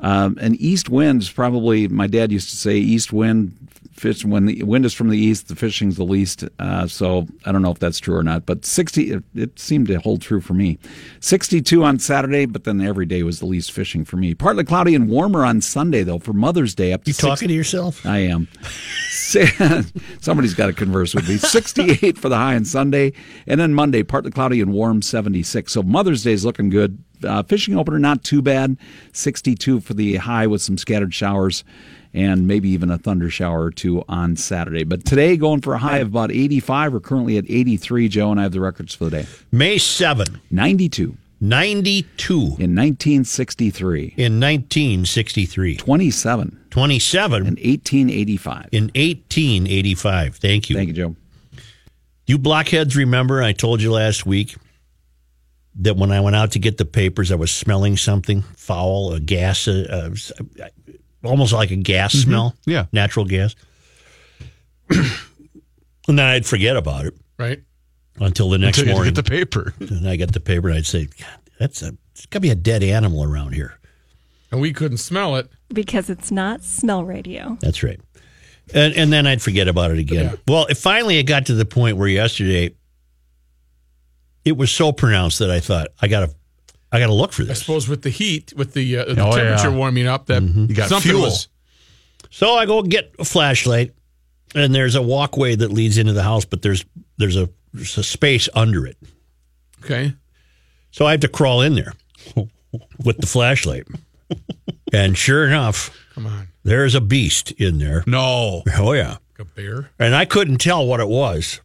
Um, 0.00 0.38
and 0.40 0.60
east 0.60 0.88
winds, 0.88 1.30
probably, 1.30 1.86
my 1.86 2.06
dad 2.06 2.32
used 2.32 2.50
to 2.50 2.56
say, 2.56 2.76
east 2.76 3.12
wind, 3.12 3.56
fish, 3.94 4.24
when 4.24 4.46
the 4.46 4.62
wind 4.62 4.84
is 4.84 4.92
from 4.92 5.08
the 5.08 5.18
east, 5.18 5.48
the 5.48 5.56
fishing's 5.56 5.96
the 5.96 6.04
least. 6.04 6.44
Uh, 6.58 6.86
so 6.86 7.26
I 7.44 7.52
don't 7.52 7.62
know 7.62 7.70
if 7.70 7.78
that's 7.78 7.98
true 7.98 8.16
or 8.16 8.22
not, 8.22 8.46
but 8.46 8.64
60, 8.64 9.12
it, 9.12 9.24
it 9.34 9.58
seemed 9.58 9.86
to 9.88 9.98
hold 10.00 10.22
true 10.22 10.40
for 10.40 10.54
me. 10.54 10.78
62 11.20 11.84
on 11.84 11.98
Saturday, 11.98 12.46
but 12.46 12.64
then 12.64 12.80
every 12.80 13.06
day 13.06 13.22
was 13.22 13.40
the 13.40 13.46
least 13.46 13.72
fishing 13.72 14.04
for 14.04 14.16
me. 14.16 14.34
Partly 14.34 14.64
cloudy 14.64 14.94
and 14.94 15.08
warmer 15.08 15.44
on 15.44 15.60
Sunday, 15.60 16.02
though, 16.02 16.18
for 16.18 16.32
Mother's 16.32 16.74
Day. 16.74 16.92
Up 16.92 17.04
to 17.04 17.10
You 17.10 17.14
60 17.14 17.28
talking 17.28 17.48
to 17.48 17.54
yourself? 17.54 18.04
I 18.04 18.18
am. 18.18 18.48
Somebody's 20.20 20.54
got 20.54 20.66
to 20.66 20.72
converse 20.72 21.14
with 21.14 21.28
me. 21.28 21.38
68 21.38 22.18
for 22.18 22.28
the 22.28 22.36
high 22.36 22.56
on 22.56 22.64
Sunday. 22.64 23.12
And 23.46 23.60
then 23.60 23.74
Monday, 23.74 24.02
partly 24.02 24.30
cloudy 24.30 24.60
and 24.60 24.72
warm, 24.72 25.02
76. 25.02 25.72
So 25.72 25.82
Mother's 25.82 26.24
Day 26.24 26.32
is 26.32 26.44
looking 26.44 26.68
good. 26.68 27.02
Uh, 27.24 27.42
fishing 27.42 27.76
opener, 27.76 27.98
not 27.98 28.22
too 28.22 28.42
bad. 28.42 28.76
62 29.12 29.80
for 29.80 29.94
the 29.94 30.16
high 30.16 30.46
with 30.46 30.62
some 30.62 30.78
scattered 30.78 31.14
showers 31.14 31.64
and 32.14 32.46
maybe 32.46 32.68
even 32.70 32.90
a 32.90 32.98
thunder 32.98 33.28
shower 33.28 33.64
or 33.64 33.70
two 33.70 34.04
on 34.08 34.36
Saturday. 34.36 34.84
But 34.84 35.04
today, 35.04 35.36
going 35.36 35.60
for 35.60 35.74
a 35.74 35.78
high 35.78 35.98
of 35.98 36.08
about 36.08 36.30
85. 36.30 36.92
We're 36.92 37.00
currently 37.00 37.36
at 37.36 37.44
83, 37.48 38.08
Joe, 38.08 38.30
and 38.30 38.38
I 38.38 38.44
have 38.44 38.52
the 38.52 38.60
records 38.60 38.94
for 38.94 39.04
the 39.06 39.10
day. 39.10 39.26
May 39.50 39.78
7, 39.78 40.40
92 40.50 41.16
92 41.40 42.34
in 42.34 42.74
1963, 42.74 44.14
in 44.16 44.40
1963, 44.40 45.76
27 45.76 46.64
27 46.70 47.36
in 47.42 47.46
1885. 47.48 48.68
in 48.72 48.84
1885. 48.84 50.36
Thank 50.36 50.70
you. 50.70 50.76
Thank 50.76 50.88
you, 50.88 50.94
Joe. 50.94 51.16
You 52.26 52.38
blockheads 52.38 52.96
remember 52.96 53.42
I 53.42 53.52
told 53.52 53.82
you 53.82 53.92
last 53.92 54.24
week 54.24 54.56
that 55.76 55.96
when 55.96 56.10
I 56.12 56.20
went 56.20 56.36
out 56.36 56.52
to 56.52 56.58
get 56.58 56.78
the 56.78 56.84
papers, 56.84 57.32
I 57.32 57.34
was 57.34 57.50
smelling 57.50 57.96
something 57.96 58.42
foul, 58.42 59.12
a 59.12 59.20
gas, 59.20 59.66
uh, 59.68 60.10
uh, 60.62 60.68
almost 61.24 61.52
like 61.52 61.70
a 61.70 61.76
gas 61.76 62.12
smell. 62.12 62.54
Yeah. 62.66 62.86
Natural 62.92 63.24
gas. 63.24 63.54
and 64.90 66.18
then 66.18 66.20
I'd 66.20 66.46
forget 66.46 66.76
about 66.76 67.06
it 67.06 67.14
Right? 67.38 67.62
until 68.20 68.50
the 68.50 68.58
next 68.58 68.78
Until 68.78 68.90
you 68.92 68.94
morning. 68.96 69.14
get 69.14 69.24
the 69.24 69.30
paper. 69.30 69.74
and 69.80 70.08
I 70.08 70.16
get 70.16 70.32
the 70.32 70.40
paper 70.40 70.68
and 70.68 70.78
I'd 70.78 70.86
say, 70.86 71.06
God, 71.06 71.38
that's 71.58 71.82
a, 71.82 71.96
it's 72.12 72.26
got 72.26 72.38
to 72.38 72.40
be 72.40 72.50
a 72.50 72.54
dead 72.54 72.82
animal 72.82 73.24
around 73.24 73.54
here. 73.54 73.78
And 74.52 74.60
we 74.60 74.72
couldn't 74.72 74.98
smell 74.98 75.34
it. 75.36 75.50
because 75.72 76.08
it's 76.08 76.30
not 76.30 76.62
smell 76.62 77.04
radio. 77.04 77.58
That's 77.60 77.82
right. 77.82 78.00
And 78.72 78.94
and 78.94 79.12
then 79.12 79.26
I'd 79.26 79.42
forget 79.42 79.68
about 79.68 79.90
it 79.90 79.98
again. 79.98 80.24
Yeah. 80.26 80.36
Well, 80.48 80.66
it 80.66 80.76
finally 80.78 81.18
it 81.18 81.24
got 81.24 81.46
to 81.46 81.54
the 81.54 81.66
point 81.66 81.96
where 81.98 82.08
yesterday 82.08 82.74
it 84.44 84.56
was 84.56 84.70
so 84.70 84.92
pronounced 84.92 85.38
that 85.38 85.50
I 85.50 85.60
thought 85.60 85.88
I 86.00 86.08
gotta 86.08 86.34
I 86.92 86.98
gotta 87.00 87.12
look 87.14 87.32
for 87.32 87.42
this. 87.44 87.58
I 87.58 87.60
suppose 87.60 87.88
with 87.88 88.02
the 88.02 88.10
heat, 88.10 88.52
with 88.56 88.72
the, 88.74 88.98
uh, 88.98 89.04
the 89.06 89.10
Oh, 89.26 89.32
temperature 89.36 89.70
yeah. 89.70 89.76
warming 89.76 90.06
up, 90.06 90.26
that 90.26 90.42
You 90.42 90.68
got 90.74 90.88
something 90.88 91.10
fuel. 91.10 91.22
was. 91.22 91.48
So 92.30 92.54
I 92.54 92.66
go 92.66 92.82
get 92.82 93.14
a 93.18 93.24
flashlight, 93.24 93.92
and 94.54 94.74
there's 94.74 94.94
a 94.94 95.02
walkway 95.02 95.56
that 95.56 95.72
leads 95.72 95.98
into 95.98 96.12
the 96.12 96.22
house, 96.22 96.44
but 96.44 96.62
there's 96.62 96.84
there's 97.16 97.36
a, 97.36 97.48
there's 97.72 97.96
a 97.98 98.02
space 98.04 98.48
under 98.54 98.86
it. 98.86 98.96
Okay. 99.84 100.14
So 100.92 101.04
I 101.06 101.12
have 101.12 101.20
to 101.20 101.28
crawl 101.28 101.62
in 101.62 101.74
there 101.74 101.92
with 103.04 103.18
the 103.18 103.26
flashlight. 103.26 103.86
and 104.92 105.16
sure 105.18 105.46
enough, 105.46 105.90
Come 106.14 106.26
on. 106.26 106.48
there's 106.62 106.94
a 106.94 107.00
beast 107.00 107.50
in 107.52 107.78
there. 107.78 108.04
No. 108.06 108.62
Oh 108.78 108.92
yeah. 108.92 109.16
Like 109.38 109.40
a 109.40 109.44
bear. 109.44 109.90
And 109.98 110.14
I 110.14 110.24
couldn't 110.24 110.58
tell 110.58 110.86
what 110.86 111.00
it 111.00 111.08
was. 111.08 111.60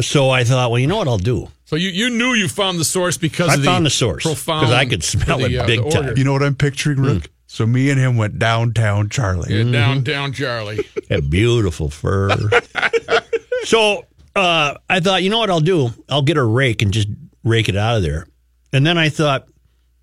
So 0.00 0.30
I 0.30 0.44
thought, 0.44 0.70
well, 0.70 0.78
you 0.78 0.86
know 0.86 0.96
what 0.96 1.08
I'll 1.08 1.18
do? 1.18 1.48
So 1.64 1.76
you, 1.76 1.88
you 1.90 2.08
knew 2.10 2.34
you 2.34 2.48
found 2.48 2.78
the 2.78 2.84
source 2.84 3.16
because 3.18 3.50
I 3.50 3.54
of 3.54 3.60
the 3.60 3.66
found 3.66 3.84
the 3.84 3.90
source, 3.90 4.22
profound 4.22 4.66
'cause 4.66 4.74
I 4.74 4.86
could 4.86 5.02
smell 5.02 5.38
the, 5.38 5.46
it 5.46 5.58
uh, 5.58 5.66
big 5.66 5.82
the 5.82 5.90
time. 5.90 6.04
order. 6.06 6.18
You 6.18 6.24
know 6.24 6.32
what 6.32 6.42
I'm 6.42 6.54
picturing, 6.54 7.00
Rick? 7.00 7.30
So 7.46 7.66
me 7.66 7.90
and 7.90 7.98
him 7.98 8.16
went 8.16 8.38
downtown 8.38 9.08
Charlie. 9.08 9.54
Yeah, 9.54 9.70
down, 9.72 10.02
down, 10.04 10.32
Charlie. 10.32 10.84
That 11.08 11.30
beautiful 11.30 11.88
fur. 11.88 12.28
so 13.64 14.04
uh, 14.36 14.74
I 14.90 15.00
thought, 15.00 15.22
you 15.22 15.30
know 15.30 15.38
what 15.38 15.48
I'll 15.50 15.60
do? 15.60 15.88
I'll 16.08 16.22
get 16.22 16.36
a 16.36 16.44
rake 16.44 16.82
and 16.82 16.92
just 16.92 17.08
rake 17.44 17.68
it 17.70 17.76
out 17.76 17.96
of 17.96 18.02
there. 18.02 18.26
And 18.72 18.86
then 18.86 18.98
I 18.98 19.08
thought, 19.08 19.48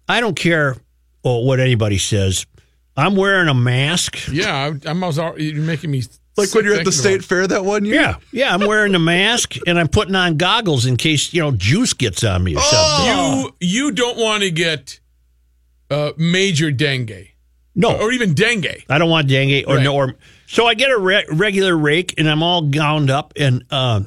I 0.09 0.19
don't 0.19 0.35
care 0.35 0.75
oh, 1.23 1.39
what 1.41 1.59
anybody 1.59 1.99
says. 1.99 2.45
I'm 2.97 3.15
wearing 3.15 3.49
a 3.49 3.53
mask. 3.53 4.17
Yeah, 4.31 4.53
I, 4.85 4.89
I'm 4.89 5.03
always, 5.03 5.19
al- 5.19 5.39
you're 5.39 5.61
making 5.63 5.91
me 5.91 6.03
Like 6.37 6.53
when 6.53 6.65
you're 6.65 6.75
at 6.75 6.83
the 6.85 6.91
state 6.91 7.23
fair 7.23 7.47
that 7.47 7.63
one 7.63 7.85
year? 7.85 7.95
Yeah, 7.95 8.15
yeah. 8.31 8.53
I'm 8.53 8.67
wearing 8.67 8.93
a 8.95 8.99
mask 8.99 9.55
and 9.67 9.79
I'm 9.79 9.87
putting 9.87 10.15
on 10.15 10.35
goggles 10.37 10.85
in 10.85 10.97
case 10.97 11.33
you 11.33 11.41
know 11.41 11.51
juice 11.51 11.93
gets 11.93 12.23
on 12.23 12.43
me 12.43 12.55
or 12.55 12.61
something. 12.61 13.05
You 13.07 13.55
you 13.61 13.91
don't 13.91 14.17
want 14.17 14.43
to 14.43 14.51
get 14.51 14.99
uh, 15.89 16.11
major 16.17 16.71
dengue 16.71 17.29
No, 17.75 17.95
or 17.97 18.11
even 18.11 18.33
dengue. 18.33 18.83
I 18.89 18.97
don't 18.97 19.09
want 19.09 19.27
dengue 19.29 19.63
or 19.67 19.75
Right. 19.75 19.83
no. 19.83 19.95
Or, 19.95 20.15
so 20.47 20.65
I 20.67 20.73
get 20.73 20.91
a 20.91 20.97
re- 20.97 21.25
regular 21.31 21.75
rake 21.77 22.13
and 22.17 22.29
I'm 22.29 22.43
all 22.43 22.63
gowned 22.63 23.09
up 23.09 23.33
and 23.37 23.63
uh, 23.71 24.01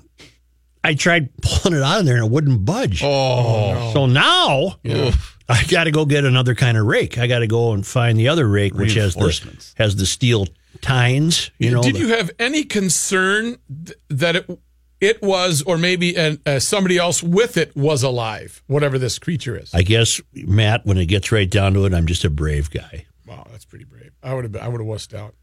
I 0.84 0.94
tried 0.94 1.30
pulling 1.40 1.78
it 1.78 1.82
out 1.82 2.00
of 2.00 2.06
there 2.06 2.16
and 2.16 2.26
it 2.26 2.30
wouldn't 2.30 2.64
budge. 2.64 3.02
Oh. 3.02 3.90
So 3.94 4.06
now 4.06 4.76
Yeah. 4.82 5.12
I 5.48 5.64
got 5.64 5.84
to 5.84 5.90
go 5.90 6.04
get 6.04 6.24
another 6.26 6.54
kind 6.54 6.76
of 6.76 6.84
rake. 6.84 7.16
I 7.16 7.26
got 7.26 7.38
to 7.38 7.46
go 7.46 7.72
and 7.72 7.86
find 7.86 8.18
the 8.18 8.28
other 8.28 8.46
rake, 8.46 8.74
which 8.74 8.94
has 8.94 9.14
the 9.14 9.20
Reinforcements. 9.20 9.74
has 9.78 9.96
the 9.96 10.04
steel 10.04 10.46
tines. 10.80 11.50
You 11.58 11.70
know, 11.72 11.82
Did 11.82 11.94
the- 11.96 11.98
you 12.00 12.08
have 12.08 12.30
any 12.38 12.64
concern 12.64 13.58
th- 13.86 13.98
that 14.08 14.36
it 14.36 14.60
it 15.00 15.22
was, 15.22 15.62
or 15.62 15.78
maybe 15.78 16.16
an, 16.16 16.40
uh, 16.44 16.58
somebody 16.58 16.98
else 16.98 17.22
with 17.22 17.56
it 17.56 17.76
was 17.76 18.02
alive, 18.02 18.62
whatever 18.66 18.98
this 18.98 19.16
creature 19.20 19.56
is? 19.56 19.72
I 19.72 19.82
guess 19.82 20.20
Matt, 20.34 20.84
when 20.84 20.98
it 20.98 21.06
gets 21.06 21.30
right 21.30 21.48
down 21.48 21.74
to 21.74 21.84
it, 21.84 21.94
I'm 21.94 22.06
just 22.06 22.24
a 22.24 22.30
brave 22.30 22.70
guy. 22.70 23.06
wow, 23.26 23.46
that's 23.50 23.64
pretty 23.64 23.84
brave. 23.84 24.10
I 24.22 24.34
would 24.34 24.44
have 24.44 24.56
I 24.56 24.66
would 24.68 24.80
have 24.80 24.88
wussed 24.88 25.14
out. 25.14 25.34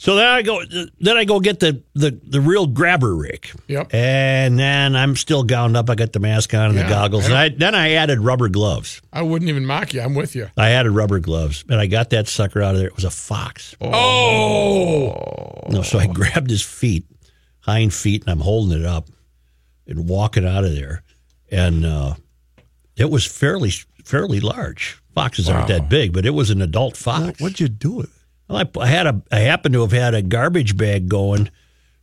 So 0.00 0.14
then 0.14 0.26
I 0.28 0.42
go, 0.42 0.62
then 1.00 1.16
I 1.16 1.24
go 1.24 1.40
get 1.40 1.58
the 1.58 1.82
the, 1.94 2.18
the 2.22 2.40
real 2.40 2.68
grabber 2.68 3.16
rake. 3.16 3.52
Yep. 3.66 3.92
And 3.92 4.56
then 4.56 4.94
I'm 4.94 5.16
still 5.16 5.42
gowned 5.42 5.76
up. 5.76 5.90
I 5.90 5.96
got 5.96 6.12
the 6.12 6.20
mask 6.20 6.54
on 6.54 6.66
and 6.70 6.74
Yeah, 6.76 6.84
the 6.84 6.88
goggles. 6.88 7.24
I 7.24 7.26
And 7.26 7.34
I, 7.34 7.48
then 7.48 7.74
I 7.74 7.90
added 7.94 8.20
rubber 8.20 8.48
gloves. 8.48 9.02
I 9.12 9.22
wouldn't 9.22 9.48
even 9.48 9.66
mock 9.66 9.92
you. 9.92 10.00
I'm 10.00 10.14
with 10.14 10.36
you. 10.36 10.48
I 10.56 10.70
added 10.70 10.92
rubber 10.92 11.18
gloves, 11.18 11.64
and 11.68 11.80
I 11.80 11.86
got 11.86 12.10
that 12.10 12.28
sucker 12.28 12.62
out 12.62 12.74
of 12.74 12.78
there. 12.78 12.86
It 12.86 12.94
was 12.94 13.04
a 13.04 13.10
fox. 13.10 13.74
Oh, 13.80 15.64
No, 15.68 15.82
so 15.82 15.98
I 15.98 16.06
grabbed 16.06 16.50
his 16.50 16.62
feet, 16.62 17.04
hind 17.60 17.92
feet 17.92 18.22
and 18.22 18.30
I'm 18.30 18.40
holding 18.40 18.78
it 18.78 18.86
up 18.86 19.08
and 19.88 20.08
walking 20.08 20.46
out 20.46 20.62
of 20.64 20.74
there. 20.76 21.02
And 21.50 21.84
uh, 21.84 22.14
it 22.96 23.10
was 23.10 23.26
fairly 23.26 23.70
fairly 24.04 24.38
large. 24.38 25.02
Foxes 25.12 25.48
aren't 25.48 25.66
that 25.68 25.88
big, 25.88 26.12
but 26.12 26.24
it 26.24 26.30
was 26.30 26.50
an 26.50 26.62
adult 26.62 26.96
fox. 26.96 27.40
What'd 27.40 27.58
you 27.58 27.68
do 27.68 27.90
with 27.92 28.06
it? 28.06 28.17
Well, 28.48 28.58
I, 28.58 28.80
I 28.80 28.86
had 28.86 29.06
a 29.06 29.22
I 29.30 29.40
happened 29.40 29.74
to 29.74 29.80
have 29.82 29.92
had 29.92 30.14
a 30.14 30.22
garbage 30.22 30.76
bag 30.76 31.08
going 31.08 31.50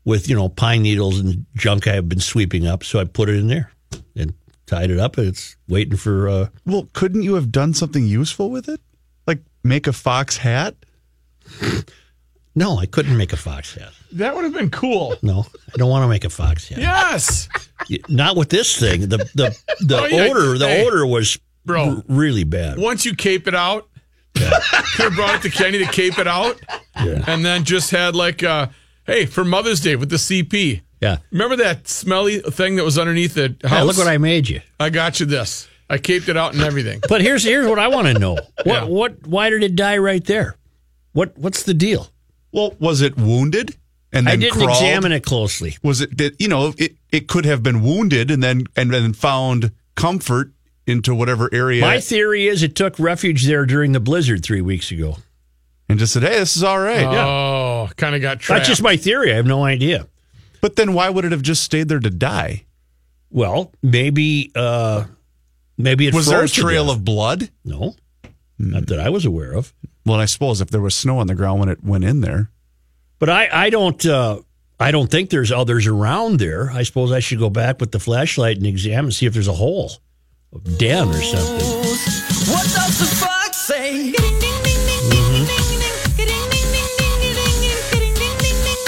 with 0.04 0.30
you 0.30 0.36
know 0.36 0.50
pine 0.50 0.84
needles 0.84 1.20
and 1.20 1.46
junk 1.56 1.88
I 1.88 1.94
have 1.96 2.08
been 2.10 2.20
sweeping 2.20 2.68
up, 2.68 2.84
so 2.84 3.00
I 3.00 3.06
put 3.06 3.30
it 3.30 3.36
in 3.36 3.48
there 3.48 3.72
and 4.16 4.34
tied 4.68 4.92
it 4.92 5.00
up, 5.00 5.18
and 5.18 5.28
it's 5.28 5.56
waiting 5.68 5.98
for. 5.98 6.30
Uh, 6.30 6.48
Well, 6.66 6.90
couldn't 6.94 7.24
you 7.24 7.34
have 7.36 7.52
done 7.52 7.74
something 7.74 8.06
useful 8.06 8.50
with 8.52 8.70
it? 8.70 8.80
Like 9.28 9.40
make 9.64 9.88
a 9.88 9.94
fox 9.94 10.38
hat? 10.38 10.76
no, 12.56 12.78
I 12.78 12.86
couldn't 12.86 13.18
make 13.18 13.34
a 13.34 13.38
fox 13.38 13.76
hat. 13.76 13.92
That 14.14 14.36
would 14.36 14.44
have 14.46 14.54
been 14.54 14.70
cool. 14.70 15.16
No, 15.22 15.46
I 15.74 15.78
don't 15.78 15.90
want 15.90 16.04
to 16.04 16.08
make 16.08 16.24
a 16.24 16.30
fox 16.30 16.70
hat. 16.70 16.80
Yes. 16.80 17.50
Not 18.08 18.38
with 18.38 18.50
this 18.50 18.80
thing. 18.80 19.02
The 19.02 19.18
the 19.36 19.58
the 19.82 20.00
Oh, 20.02 20.06
yeah. 20.06 20.28
odor 20.30 20.58
the 20.58 20.68
Hey, 20.68 20.86
odor 20.88 21.06
was 21.06 21.38
bro. 21.66 21.98
r- 21.98 22.04
really 22.08 22.44
bad. 22.46 22.78
Once 22.78 23.06
you 23.06 23.14
cape 23.16 23.48
it 23.48 23.56
out, 23.56 23.90
could 24.36 25.04
have 25.06 25.16
brought 25.16 25.36
it 25.36 25.42
to 25.44 25.50
Kenny 25.50 25.78
to 25.80 25.86
cape 25.86 26.20
it 26.20 26.28
out, 26.28 26.60
Yeah. 27.04 27.24
and 27.28 27.46
then 27.46 27.64
just 27.64 27.92
had 27.92 28.16
like, 28.16 28.44
uh, 28.44 28.68
hey, 29.06 29.26
for 29.26 29.44
Mother's 29.46 29.80
Day 29.80 29.96
with 29.96 30.10
the 30.10 30.18
CP. 30.18 30.82
Yeah. 31.02 31.18
Remember 31.32 31.56
that 31.58 31.88
smelly 31.88 32.40
thing 32.40 32.78
that 32.78 32.84
was 32.86 32.98
underneath 32.98 33.34
the 33.36 33.56
house? 33.68 33.72
Yeah, 33.72 33.82
look 33.84 33.98
what 33.98 34.08
I 34.08 34.18
made 34.18 34.48
you. 34.50 34.62
I 34.80 34.90
got 34.90 35.20
you 35.20 35.26
this. 35.26 35.68
I 35.90 35.98
caped 36.00 36.30
it 36.30 36.38
out 36.38 36.54
and 36.54 36.64
everything. 36.64 37.02
But 37.08 37.22
here's 37.22 37.44
here's 37.44 37.68
what 37.68 37.78
I 37.78 37.90
want 37.90 38.08
to 38.08 38.18
know. 38.18 38.34
What 38.64 38.66
Yeah. 38.66 38.84
what 38.86 39.28
why 39.28 39.50
did 39.52 39.62
it 39.62 39.76
die 39.76 39.98
right 39.98 40.24
there? 40.26 40.56
What 41.12 41.38
what's 41.38 41.62
the 41.64 41.76
deal? 41.76 42.10
Well, 42.52 42.76
was 42.80 43.02
it 43.02 43.18
wounded 43.18 43.76
and 44.12 44.26
then 44.26 44.34
I 44.34 44.36
didn't 44.38 44.54
crawled? 44.54 44.72
examine 44.72 45.12
it 45.12 45.24
closely. 45.24 45.78
Was 45.84 46.02
it 46.02 46.16
did 46.18 46.36
you 46.40 46.48
know 46.48 46.74
it, 46.78 46.96
it 47.12 47.28
could 47.28 47.46
have 47.46 47.62
been 47.62 47.84
wounded 47.84 48.32
and 48.32 48.42
then 48.42 48.64
and 48.76 48.92
then 48.92 49.14
found 49.14 49.72
comfort 49.96 50.54
into 50.88 51.16
whatever 51.16 51.50
area 51.54 51.82
My 51.82 52.00
theory 52.00 52.48
is 52.48 52.62
it 52.64 52.76
took 52.76 53.00
refuge 53.00 53.46
there 53.46 53.66
during 53.66 53.92
the 53.92 54.00
blizzard 54.00 54.44
three 54.44 54.62
weeks 54.62 54.92
ago. 54.92 55.18
and 55.90 55.98
just 56.00 56.14
said, 56.14 56.24
"Hey, 56.24 56.40
this 56.40 56.56
is 56.58 56.64
all 56.64 56.80
right." 56.80 57.06
Oh, 57.06 57.90
kind 57.98 58.16
of 58.16 58.22
got 58.22 58.40
trapped. 58.40 58.60
That's 58.60 58.70
just 58.70 58.82
my 58.84 58.98
theory. 58.98 59.32
I 59.32 59.36
have 59.36 59.46
no 59.48 59.64
idea. 59.64 60.08
But 60.62 60.76
then 60.76 60.94
why 60.94 61.10
would 61.10 61.26
it 61.26 61.32
have 61.32 61.42
just 61.44 61.64
stayed 61.64 61.88
there 61.90 62.00
to 62.00 62.10
die? 62.10 62.66
Well, 63.30 63.72
maybe 63.84 64.52
uh 64.56 65.06
maybe 65.78 66.08
it 66.08 66.14
was 66.14 66.28
there 66.28 66.44
a 66.44 66.48
trail 66.48 66.90
of 66.90 67.04
blood? 67.06 67.50
No, 67.64 67.96
not 68.58 68.88
that 68.88 69.00
I 69.00 69.10
was 69.10 69.26
aware 69.26 69.54
of. 69.54 69.74
Well, 70.06 70.20
I 70.20 70.26
suppose 70.26 70.62
if 70.62 70.70
there 70.70 70.82
was 70.82 70.96
snow 70.96 71.20
on 71.20 71.28
the 71.28 71.36
ground 71.36 71.60
when 71.60 71.70
it 71.70 71.84
went 71.84 72.04
in 72.04 72.22
there. 72.22 72.50
But 73.20 73.30
I 73.30 73.50
I 73.52 73.70
don't 73.70 74.04
uh 74.06 74.40
I 74.80 74.92
don't 74.92 75.10
think 75.10 75.30
there's 75.30 75.52
others 75.52 75.88
around 75.88 76.40
there. 76.40 76.70
I 76.72 76.84
suppose 76.84 77.12
I 77.12 77.20
should 77.20 77.40
go 77.40 77.50
back 77.50 77.80
with 77.80 77.92
the 77.92 78.00
flashlight 78.00 78.58
and 78.58 78.66
examine 78.66 79.12
see 79.12 79.26
if 79.26 79.34
there's 79.34 79.48
a 79.48 79.54
hole, 79.54 79.92
a 80.54 80.60
den 80.78 81.10
or 81.10 81.22
something. 81.22 81.68
What 82.54 82.64
does 82.64 83.00
the 83.00 83.06
fox 83.20 83.58
say? 83.58 84.14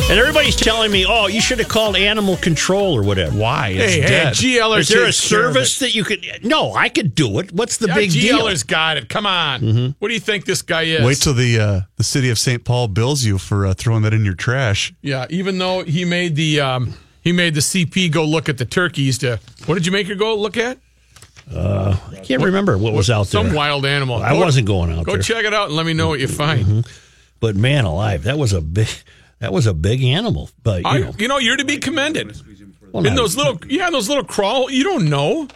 And 0.10 0.18
everybody's 0.18 0.56
telling 0.56 0.90
me, 0.90 1.06
"Oh, 1.06 1.28
you 1.28 1.42
should 1.42 1.60
have 1.60 1.68
called 1.68 1.98
animal 1.98 2.38
control 2.38 2.94
or 2.96 3.04
whatever." 3.04 3.36
Why? 3.38 3.70
It's 3.76 3.94
Hey, 3.96 4.02
hey, 4.02 4.08
dead. 4.08 4.34
GLer 4.36 4.80
Is 4.80 4.88
there 4.88 5.02
a 5.04 5.06
takes 5.08 5.28
care 5.30 5.40
of 5.48 5.54
service 5.54 5.80
that 5.80 5.94
you 5.94 6.06
could? 6.06 6.26
No, 6.44 6.74
I 6.74 6.88
could 6.88 7.14
do 7.14 7.40
it. 7.40 7.52
What's 7.52 7.76
the 7.76 7.88
Yeah, 7.88 7.96
big 7.96 8.12
deal? 8.12 8.40
GLer's 8.40 8.64
got 8.64 8.96
it. 8.96 9.10
Come 9.10 9.26
on. 9.26 9.96
What 10.00 10.08
do 10.08 10.14
you 10.14 10.22
think 10.22 10.46
this 10.46 10.62
guy 10.62 10.84
is? 10.84 11.04
Wait 11.06 11.18
till 11.18 11.34
the 11.34 11.60
uh, 11.60 11.82
the 11.98 12.06
city 12.06 12.30
of 12.30 12.40
St. 12.40 12.64
Paul 12.64 12.88
bills 12.88 13.26
you 13.26 13.38
for 13.38 13.66
uh, 13.66 13.74
throwing 13.74 14.04
that 14.04 14.14
in 14.14 14.24
your 14.24 14.34
trash. 14.34 14.94
Yeah, 15.02 15.26
even 15.30 15.58
though 15.58 15.84
he 15.84 16.06
made 16.06 16.38
the 16.38 16.62
um, 16.62 16.94
he 17.22 17.34
made 17.34 17.54
the 17.54 17.60
CP 17.60 18.10
go 18.10 18.24
look 18.24 18.48
at 18.48 18.58
the 18.60 18.66
turkeys 18.66 19.18
to 19.18 19.42
what 19.66 19.76
did 19.76 19.86
you 19.86 19.92
make 19.92 20.08
her 20.08 20.16
go 20.16 20.36
look 20.38 20.56
at? 20.56 20.78
I 21.56 22.20
can't 22.24 22.44
remember 22.44 22.78
what 22.78 22.94
was 22.94 23.10
out 23.10 23.28
there. 23.28 23.44
Some 23.44 23.54
wild 23.54 23.86
animal. 23.86 24.18
I 24.18 24.32
Go- 24.34 24.40
wasn't 24.40 24.68
going 24.68 24.92
out 24.92 25.06
Go 25.06 25.14
there. 25.14 25.18
Go 25.18 25.22
check 25.22 25.46
it 25.46 25.54
out 25.54 25.68
and 25.68 25.76
let 25.78 25.86
me 25.86 25.94
know 25.94 26.08
what 26.10 26.20
you 26.20 26.28
find. 26.28 26.86
But 27.40 27.56
man 27.56 27.86
alive, 27.86 28.24
that 28.24 28.38
was 28.38 28.54
a 28.54 28.62
big 28.62 28.88
that 29.40 29.54
was 29.54 29.66
a 29.68 29.74
big 29.74 30.04
animal. 30.04 30.50
But 30.64 30.82
you 30.84 30.90
I, 30.90 31.00
know, 31.00 31.14
you 31.18 31.28
know, 31.28 31.38
you're 31.38 31.58
to 31.58 31.66
be 31.66 31.78
commended. 31.78 32.36
well, 32.92 33.06
In 33.06 33.16
those 33.16 33.38
little, 33.38 33.60
yeah, 33.68 33.90
those 33.92 34.10
little 34.10 34.24
crawl. 34.24 34.70
You 34.72 34.84
don't 34.84 35.10
know. 35.10 35.48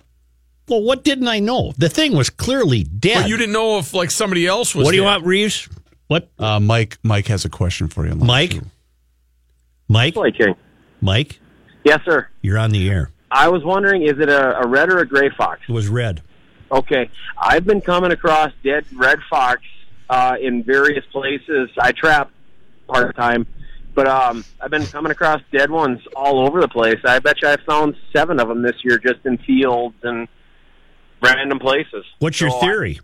well, 0.67 0.81
what 0.83 1.03
didn't 1.03 1.27
I 1.27 1.39
know? 1.39 1.73
The 1.77 1.89
thing 1.89 2.15
was 2.15 2.29
clearly 2.29 2.83
dead. 2.83 3.23
But 3.23 3.29
you 3.29 3.37
didn't 3.37 3.53
know 3.53 3.79
if 3.79 3.93
like 3.93 4.11
somebody 4.11 4.45
else 4.47 4.73
was. 4.75 4.85
what 4.85 4.91
do 4.91 4.97
you 4.97 5.01
dead. 5.03 5.07
want, 5.07 5.25
Reeves? 5.25 5.67
What, 6.07 6.29
Uh, 6.37 6.59
Mike 6.59 6.97
Mike 7.03 7.27
has 7.27 7.45
a 7.45 7.49
question 7.49 7.87
for 7.87 8.05
you. 8.05 8.15
Mike? 8.15 8.59
Mike? 9.87 10.13
Play 10.13 10.31
King. 10.31 10.55
Mike? 11.01 11.39
Yes, 11.83 11.99
sir. 12.05 12.27
You're 12.41 12.57
on 12.59 12.69
the 12.71 12.89
air. 12.89 13.09
I 13.31 13.47
was 13.47 13.63
wondering, 13.63 14.03
is 14.03 14.19
it 14.19 14.29
a, 14.29 14.59
a 14.59 14.67
red 14.67 14.89
or 14.89 14.99
a 14.99 15.07
gray 15.07 15.29
fox? 15.29 15.61
It 15.67 15.71
was 15.71 15.87
red. 15.87 16.21
Okay, 16.71 17.09
I've 17.37 17.65
been 17.65 17.81
coming 17.81 18.11
across 18.11 18.51
dead 18.63 18.85
red 18.93 19.19
fox 19.29 19.61
uh, 20.09 20.35
in 20.41 20.63
various 20.63 21.05
places. 21.11 21.69
I 21.79 21.91
trap 21.93 22.29
part 22.87 23.15
time, 23.15 23.47
but 23.95 24.07
um, 24.07 24.43
I've 24.59 24.71
been 24.71 24.85
coming 24.85 25.11
across 25.11 25.41
dead 25.51 25.69
ones 25.69 25.99
all 26.15 26.45
over 26.47 26.61
the 26.61 26.67
place. 26.67 26.99
I 27.05 27.19
bet 27.19 27.41
you 27.41 27.47
I 27.49 27.57
found 27.65 27.95
seven 28.13 28.39
of 28.39 28.47
them 28.47 28.61
this 28.61 28.75
year 28.83 28.97
just 28.97 29.25
in 29.25 29.37
fields 29.39 29.95
and 30.03 30.27
random 31.21 31.59
places. 31.59 32.05
What's 32.19 32.39
your 32.41 32.51
So, 32.51 32.59
theory? 32.59 32.99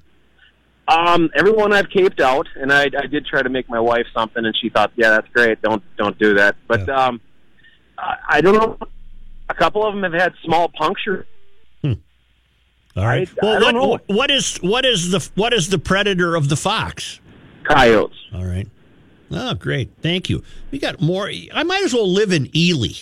Um, 0.90 1.30
everyone 1.36 1.74
I've 1.74 1.90
caped 1.90 2.22
out, 2.22 2.48
and 2.56 2.72
I, 2.72 2.84
I 2.84 3.08
did 3.08 3.26
try 3.26 3.42
to 3.42 3.50
make 3.50 3.68
my 3.70 3.80
wife 3.82 4.08
something, 4.14 4.46
and 4.46 4.56
she 4.56 4.70
thought, 4.70 4.92
"Yeah, 4.96 5.10
that's 5.10 5.28
great. 5.34 5.62
Don't 5.62 5.84
don't 5.98 6.18
do 6.18 6.36
that." 6.36 6.56
But 6.68 6.88
um, 6.88 7.20
I, 7.98 8.16
I 8.30 8.42
don't 8.42 8.56
know. 8.56 8.78
A 9.50 9.54
couple 9.54 9.86
of 9.86 9.94
them 9.94 10.04
have 10.04 10.14
had 10.14 10.34
small 10.44 10.70
punctures. 10.70 11.26
All 12.96 13.06
right. 13.06 13.30
I, 13.30 13.46
well, 13.46 13.64
I 13.64 13.72
what, 13.88 14.04
what 14.08 14.32
is 14.32 14.58
what 14.58 14.84
is 14.84 15.12
the 15.12 15.30
what 15.36 15.54
is 15.54 15.70
the 15.70 15.78
predator 15.78 16.36
of 16.36 16.50
the 16.50 16.56
fox? 16.56 17.20
Coyotes. 17.64 18.18
All 18.34 18.44
right. 18.44 18.68
Oh, 19.30 19.54
great. 19.54 19.92
Thank 20.02 20.30
you. 20.32 20.42
We 20.72 20.80
got 20.80 21.00
more. 21.00 21.30
I 21.54 21.62
might 21.64 21.84
as 21.84 21.94
well 21.94 22.12
live 22.12 22.32
in 22.32 22.50
Ely 22.58 22.94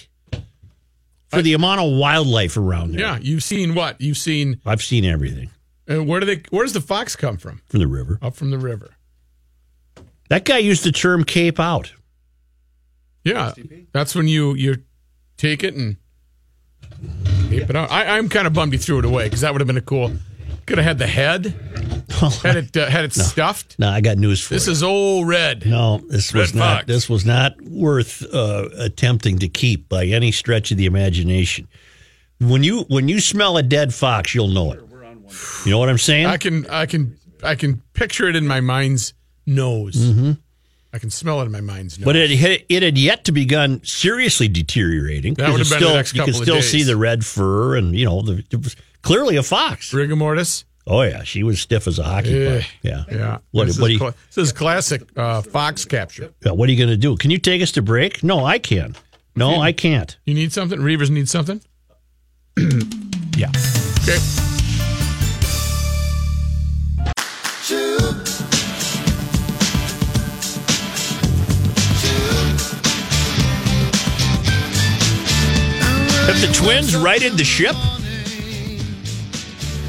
for 1.30 1.42
the 1.42 1.54
amount 1.54 1.80
of 1.80 1.98
wildlife 1.98 2.58
around 2.58 2.92
there. 2.92 3.00
Yeah, 3.02 3.20
you've 3.22 3.44
seen 3.44 3.74
what? 3.74 4.02
You've 4.02 4.18
seen. 4.18 4.60
I've 4.66 4.82
seen 4.84 5.06
everything 5.06 5.50
Uh, 5.90 6.04
where 6.04 6.20
do 6.20 6.26
they? 6.26 6.44
Where 6.50 6.66
does 6.66 6.74
the 6.74 6.82
fox 6.82 7.16
come 7.16 7.38
from? 7.38 7.62
from 7.68 7.80
the 7.80 7.88
river. 7.88 8.20
Up 8.22 8.36
from 8.36 8.52
the 8.52 8.60
river. 8.60 8.96
That 10.30 10.44
guy 10.44 10.58
used 10.58 10.84
the 10.84 10.92
term 10.92 11.24
"cape 11.24 11.58
out." 11.60 11.94
Yeah, 13.24 13.54
that's 13.94 14.14
when 14.14 14.28
you 14.28 14.56
you 14.56 14.84
take 15.38 15.64
it 15.64 15.74
and 15.74 15.96
tape 17.50 17.70
it. 17.70 17.76
I, 17.76 18.18
I'm 18.18 18.30
kind 18.30 18.48
of 18.48 18.54
bummed 18.54 18.74
he 18.74 18.78
threw 18.80 19.00
it 19.00 19.06
away 19.06 19.26
because 19.26 19.42
that 19.42 19.52
would 19.54 19.62
have 19.62 19.68
been 19.68 19.78
a 19.78 19.82
cool. 19.82 20.12
Could 20.66 20.80
have 20.80 20.86
had 20.86 20.98
the 20.98 21.06
head, 21.06 21.46
had 22.42 22.56
it 22.58 22.76
uh, 22.76 22.88
had 22.90 23.06
it 23.06 23.14
stuffed. 23.14 23.78
No, 23.78 23.90
I 23.90 24.02
got 24.02 24.18
news 24.18 24.42
for 24.42 24.56
This 24.56 24.66
you. 24.66 24.72
is 24.72 24.82
old 24.82 25.28
red. 25.28 25.64
no, 25.66 26.00
this 26.10 26.34
was 26.34 26.54
Red 26.54 26.60
not. 26.60 26.88
This 26.88 27.08
was 27.08 27.24
not 27.24 27.62
worth 27.62 28.26
uh, 28.34 28.70
attempting 28.80 29.38
to 29.40 29.48
keep 29.48 29.88
by 29.90 30.06
any 30.06 30.32
stretch 30.32 30.72
of 30.72 30.78
the 30.78 30.88
imagination. 30.88 31.68
When 32.40 32.64
you 32.64 32.82
when 32.88 33.08
you 33.08 33.20
smell 33.22 33.58
a 33.58 33.64
dead 33.64 33.94
fox, 33.94 34.34
you'll 34.34 34.48
know 34.48 34.72
it. 34.74 34.82
You 35.66 35.72
know 35.72 35.78
what 35.80 35.90
I'm 35.90 36.00
saying? 36.00 36.26
I 36.26 36.38
can 36.38 36.66
I 36.68 36.88
can 36.88 37.16
I 37.44 37.54
can 37.54 37.82
picture 37.94 38.28
it 38.28 38.36
in 38.36 38.48
my 38.48 38.60
mind's 38.60 39.14
nose. 39.46 40.36
I 40.96 41.00
can 41.00 41.10
smell 41.10 41.42
it 41.42 41.46
in 41.46 41.52
my 41.52 41.62
mind's 41.62 42.00
nose. 42.00 42.06
But 42.06 42.16
it 42.16 42.32
had, 42.32 42.64
it 42.70 42.82
had 42.84 42.98
yet 42.98 43.26
to 43.26 43.32
begun 43.32 43.84
seriously 43.84 44.48
deteriorating. 44.48 45.34
That 45.36 45.52
would 45.52 45.60
have 45.60 45.70
been 45.70 45.80
the 45.80 45.86
still, 45.86 45.96
next 45.96 46.16
You 46.16 46.24
can 46.24 46.34
still 46.34 46.56
days. 46.56 46.72
see 46.72 46.84
the 46.84 46.96
red 46.98 47.26
fur, 47.26 47.76
and 47.76 47.94
you 47.96 48.06
know, 48.06 48.22
the, 48.22 48.44
it 48.50 48.64
was 48.64 48.76
clearly 49.02 49.36
a 49.36 49.44
fox. 49.44 49.94
rigor 49.94 50.16
mortis. 50.16 50.66
Oh 50.88 51.02
yeah, 51.02 51.24
she 51.24 51.44
was 51.44 51.60
stiff 51.60 51.88
as 51.88 52.00
a 52.00 52.04
hockey 52.04 52.30
Yeah. 52.30 52.58
puck. 52.60 52.70
Yeah, 52.84 53.04
Yeah. 53.12 53.38
What, 53.52 53.68
this, 53.68 53.80
what, 53.80 53.88
is 53.92 53.94
you, 53.94 54.00
cla- 54.00 54.14
this 54.34 54.38
is 54.38 54.54
classic 54.54 55.02
uh, 55.18 55.42
fox 55.42 55.84
capture. 55.84 56.34
yeah, 56.46 56.52
what 56.52 56.70
are 56.70 56.72
you 56.72 56.78
going 56.78 56.90
to 56.92 56.98
do? 56.98 57.18
Can 57.18 57.32
you 57.32 57.40
take 57.40 57.62
us 57.62 57.72
to 57.74 57.82
break? 57.82 58.24
No, 58.24 58.46
I 58.46 58.58
can. 58.60 58.96
No, 59.36 59.60
I 59.60 59.74
can't. 59.74 60.16
You 60.26 60.34
need 60.34 60.54
something? 60.54 60.80
Reavers 60.80 61.10
need 61.10 61.28
something? 61.28 61.62
Yeah. 63.38 63.50
Okay. 64.04 64.55
Have 76.26 76.42
the 76.42 76.52
twins 76.54 76.96
righted 76.96 77.34
the 77.34 77.44
ship? 77.44 77.76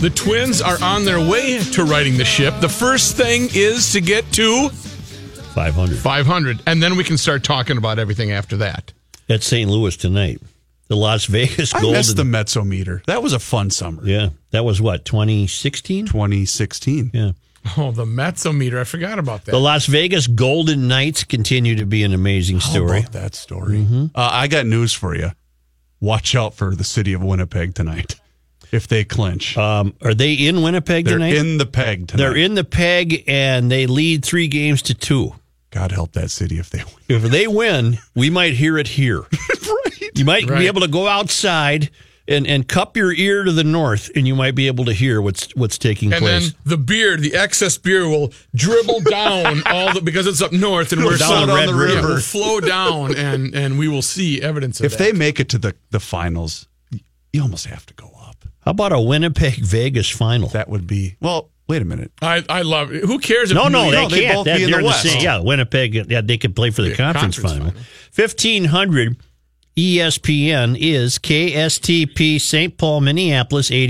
The 0.01 0.11
twins 0.11 0.61
are 0.61 0.77
on 0.83 1.05
their 1.05 1.19
way 1.19 1.59
to 1.73 1.85
righting 1.85 2.19
the 2.19 2.25
ship. 2.27 2.55
The 2.61 2.69
first 2.69 3.17
thing 3.17 3.49
is 3.55 3.93
to 3.93 4.01
get 4.03 4.31
to 4.33 4.69
500 4.69 5.97
500, 5.99 6.61
and 6.67 6.83
then 6.83 6.97
we 6.97 7.05
can 7.05 7.17
start 7.17 7.43
talking 7.43 7.79
about 7.79 7.99
everything 7.99 8.33
after 8.33 8.59
that. 8.59 8.93
at 9.31 9.43
St. 9.43 9.71
Louis 9.71 9.97
tonight. 9.97 10.41
The 10.89 10.97
Las 10.97 11.25
Vegas 11.25 11.75
I 11.75 11.81
Golden. 11.81 11.99
missed 11.99 12.17
the 12.17 12.23
Metzometer. 12.25 13.03
That 13.07 13.23
was 13.23 13.33
a 13.33 13.39
fun 13.41 13.71
summer. 13.71 14.03
yeah, 14.05 14.29
that 14.51 14.65
was 14.65 14.81
what 14.81 15.05
2016. 15.07 16.07
2016. 16.07 17.11
Yeah, 17.15 17.33
Oh, 17.79 17.91
the 17.91 18.05
Metzometer. 18.05 18.79
I 18.79 18.85
forgot 18.85 19.19
about 19.19 19.47
that. 19.47 19.53
The 19.53 19.59
Las 19.59 19.87
Vegas 19.87 20.27
Golden 20.27 20.87
Knights 20.87 21.25
continue 21.25 21.75
to 21.77 21.87
be 21.87 22.03
an 22.05 22.13
amazing 22.13 22.61
story. 22.61 23.01
about 23.01 23.13
that 23.13 23.35
story? 23.35 23.85
Uh, 24.15 24.29
I 24.33 24.47
got 24.47 24.67
news 24.67 24.93
for 24.93 25.17
you. 25.17 25.31
Watch 26.01 26.35
out 26.35 26.55
for 26.55 26.75
the 26.75 26.85
city 26.85 27.13
of 27.13 27.23
Winnipeg 27.23 27.75
tonight 27.75 28.17
if 28.73 28.87
they 28.89 29.05
clinch. 29.05 29.57
Um, 29.57 29.95
are 30.03 30.15
they 30.15 30.35
in 30.35 30.63
Winnipeg 30.63 31.05
They're 31.07 31.15
tonight? 31.19 31.35
in 31.35 31.59
the 31.59 31.67
peg 31.67 32.09
tonight. 32.09 32.23
They're 32.23 32.37
in 32.37 32.55
the 32.55 32.65
peg 32.65 33.25
and 33.27 33.71
they 33.71 33.87
lead 33.87 34.25
three 34.25 34.49
games 34.49 34.83
to 34.83 34.95
two. 34.95 35.35
God 35.71 35.93
help 35.93 36.13
that 36.13 36.31
city 36.31 36.59
if 36.59 36.71
they 36.71 36.83
win. 36.85 36.95
If 37.09 37.23
they 37.31 37.47
win, 37.47 37.99
we 38.15 38.31
might 38.31 38.55
hear 38.55 38.79
it 38.79 38.89
here. 38.89 39.25
You 40.15 40.25
might 40.25 40.49
Right. 40.49 40.61
be 40.61 40.67
able 40.67 40.81
to 40.81 40.89
go 40.89 41.07
outside 41.07 41.91
and, 42.29 42.47
and 42.47 42.67
cup 42.69 42.97
your 42.97 43.13
ear 43.13 43.45
to 43.45 43.53
the 43.53 43.63
north, 43.65 44.11
and 44.17 44.27
you 44.27 44.35
might 44.35 44.55
be 44.55 44.67
able 44.67 44.85
to 44.87 44.93
hear 44.93 45.21
what's 45.23 45.55
what's 45.57 45.79
taking 45.79 46.13
and 46.13 46.21
place. 46.23 46.51
then 46.53 46.59
the 46.65 46.77
beer, 46.77 47.17
the 47.17 47.35
excess 47.35 47.79
beer, 47.79 48.09
will 48.09 48.33
dribble 48.55 49.01
down 49.03 49.63
all 49.67 49.93
the 49.95 50.01
because 50.01 50.27
it's 50.27 50.43
up 50.43 50.53
north 50.53 50.93
and 50.93 51.05
we're 51.05 51.17
Down 51.17 51.47
so- 51.49 51.55
Red 51.55 51.69
yeah, 51.69 51.75
River. 51.77 52.09
will 52.09 52.21
flow 52.21 52.61
down 52.61 53.15
and 53.17 53.55
and 53.55 53.79
we 53.79 53.89
will 53.89 54.03
see 54.03 54.43
evidence 54.43 54.81
of 54.81 54.87
If 54.87 54.93
that. 54.93 54.99
they 54.99 55.13
make 55.13 55.39
it 55.41 55.49
to 55.51 55.59
the, 55.59 55.75
the 55.91 56.01
finals, 56.01 56.67
you 57.33 57.43
almost 57.43 57.67
have 57.67 57.87
to 57.87 57.95
go 57.95 58.07
up. 58.07 58.45
How 58.61 58.73
about 58.73 58.93
a 58.93 59.01
Winnipeg 59.01 59.55
Vegas 59.65 60.11
final? 60.11 60.49
That 60.49 60.69
would 60.69 60.89
be, 60.89 61.15
well, 61.21 61.51
wait 61.69 61.83
a 61.83 61.85
minute. 61.85 62.11
I 62.21 62.45
I 62.49 62.63
love 62.63 62.93
it. 62.93 63.05
Who 63.05 63.21
cares? 63.21 63.53
If 63.53 63.55
No, 63.55 63.69
no, 63.69 63.91
they 63.91 64.09
they 64.09 64.21
can't. 64.25 64.35
both 64.37 64.45
That- 64.47 64.57
be 64.59 64.65
in 64.65 64.71
they're 64.73 64.81
the 64.81 64.87
West. 64.87 65.03
same- 65.03 65.23
yeah, 65.23 65.39
Winnipeg. 65.41 66.11
Yeah, 66.11 66.21
they 66.23 66.39
could 66.39 66.57
play 66.57 66.71
for 66.71 66.83
the 66.83 66.89
Yeah, 66.91 66.97
conference, 66.97 67.37
conference 67.39 67.53
final. 67.59 67.69
final. 67.73 67.87
Fifteen 68.11 68.65
hundred. 68.65 69.17
ESPN 69.77 70.75
is 70.81 71.19
KSTP 71.19 72.41
St. 72.41 72.79
Paul, 72.79 73.03
Minneapolis, 73.03 73.71